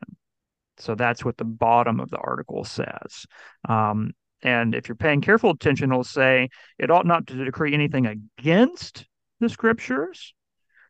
So 0.79 0.95
that's 0.95 1.23
what 1.23 1.37
the 1.37 1.45
bottom 1.45 1.99
of 1.99 2.09
the 2.09 2.17
article 2.17 2.63
says. 2.63 3.25
Um, 3.67 4.11
and 4.41 4.73
if 4.73 4.87
you're 4.87 4.95
paying 4.95 5.21
careful 5.21 5.51
attention, 5.51 5.91
it'll 5.91 6.03
say 6.03 6.49
it 6.77 6.91
ought 6.91 7.05
not 7.05 7.27
to 7.27 7.45
decree 7.45 7.73
anything 7.73 8.05
against 8.05 9.05
the 9.39 9.49
scriptures, 9.49 10.33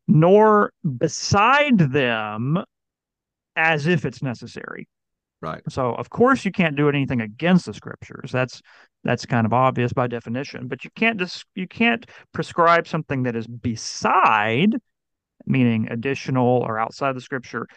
nor 0.08 0.72
beside 0.98 1.80
them 1.80 2.64
as 3.56 3.88
if 3.88 4.06
it's 4.06 4.22
necessary. 4.22 4.88
Right. 5.42 5.62
So 5.70 5.94
of 5.94 6.10
course 6.10 6.44
you 6.46 6.52
can't 6.52 6.76
do 6.76 6.90
anything 6.90 7.22
against 7.22 7.66
the 7.66 7.74
scriptures. 7.74 8.32
That's 8.32 8.62
that's 9.04 9.26
kind 9.26 9.46
of 9.46 9.54
obvious 9.54 9.94
by 9.94 10.08
definition. 10.08 10.68
But 10.68 10.84
you 10.84 10.90
can't 10.96 11.18
just 11.18 11.46
you 11.56 11.68
can't 11.68 12.06
prescribe 12.34 12.88
something 12.88 13.24
that 13.24 13.36
is 13.36 13.48
beside 13.48 14.76
meaning 15.46 15.88
additional 15.90 16.64
or 16.66 16.80
outside 16.80 17.16
the 17.16 17.22
scripture, 17.22 17.68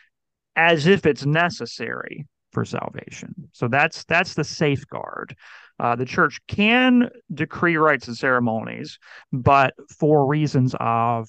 as 0.56 0.86
if 0.86 1.06
it's 1.06 1.24
necessary 1.24 2.26
for 2.52 2.64
salvation. 2.64 3.34
So 3.52 3.68
that's 3.68 4.04
that's 4.04 4.34
the 4.34 4.44
safeguard. 4.44 5.36
Uh, 5.80 5.96
the 5.96 6.04
church 6.04 6.38
can 6.46 7.10
decree 7.32 7.76
rites 7.76 8.06
and 8.06 8.16
ceremonies, 8.16 8.98
but 9.32 9.74
for 9.98 10.26
reasons 10.26 10.76
of 10.78 11.28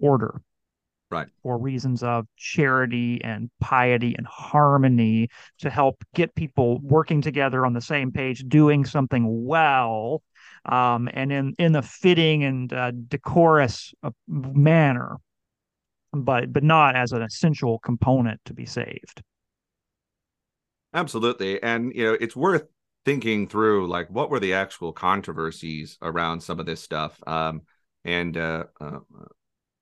order, 0.00 0.40
right? 1.10 1.28
For 1.42 1.58
reasons 1.58 2.02
of 2.02 2.26
charity 2.36 3.22
and 3.22 3.50
piety 3.60 4.14
and 4.16 4.26
harmony 4.26 5.28
to 5.58 5.70
help 5.70 6.02
get 6.14 6.34
people 6.34 6.80
working 6.80 7.20
together 7.20 7.64
on 7.64 7.74
the 7.74 7.80
same 7.80 8.10
page, 8.10 8.44
doing 8.48 8.84
something 8.84 9.44
well, 9.44 10.22
um, 10.64 11.08
and 11.12 11.30
in 11.30 11.54
in 11.58 11.76
a 11.76 11.82
fitting 11.82 12.44
and 12.44 12.72
uh, 12.72 12.92
decorous 13.08 13.92
uh, 14.02 14.10
manner, 14.26 15.18
but 16.12 16.52
but 16.52 16.62
not 16.62 16.96
as 16.96 17.12
an 17.12 17.22
essential 17.22 17.78
component 17.78 18.40
to 18.44 18.54
be 18.54 18.66
saved. 18.66 19.22
Absolutely. 20.94 21.62
And, 21.62 21.92
you 21.94 22.04
know, 22.04 22.16
it's 22.20 22.36
worth 22.36 22.66
thinking 23.04 23.48
through 23.48 23.88
like 23.88 24.08
what 24.10 24.30
were 24.30 24.40
the 24.40 24.54
actual 24.54 24.92
controversies 24.92 25.98
around 26.02 26.40
some 26.40 26.60
of 26.60 26.66
this 26.66 26.82
stuff. 26.82 27.18
Um, 27.26 27.62
and 28.04 28.36
uh, 28.36 28.64
uh, 28.80 28.98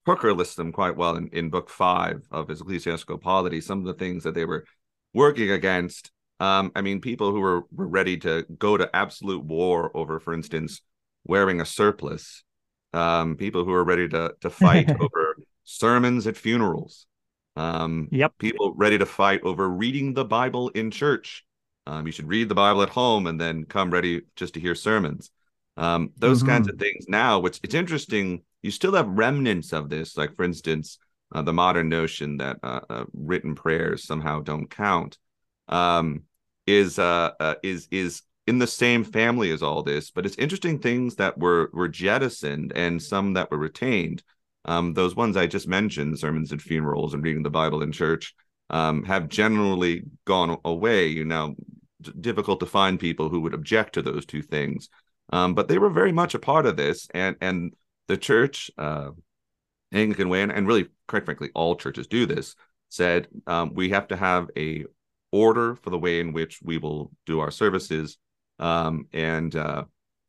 Hooker 0.05 0.33
lists 0.33 0.55
them 0.55 0.71
quite 0.71 0.95
well 0.95 1.17
in, 1.17 1.27
in 1.29 1.49
book 1.49 1.69
five 1.69 2.25
of 2.31 2.47
his 2.47 2.61
Ecclesiastical 2.61 3.17
Polity, 3.17 3.61
some 3.61 3.79
of 3.79 3.85
the 3.85 3.93
things 3.93 4.23
that 4.23 4.33
they 4.33 4.45
were 4.45 4.65
working 5.13 5.51
against. 5.51 6.11
Um, 6.39 6.71
I 6.75 6.81
mean, 6.81 7.01
people 7.01 7.31
who 7.31 7.41
were, 7.41 7.63
were 7.71 7.87
ready 7.87 8.17
to 8.17 8.45
go 8.57 8.77
to 8.77 8.95
absolute 8.95 9.43
war 9.43 9.91
over, 9.95 10.19
for 10.19 10.33
instance, 10.33 10.81
wearing 11.25 11.61
a 11.61 11.65
surplice, 11.65 12.43
um, 12.93 13.35
people 13.35 13.63
who 13.63 13.71
were 13.71 13.83
ready 13.83 14.07
to, 14.09 14.33
to 14.41 14.49
fight 14.49 14.89
over 14.99 15.30
sermons 15.63 16.27
at 16.27 16.37
funerals, 16.37 17.05
um, 17.55 18.07
yep. 18.11 18.33
People 18.37 18.73
ready 18.75 18.97
to 18.97 19.05
fight 19.05 19.41
over 19.43 19.69
reading 19.69 20.13
the 20.13 20.25
Bible 20.25 20.69
in 20.69 20.91
church. 20.91 21.45
Um, 21.87 22.05
you 22.05 22.11
should 22.11 22.27
read 22.27 22.49
the 22.49 22.55
Bible 22.55 22.83
at 22.83 22.89
home 22.89 23.27
and 23.27 23.39
then 23.39 23.65
come 23.65 23.91
ready 23.91 24.21
just 24.35 24.53
to 24.53 24.59
hear 24.59 24.75
sermons. 24.75 25.31
Um, 25.77 26.11
those 26.17 26.39
mm-hmm. 26.39 26.49
kinds 26.49 26.69
of 26.69 26.77
things. 26.77 27.05
Now, 27.07 27.39
which 27.39 27.59
it's 27.63 27.73
interesting, 27.73 28.43
you 28.61 28.71
still 28.71 28.93
have 28.93 29.07
remnants 29.07 29.73
of 29.73 29.89
this. 29.89 30.15
Like, 30.15 30.35
for 30.35 30.43
instance, 30.43 30.97
uh, 31.33 31.41
the 31.41 31.53
modern 31.53 31.89
notion 31.89 32.37
that 32.37 32.57
uh, 32.61 32.81
uh, 32.89 33.03
written 33.13 33.55
prayers 33.55 34.05
somehow 34.05 34.41
don't 34.41 34.69
count 34.69 35.17
um, 35.67 36.23
is 36.67 36.99
uh, 36.99 37.31
uh, 37.39 37.55
is 37.63 37.87
is 37.91 38.21
in 38.47 38.59
the 38.59 38.67
same 38.67 39.03
family 39.03 39.51
as 39.51 39.63
all 39.63 39.81
this. 39.83 40.11
But 40.11 40.25
it's 40.25 40.37
interesting 40.37 40.79
things 40.79 41.15
that 41.15 41.37
were 41.37 41.69
were 41.73 41.87
jettisoned 41.87 42.73
and 42.75 43.01
some 43.01 43.33
that 43.33 43.49
were 43.51 43.57
retained. 43.57 44.23
Um, 44.65 44.93
those 44.93 45.15
ones 45.15 45.37
I 45.37 45.47
just 45.47 45.67
mentioned, 45.67 46.19
sermons 46.19 46.53
at 46.53 46.61
funerals 46.61 47.13
and 47.13 47.23
reading 47.23 47.43
the 47.43 47.49
Bible 47.49 47.81
in 47.81 47.91
church, 47.91 48.33
um, 48.69 49.03
have 49.03 49.27
generally 49.27 50.03
gone 50.25 50.57
away. 50.63 51.07
You 51.07 51.25
know, 51.25 51.55
difficult 52.01 52.59
to 52.59 52.65
find 52.65 52.99
people 52.99 53.29
who 53.29 53.41
would 53.41 53.53
object 53.53 53.93
to 53.93 54.01
those 54.01 54.25
two 54.25 54.41
things. 54.41 54.89
Um, 55.31 55.53
but 55.53 55.67
they 55.67 55.77
were 55.77 55.89
very 55.89 56.11
much 56.11 56.35
a 56.35 56.39
part 56.39 56.65
of 56.65 56.75
this, 56.75 57.07
and 57.13 57.35
and 57.41 57.73
the 58.07 58.17
church, 58.17 58.69
uh, 58.77 59.11
Anglican 59.91 60.29
way, 60.29 60.41
and, 60.41 60.51
and 60.51 60.67
really, 60.67 60.87
quite 61.07 61.25
frankly, 61.25 61.49
all 61.55 61.75
churches 61.75 62.07
do 62.07 62.25
this. 62.25 62.55
Said 62.89 63.27
um, 63.47 63.73
we 63.73 63.89
have 63.89 64.07
to 64.09 64.17
have 64.17 64.49
a 64.57 64.85
order 65.31 65.75
for 65.75 65.89
the 65.89 65.97
way 65.97 66.19
in 66.19 66.33
which 66.33 66.59
we 66.61 66.77
will 66.77 67.11
do 67.25 67.39
our 67.39 67.51
services, 67.51 68.17
um, 68.59 69.07
and 69.13 69.55
uh, 69.55 69.85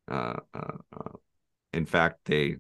uh, 0.09 0.37
uh, 0.55 0.77
uh 0.97 1.13
in 1.73 1.87
fact, 1.87 2.21
they 2.27 2.57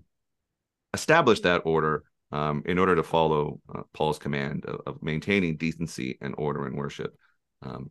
established 0.95 1.43
that 1.45 1.63
order 1.65 2.05
um, 2.33 2.63
in 2.67 2.79
order 2.79 2.97
to 2.97 3.03
follow 3.03 3.61
uh, 3.75 3.83
Paul's 3.93 4.19
command 4.19 4.65
of, 4.65 4.81
of, 4.87 5.03
maintaining 5.03 5.57
decency 5.57 6.17
and 6.23 6.35
order 6.39 6.67
in 6.67 6.75
worship. 6.75 7.15
Um, 7.63 7.91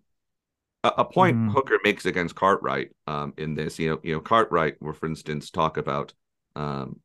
a, 0.84 0.91
a, 0.97 1.06
point 1.06 1.38
mm. 1.38 1.52
Hooker 1.52 1.78
makes 1.84 2.06
against 2.08 2.36
Cartwright 2.36 2.89
um, 3.06 3.34
in 3.38 3.54
this, 3.54 3.78
you 3.78 3.91
know, 3.91 3.99
you 4.04 4.14
know, 4.14 4.20
Cartwright 4.20 4.82
will, 4.82 4.93
for 4.93 5.06
instance, 5.06 5.52
talk 5.52 5.78
about, 5.78 6.14
um, 6.56 6.99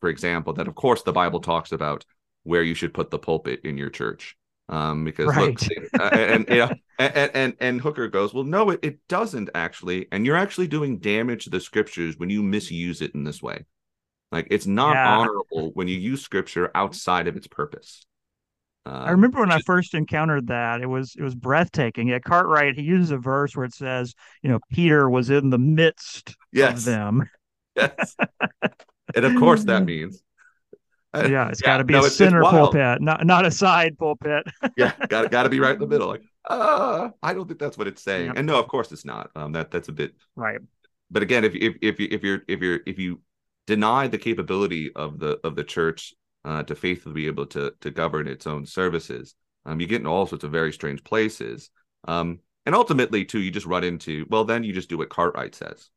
for 0.00 0.08
example, 0.08 0.54
that 0.54 0.68
of 0.68 0.74
course 0.74 1.02
the 1.02 1.12
Bible 1.12 1.40
talks 1.40 1.72
about 1.72 2.04
where 2.44 2.62
you 2.62 2.74
should 2.74 2.94
put 2.94 3.10
the 3.10 3.18
pulpit 3.18 3.60
in 3.64 3.76
your 3.76 3.90
church. 3.90 4.36
Um, 4.70 5.04
because 5.04 5.34
right. 5.34 5.60
look, 5.60 5.82
uh, 6.00 6.10
and, 6.12 6.46
and, 6.46 6.48
you 6.48 6.56
know, 6.56 6.70
and, 6.98 7.30
and 7.34 7.56
and 7.58 7.80
Hooker 7.80 8.08
goes, 8.08 8.34
well, 8.34 8.44
no, 8.44 8.70
it, 8.70 8.80
it 8.82 8.98
doesn't 9.08 9.48
actually, 9.54 10.08
and 10.12 10.26
you're 10.26 10.36
actually 10.36 10.68
doing 10.68 10.98
damage 10.98 11.44
to 11.44 11.50
the 11.50 11.60
scriptures 11.60 12.18
when 12.18 12.28
you 12.28 12.42
misuse 12.42 13.00
it 13.00 13.14
in 13.14 13.24
this 13.24 13.42
way. 13.42 13.64
Like 14.30 14.48
it's 14.50 14.66
not 14.66 14.94
yeah. 14.94 15.18
honorable 15.18 15.70
when 15.74 15.88
you 15.88 15.98
use 15.98 16.22
scripture 16.22 16.70
outside 16.74 17.28
of 17.28 17.36
its 17.36 17.46
purpose. 17.46 18.04
Uh, 18.84 18.90
I 18.90 19.10
remember 19.10 19.40
when 19.40 19.50
just, 19.50 19.58
I 19.58 19.62
first 19.66 19.94
encountered 19.94 20.48
that; 20.48 20.80
it 20.80 20.86
was 20.86 21.14
it 21.16 21.22
was 21.22 21.34
breathtaking. 21.34 22.10
At 22.10 22.24
Cartwright, 22.24 22.74
he 22.74 22.82
uses 22.82 23.10
a 23.10 23.18
verse 23.18 23.56
where 23.56 23.66
it 23.66 23.74
says, 23.74 24.14
"You 24.42 24.50
know, 24.50 24.60
Peter 24.70 25.08
was 25.08 25.30
in 25.30 25.50
the 25.50 25.58
midst 25.58 26.36
yes. 26.52 26.78
of 26.78 26.84
them." 26.84 27.30
Yes, 27.76 28.16
and 29.14 29.24
of 29.24 29.36
course 29.36 29.62
that 29.64 29.84
means. 29.84 30.20
Yeah, 31.14 31.48
it's 31.48 31.62
yeah, 31.62 31.66
got 31.66 31.76
to 31.78 31.84
be 31.84 31.94
no, 31.94 32.04
a 32.04 32.10
center 32.10 32.42
pulpit, 32.42 33.00
not 33.00 33.24
not 33.24 33.46
a 33.46 33.52
side 33.52 33.96
pulpit. 33.96 34.46
yeah, 34.76 34.92
got 35.08 35.30
got 35.30 35.44
to 35.44 35.48
be 35.48 35.60
right 35.60 35.74
in 35.74 35.80
the 35.80 35.86
middle. 35.86 36.08
Like, 36.08 36.22
uh, 36.48 37.10
I 37.22 37.34
don't 37.34 37.46
think 37.46 37.60
that's 37.60 37.78
what 37.78 37.86
it's 37.86 38.02
saying. 38.02 38.32
And 38.34 38.48
no, 38.48 38.58
of 38.58 38.66
course 38.66 38.90
it's 38.90 39.04
not. 39.04 39.30
Um, 39.36 39.52
that 39.52 39.70
that's 39.70 39.88
a 39.88 39.92
bit 39.92 40.14
right. 40.34 40.58
But 41.08 41.22
again, 41.22 41.44
if 41.44 41.54
if 41.54 41.76
if 41.80 42.00
you 42.00 42.08
if 42.10 42.24
you're 42.24 42.42
if 42.48 42.60
you're 42.60 42.80
if 42.84 42.98
you 42.98 43.20
deny 43.68 44.08
the 44.08 44.16
capability 44.16 44.90
of 44.96 45.18
the 45.18 45.38
of 45.44 45.54
the 45.54 45.62
church 45.62 46.14
uh, 46.46 46.62
to 46.62 46.74
faithfully 46.74 47.14
be 47.14 47.26
able 47.26 47.44
to 47.44 47.74
to 47.82 47.90
govern 47.90 48.26
its 48.26 48.46
own 48.46 48.64
services. 48.64 49.34
Um, 49.66 49.78
you 49.78 49.86
get 49.86 50.00
in 50.00 50.06
all 50.06 50.26
sorts 50.26 50.42
of 50.42 50.50
very 50.50 50.72
strange 50.72 51.04
places. 51.04 51.68
Um, 52.06 52.38
and 52.64 52.74
ultimately, 52.74 53.26
too, 53.26 53.40
you 53.40 53.50
just 53.50 53.66
run 53.66 53.84
into 53.84 54.24
well, 54.30 54.44
then 54.44 54.64
you 54.64 54.72
just 54.72 54.88
do 54.88 54.96
what 54.96 55.10
Cartwright 55.10 55.54
says, 55.54 55.90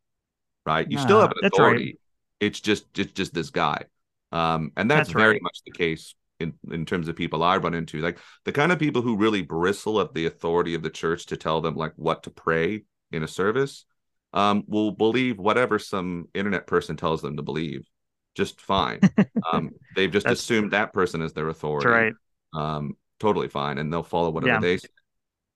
right? 0.65 0.85
You 0.91 0.97
still 0.97 1.21
have 1.21 1.31
an 1.41 1.45
authority. 1.45 1.85
Right. 1.85 1.95
It's 2.41 2.59
just 2.59 2.85
it's 2.97 3.13
just 3.13 3.33
this 3.33 3.51
guy, 3.51 3.85
um, 4.33 4.73
and 4.75 4.91
that's, 4.91 5.07
that's 5.07 5.17
very 5.17 5.33
right. 5.35 5.43
much 5.43 5.61
the 5.65 5.71
case 5.71 6.13
in 6.41 6.53
in 6.71 6.85
terms 6.85 7.07
of 7.07 7.15
people 7.15 7.41
I 7.41 7.55
run 7.55 7.73
into. 7.73 8.01
Like 8.01 8.17
the 8.43 8.51
kind 8.51 8.73
of 8.73 8.79
people 8.79 9.01
who 9.01 9.15
really 9.15 9.43
bristle 9.43 10.01
at 10.01 10.13
the 10.13 10.25
authority 10.25 10.75
of 10.75 10.83
the 10.83 10.89
church 10.89 11.27
to 11.27 11.37
tell 11.37 11.61
them 11.61 11.75
like 11.75 11.93
what 11.95 12.23
to 12.23 12.31
pray 12.31 12.83
in 13.13 13.23
a 13.23 13.27
service 13.29 13.85
um, 14.33 14.63
will 14.67 14.91
believe 14.91 15.37
whatever 15.37 15.79
some 15.79 16.27
internet 16.33 16.67
person 16.67 16.95
tells 16.95 17.21
them 17.21 17.37
to 17.37 17.43
believe 17.43 17.87
just 18.35 18.61
fine. 18.61 18.99
um, 19.51 19.71
they've 19.95 20.11
just 20.11 20.27
assumed 20.27 20.71
that 20.71 20.93
person 20.93 21.21
is 21.21 21.33
their 21.33 21.49
authority. 21.49 21.89
right. 21.89 22.13
Um, 22.53 22.95
totally 23.19 23.47
fine, 23.47 23.77
and 23.77 23.91
they'll 23.91 24.03
follow 24.03 24.29
whatever 24.29 24.53
yeah. 24.53 24.59
they 24.59 24.77
say. 24.77 24.87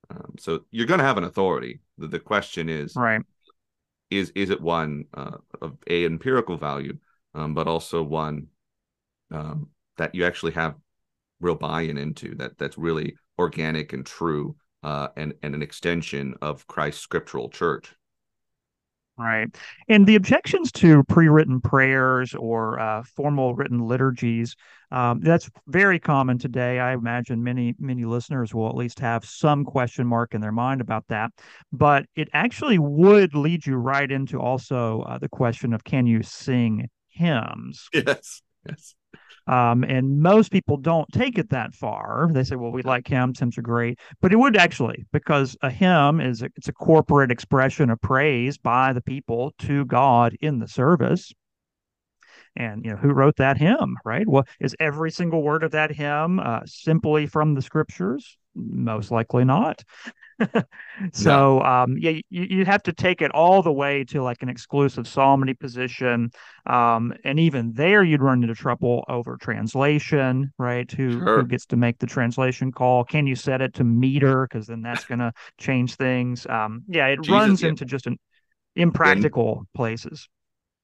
Um, 0.09 0.35
so 0.37 0.61
you're 0.71 0.85
going 0.85 0.99
to 0.99 1.05
have 1.05 1.17
an 1.17 1.23
authority. 1.23 1.81
The, 1.97 2.07
the 2.07 2.19
question 2.19 2.69
is, 2.69 2.95
right? 2.95 3.21
Is 4.11 4.31
is 4.35 4.49
it 4.49 4.61
one 4.61 5.05
uh, 5.13 5.37
of 5.61 5.77
a 5.87 6.05
empirical 6.05 6.57
value, 6.57 6.97
um, 7.33 7.53
but 7.53 7.67
also 7.67 8.03
one 8.03 8.47
um, 9.31 9.69
that 9.97 10.13
you 10.13 10.25
actually 10.25 10.53
have 10.53 10.75
real 11.41 11.55
buy-in 11.55 11.97
into 11.97 12.35
that 12.35 12.57
that's 12.57 12.77
really 12.77 13.15
organic 13.39 13.93
and 13.93 14.05
true, 14.05 14.55
uh, 14.83 15.07
and 15.17 15.33
and 15.41 15.55
an 15.55 15.63
extension 15.63 16.35
of 16.41 16.67
Christ's 16.67 17.01
scriptural 17.01 17.49
church. 17.49 17.93
Right. 19.17 19.47
And 19.87 20.05
the 20.05 20.15
objections 20.15 20.73
to 20.73 21.03
pre 21.05 21.29
written 21.29 21.61
prayers 21.61 22.35
or 22.35 22.79
uh, 22.79 23.03
formal 23.15 23.55
written 23.55 23.87
liturgies, 23.87 24.55
um, 24.91 25.21
that's 25.21 25.49
very 25.67 25.99
common 25.99 26.37
today. 26.37 26.79
I 26.79 26.93
imagine 26.93 27.41
many, 27.41 27.75
many 27.79 28.03
listeners 28.03 28.53
will 28.53 28.67
at 28.67 28.75
least 28.75 28.99
have 28.99 29.23
some 29.23 29.63
question 29.63 30.05
mark 30.05 30.33
in 30.33 30.41
their 30.41 30.51
mind 30.51 30.81
about 30.81 31.05
that. 31.07 31.31
But 31.71 32.07
it 32.15 32.27
actually 32.33 32.77
would 32.77 33.33
lead 33.35 33.65
you 33.65 33.77
right 33.77 34.11
into 34.11 34.39
also 34.39 35.01
uh, 35.03 35.17
the 35.17 35.29
question 35.29 35.73
of 35.73 35.85
can 35.85 36.05
you 36.05 36.21
sing 36.21 36.89
hymns? 37.07 37.87
Yes. 37.93 38.41
Yes. 38.67 38.95
Um, 39.47 39.83
and 39.83 40.21
most 40.21 40.51
people 40.51 40.77
don't 40.77 41.07
take 41.11 41.37
it 41.37 41.49
that 41.51 41.75
far. 41.75 42.29
They 42.31 42.43
say, 42.43 42.55
well, 42.55 42.71
we 42.71 42.81
like 42.81 43.07
hymns, 43.07 43.39
hymns 43.39 43.57
are 43.57 43.61
great. 43.61 43.99
But 44.21 44.33
it 44.33 44.37
would 44.37 44.57
actually, 44.57 45.05
because 45.11 45.55
a 45.61 45.69
hymn 45.69 46.19
is 46.19 46.41
a, 46.41 46.49
it's 46.55 46.67
a 46.67 46.73
corporate 46.73 47.31
expression 47.31 47.89
of 47.89 48.01
praise 48.01 48.57
by 48.57 48.93
the 48.93 49.01
people 49.01 49.53
to 49.59 49.85
God 49.85 50.35
in 50.41 50.59
the 50.59 50.67
service. 50.67 51.31
And 52.55 52.85
you 52.85 52.91
know 52.91 52.97
who 52.97 53.09
wrote 53.09 53.35
that 53.37 53.57
hymn, 53.57 53.97
right? 54.05 54.27
Well, 54.27 54.45
is 54.59 54.75
every 54.79 55.11
single 55.11 55.43
word 55.43 55.63
of 55.63 55.71
that 55.71 55.91
hymn 55.91 56.39
uh, 56.39 56.61
simply 56.65 57.27
from 57.27 57.53
the 57.53 57.61
scriptures? 57.61 58.37
Most 58.55 59.11
likely 59.11 59.43
not. 59.43 59.83
so 61.13 61.61
um, 61.61 61.97
yeah, 61.97 62.11
you, 62.29 62.43
you 62.43 62.65
have 62.65 62.83
to 62.83 62.93
take 62.93 63.21
it 63.21 63.31
all 63.31 63.61
the 63.61 63.71
way 63.71 64.03
to 64.05 64.21
like 64.21 64.41
an 64.41 64.49
exclusive 64.49 65.07
psalmody 65.07 65.53
position, 65.53 66.29
um, 66.65 67.13
and 67.23 67.39
even 67.39 67.73
there 67.73 68.03
you'd 68.03 68.21
run 68.21 68.41
into 68.43 68.55
trouble 68.55 69.03
over 69.07 69.37
translation, 69.37 70.51
right? 70.57 70.91
Who 70.91 71.19
sure. 71.19 71.41
who 71.41 71.45
gets 71.45 71.65
to 71.67 71.77
make 71.77 71.99
the 71.99 72.07
translation 72.07 72.71
call? 72.71 73.03
Can 73.03 73.27
you 73.27 73.35
set 73.35 73.61
it 73.61 73.73
to 73.75 73.83
meter? 73.83 74.47
Because 74.49 74.67
then 74.67 74.81
that's 74.81 75.05
going 75.05 75.19
to 75.19 75.31
change 75.57 75.95
things. 75.95 76.45
Um, 76.47 76.83
yeah, 76.87 77.07
it 77.07 77.21
Jesus, 77.21 77.31
runs 77.31 77.63
yeah. 77.63 77.69
into 77.69 77.85
just 77.85 78.07
an 78.07 78.17
impractical 78.75 79.65
places. 79.73 80.27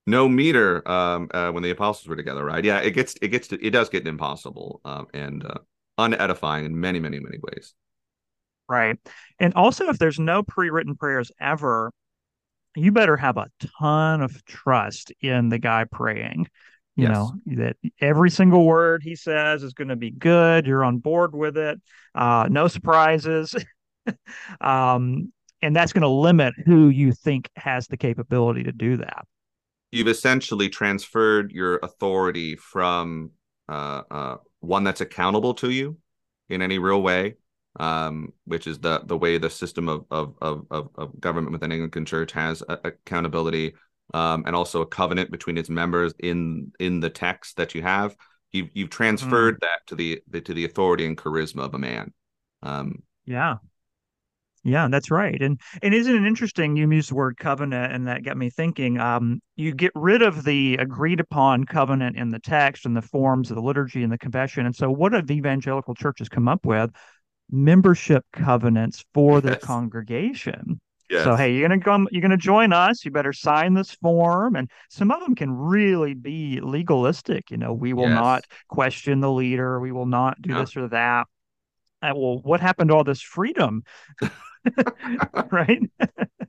no 0.08 0.28
meter 0.28 0.88
um, 0.90 1.30
uh, 1.34 1.52
when 1.52 1.64
the 1.64 1.70
apostles 1.70 2.08
were 2.08 2.16
together, 2.16 2.44
right? 2.44 2.64
Yeah, 2.64 2.80
it 2.80 2.92
gets 2.92 3.16
it 3.22 3.30
gets 3.30 3.48
to, 3.50 3.66
it 3.66 3.72
does 3.72 3.90
get 3.90 4.08
impossible 4.08 4.82
um, 4.86 5.08
and 5.14 5.46
uh, 5.46 5.60
unedifying 6.00 6.66
in 6.66 6.80
many 6.80 7.00
many 7.00 7.20
many 7.20 7.38
ways. 7.42 7.74
Right, 8.72 8.98
and 9.40 9.54
also 9.56 9.90
if 9.90 10.00
there's 10.00 10.20
no 10.20 10.44
pre-written 10.44 10.96
prayers 10.96 11.32
ever, 11.40 11.92
you 12.76 12.92
better 12.92 13.18
have 13.18 13.38
a 13.38 13.48
ton 13.80 14.22
of 14.22 14.46
trust 14.46 15.12
in 15.22 15.50
the 15.50 15.60
guy 15.60 15.86
praying. 15.92 16.48
You 16.96 17.08
yes. 17.08 17.14
know 17.14 17.32
that 17.58 17.78
every 18.00 18.30
single 18.30 18.66
word 18.66 19.02
he 19.04 19.16
says 19.16 19.64
is 19.64 19.74
going 19.74 19.88
to 19.90 19.96
be 19.96 20.12
good. 20.12 20.68
You're 20.68 20.84
on 20.84 21.00
board 21.00 21.36
with 21.36 21.58
it. 21.58 21.82
Uh, 22.14 22.48
no 22.50 22.68
surprises. 22.68 23.56
um, 24.62 25.32
and 25.62 25.76
that's 25.76 25.94
going 25.94 26.02
to 26.02 26.08
limit 26.08 26.54
who 26.66 26.90
you 26.90 27.12
think 27.12 27.50
has 27.56 27.88
the 27.88 27.98
capability 27.98 28.64
to 28.64 28.72
do 28.72 28.98
that 28.98 29.26
you've 29.92 30.08
essentially 30.08 30.70
transferred 30.70 31.52
your 31.52 31.80
authority 31.84 32.56
from 32.56 33.32
uh, 33.70 34.02
uh, 34.10 34.38
one 34.62 34.84
that's 34.84 35.02
accountable 35.02 35.54
to 35.56 35.70
you 35.70 35.98
in 36.50 36.62
any 36.62 36.80
real 36.80 37.02
way, 37.02 37.36
um, 37.80 38.34
which 38.46 38.68
is 38.68 38.80
the 38.80 39.02
the 39.06 39.18
way 39.18 39.38
the 39.38 39.50
system 39.50 39.88
of 39.88 40.06
of 40.12 40.36
of, 40.42 40.90
of 40.96 41.20
government 41.20 41.52
within 41.52 41.70
the 41.70 41.76
Anglican 41.76 42.06
Church 42.06 42.32
has 42.34 42.62
a, 42.68 42.80
accountability, 42.84 43.74
um, 44.14 44.44
and 44.46 44.56
also 44.56 44.82
a 44.82 44.88
covenant 44.88 45.32
between 45.32 45.58
its 45.58 45.70
members 45.70 46.14
in 46.20 46.72
in 46.80 47.00
the 47.00 47.10
text 47.10 47.58
that 47.58 47.76
you 47.76 47.82
have. 47.82 48.16
You've 48.52 48.70
you've 48.74 48.90
transferred 48.90 49.56
mm. 49.56 49.60
that 49.62 49.88
to 49.88 49.96
the, 49.96 50.22
the, 50.30 50.42
to 50.42 50.54
the 50.54 50.66
authority 50.66 51.06
and 51.06 51.18
charisma 51.18 51.64
of 51.64 51.74
a 51.74 51.80
man. 51.80 52.14
Um, 52.62 53.04
yeah, 53.26 53.56
yeah, 54.64 54.88
that's 54.90 55.10
right. 55.10 55.42
And 55.42 55.60
and 55.82 55.94
isn't 55.94 56.14
it 56.14 56.28
interesting 56.28 56.76
you 56.76 56.90
used 56.92 57.10
the 57.10 57.16
word 57.16 57.38
covenant 57.38 57.94
and 57.94 58.08
that 58.08 58.24
got 58.24 58.38
me 58.38 58.50
thinking. 58.50 59.00
Um, 59.00 59.42
you 59.56 59.74
get 59.74 59.92
rid 59.96 60.22
of 60.22 60.44
the 60.44 60.76
agreed 60.78 61.20
upon 61.20 61.64
covenant 61.64 62.16
in 62.16 62.30
the 62.30 62.40
text 62.40 62.86
and 62.86 62.96
the 62.96 63.02
forms 63.02 63.50
of 63.50 63.56
the 63.56 63.62
liturgy 63.62 64.04
and 64.04 64.12
the 64.12 64.20
confession. 64.20 64.66
And 64.66 64.76
so 64.76 64.92
what 64.92 65.14
have 65.14 65.32
evangelical 65.32 65.96
churches 65.96 66.30
come 66.30 66.48
up 66.48 66.66
with? 66.66 66.92
Membership 67.52 68.26
covenants 68.34 69.04
for 69.14 69.36
yes. 69.36 69.44
the 69.44 69.56
congregation. 69.58 70.80
Yes. 71.10 71.26
So 71.26 71.36
hey, 71.36 71.54
you're 71.54 71.68
gonna 71.68 71.82
come, 71.82 72.08
you're 72.12 72.22
gonna 72.22 72.38
join 72.38 72.72
us. 72.72 73.04
You 73.04 73.12
better 73.12 73.34
sign 73.34 73.74
this 73.74 73.92
form, 73.92 74.56
and 74.56 74.70
some 74.90 75.12
of 75.12 75.20
them 75.20 75.36
can 75.36 75.52
really 75.52 76.14
be 76.14 76.62
legalistic. 76.62 77.52
You 77.52 77.58
know, 77.58 77.74
we 77.74 77.92
will 77.92 78.08
yes. 78.08 78.16
not 78.16 78.44
question 78.70 79.20
the 79.20 79.32
leader. 79.32 79.80
We 79.80 79.92
will 79.92 80.06
not 80.06 80.42
do 80.42 80.54
this 80.54 80.78
or 80.78 80.88
that. 80.88 81.28
Uh, 82.02 82.14
well, 82.16 82.40
what 82.44 82.62
happened 82.62 82.90
to 82.90 82.96
all 82.96 83.04
this 83.04 83.22
freedom? 83.22 83.84
right? 85.52 85.82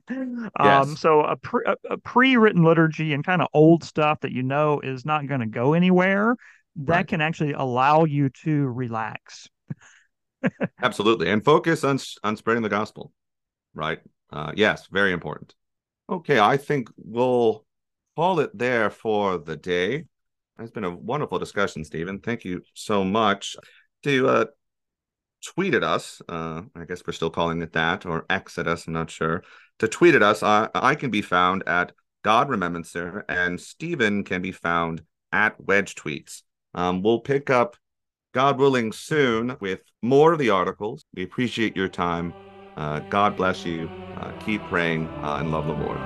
Um, 0.09 0.49
yes. 0.59 0.87
Um, 0.87 0.95
so 0.95 1.21
a, 1.21 1.35
pre, 1.35 1.63
a, 1.65 1.75
a, 1.89 1.97
pre-written 1.97 2.63
liturgy 2.63 3.13
and 3.13 3.23
kind 3.23 3.41
of 3.41 3.47
old 3.53 3.83
stuff 3.83 4.19
that 4.21 4.31
you 4.31 4.43
know 4.43 4.79
is 4.81 5.05
not 5.05 5.27
going 5.27 5.39
to 5.39 5.47
go 5.47 5.73
anywhere, 5.73 6.35
that 6.75 6.95
right. 6.95 7.07
can 7.07 7.21
actually 7.21 7.53
allow 7.53 8.03
you 8.03 8.29
to 8.43 8.67
relax. 8.67 9.49
Absolutely, 10.81 11.29
and 11.29 11.43
focus 11.43 11.83
on 11.83 11.99
on 12.23 12.37
spreading 12.37 12.63
the 12.63 12.69
gospel. 12.69 13.11
Right? 13.73 13.99
Uh, 14.31 14.51
yes, 14.55 14.87
very 14.91 15.11
important. 15.11 15.55
Okay, 16.09 16.39
I 16.39 16.57
think 16.57 16.89
we'll 16.97 17.65
call 18.15 18.39
it 18.39 18.57
there 18.57 18.89
for 18.89 19.37
the 19.37 19.55
day. 19.55 20.05
It's 20.59 20.71
been 20.71 20.83
a 20.83 20.95
wonderful 20.95 21.39
discussion, 21.39 21.83
Steven. 21.83 22.19
Thank 22.19 22.45
you 22.45 22.61
so 22.73 23.03
much. 23.03 23.55
To 24.03 24.27
uh, 24.27 24.45
tweet 25.43 25.73
at 25.73 25.83
us. 25.83 26.21
Uh, 26.27 26.63
I 26.75 26.85
guess 26.85 27.01
we're 27.05 27.13
still 27.13 27.29
calling 27.29 27.61
it 27.61 27.73
that, 27.73 28.05
or 28.05 28.25
X 28.29 28.57
at 28.57 28.67
us. 28.67 28.87
I'm 28.87 28.93
not 28.93 29.09
sure. 29.09 29.43
To 29.79 29.87
tweet 29.87 30.15
at 30.15 30.23
us, 30.23 30.43
I, 30.43 30.69
I 30.73 30.95
can 30.95 31.09
be 31.09 31.21
found 31.21 31.63
at 31.67 31.91
God 32.23 32.49
Remembrancer, 32.49 33.25
and 33.27 33.59
Steven 33.59 34.23
can 34.23 34.41
be 34.41 34.51
found 34.51 35.01
at 35.31 35.59
Wedge 35.59 35.95
Tweets. 35.95 36.43
Um, 36.73 37.01
we'll 37.01 37.19
pick 37.19 37.49
up, 37.49 37.75
God 38.33 38.57
willing, 38.57 38.91
soon 38.91 39.57
with 39.59 39.81
more 40.01 40.33
of 40.33 40.39
the 40.39 40.49
articles. 40.49 41.05
We 41.15 41.23
appreciate 41.23 41.75
your 41.75 41.89
time. 41.89 42.35
Uh, 42.75 42.99
God 43.01 43.35
bless 43.37 43.65
you. 43.65 43.91
Uh, 44.15 44.31
keep 44.33 44.67
praying 44.67 45.13
uh, 45.21 45.37
and 45.39 45.51
love 45.51 45.67
the 45.67 45.73
Lord. 45.73 46.03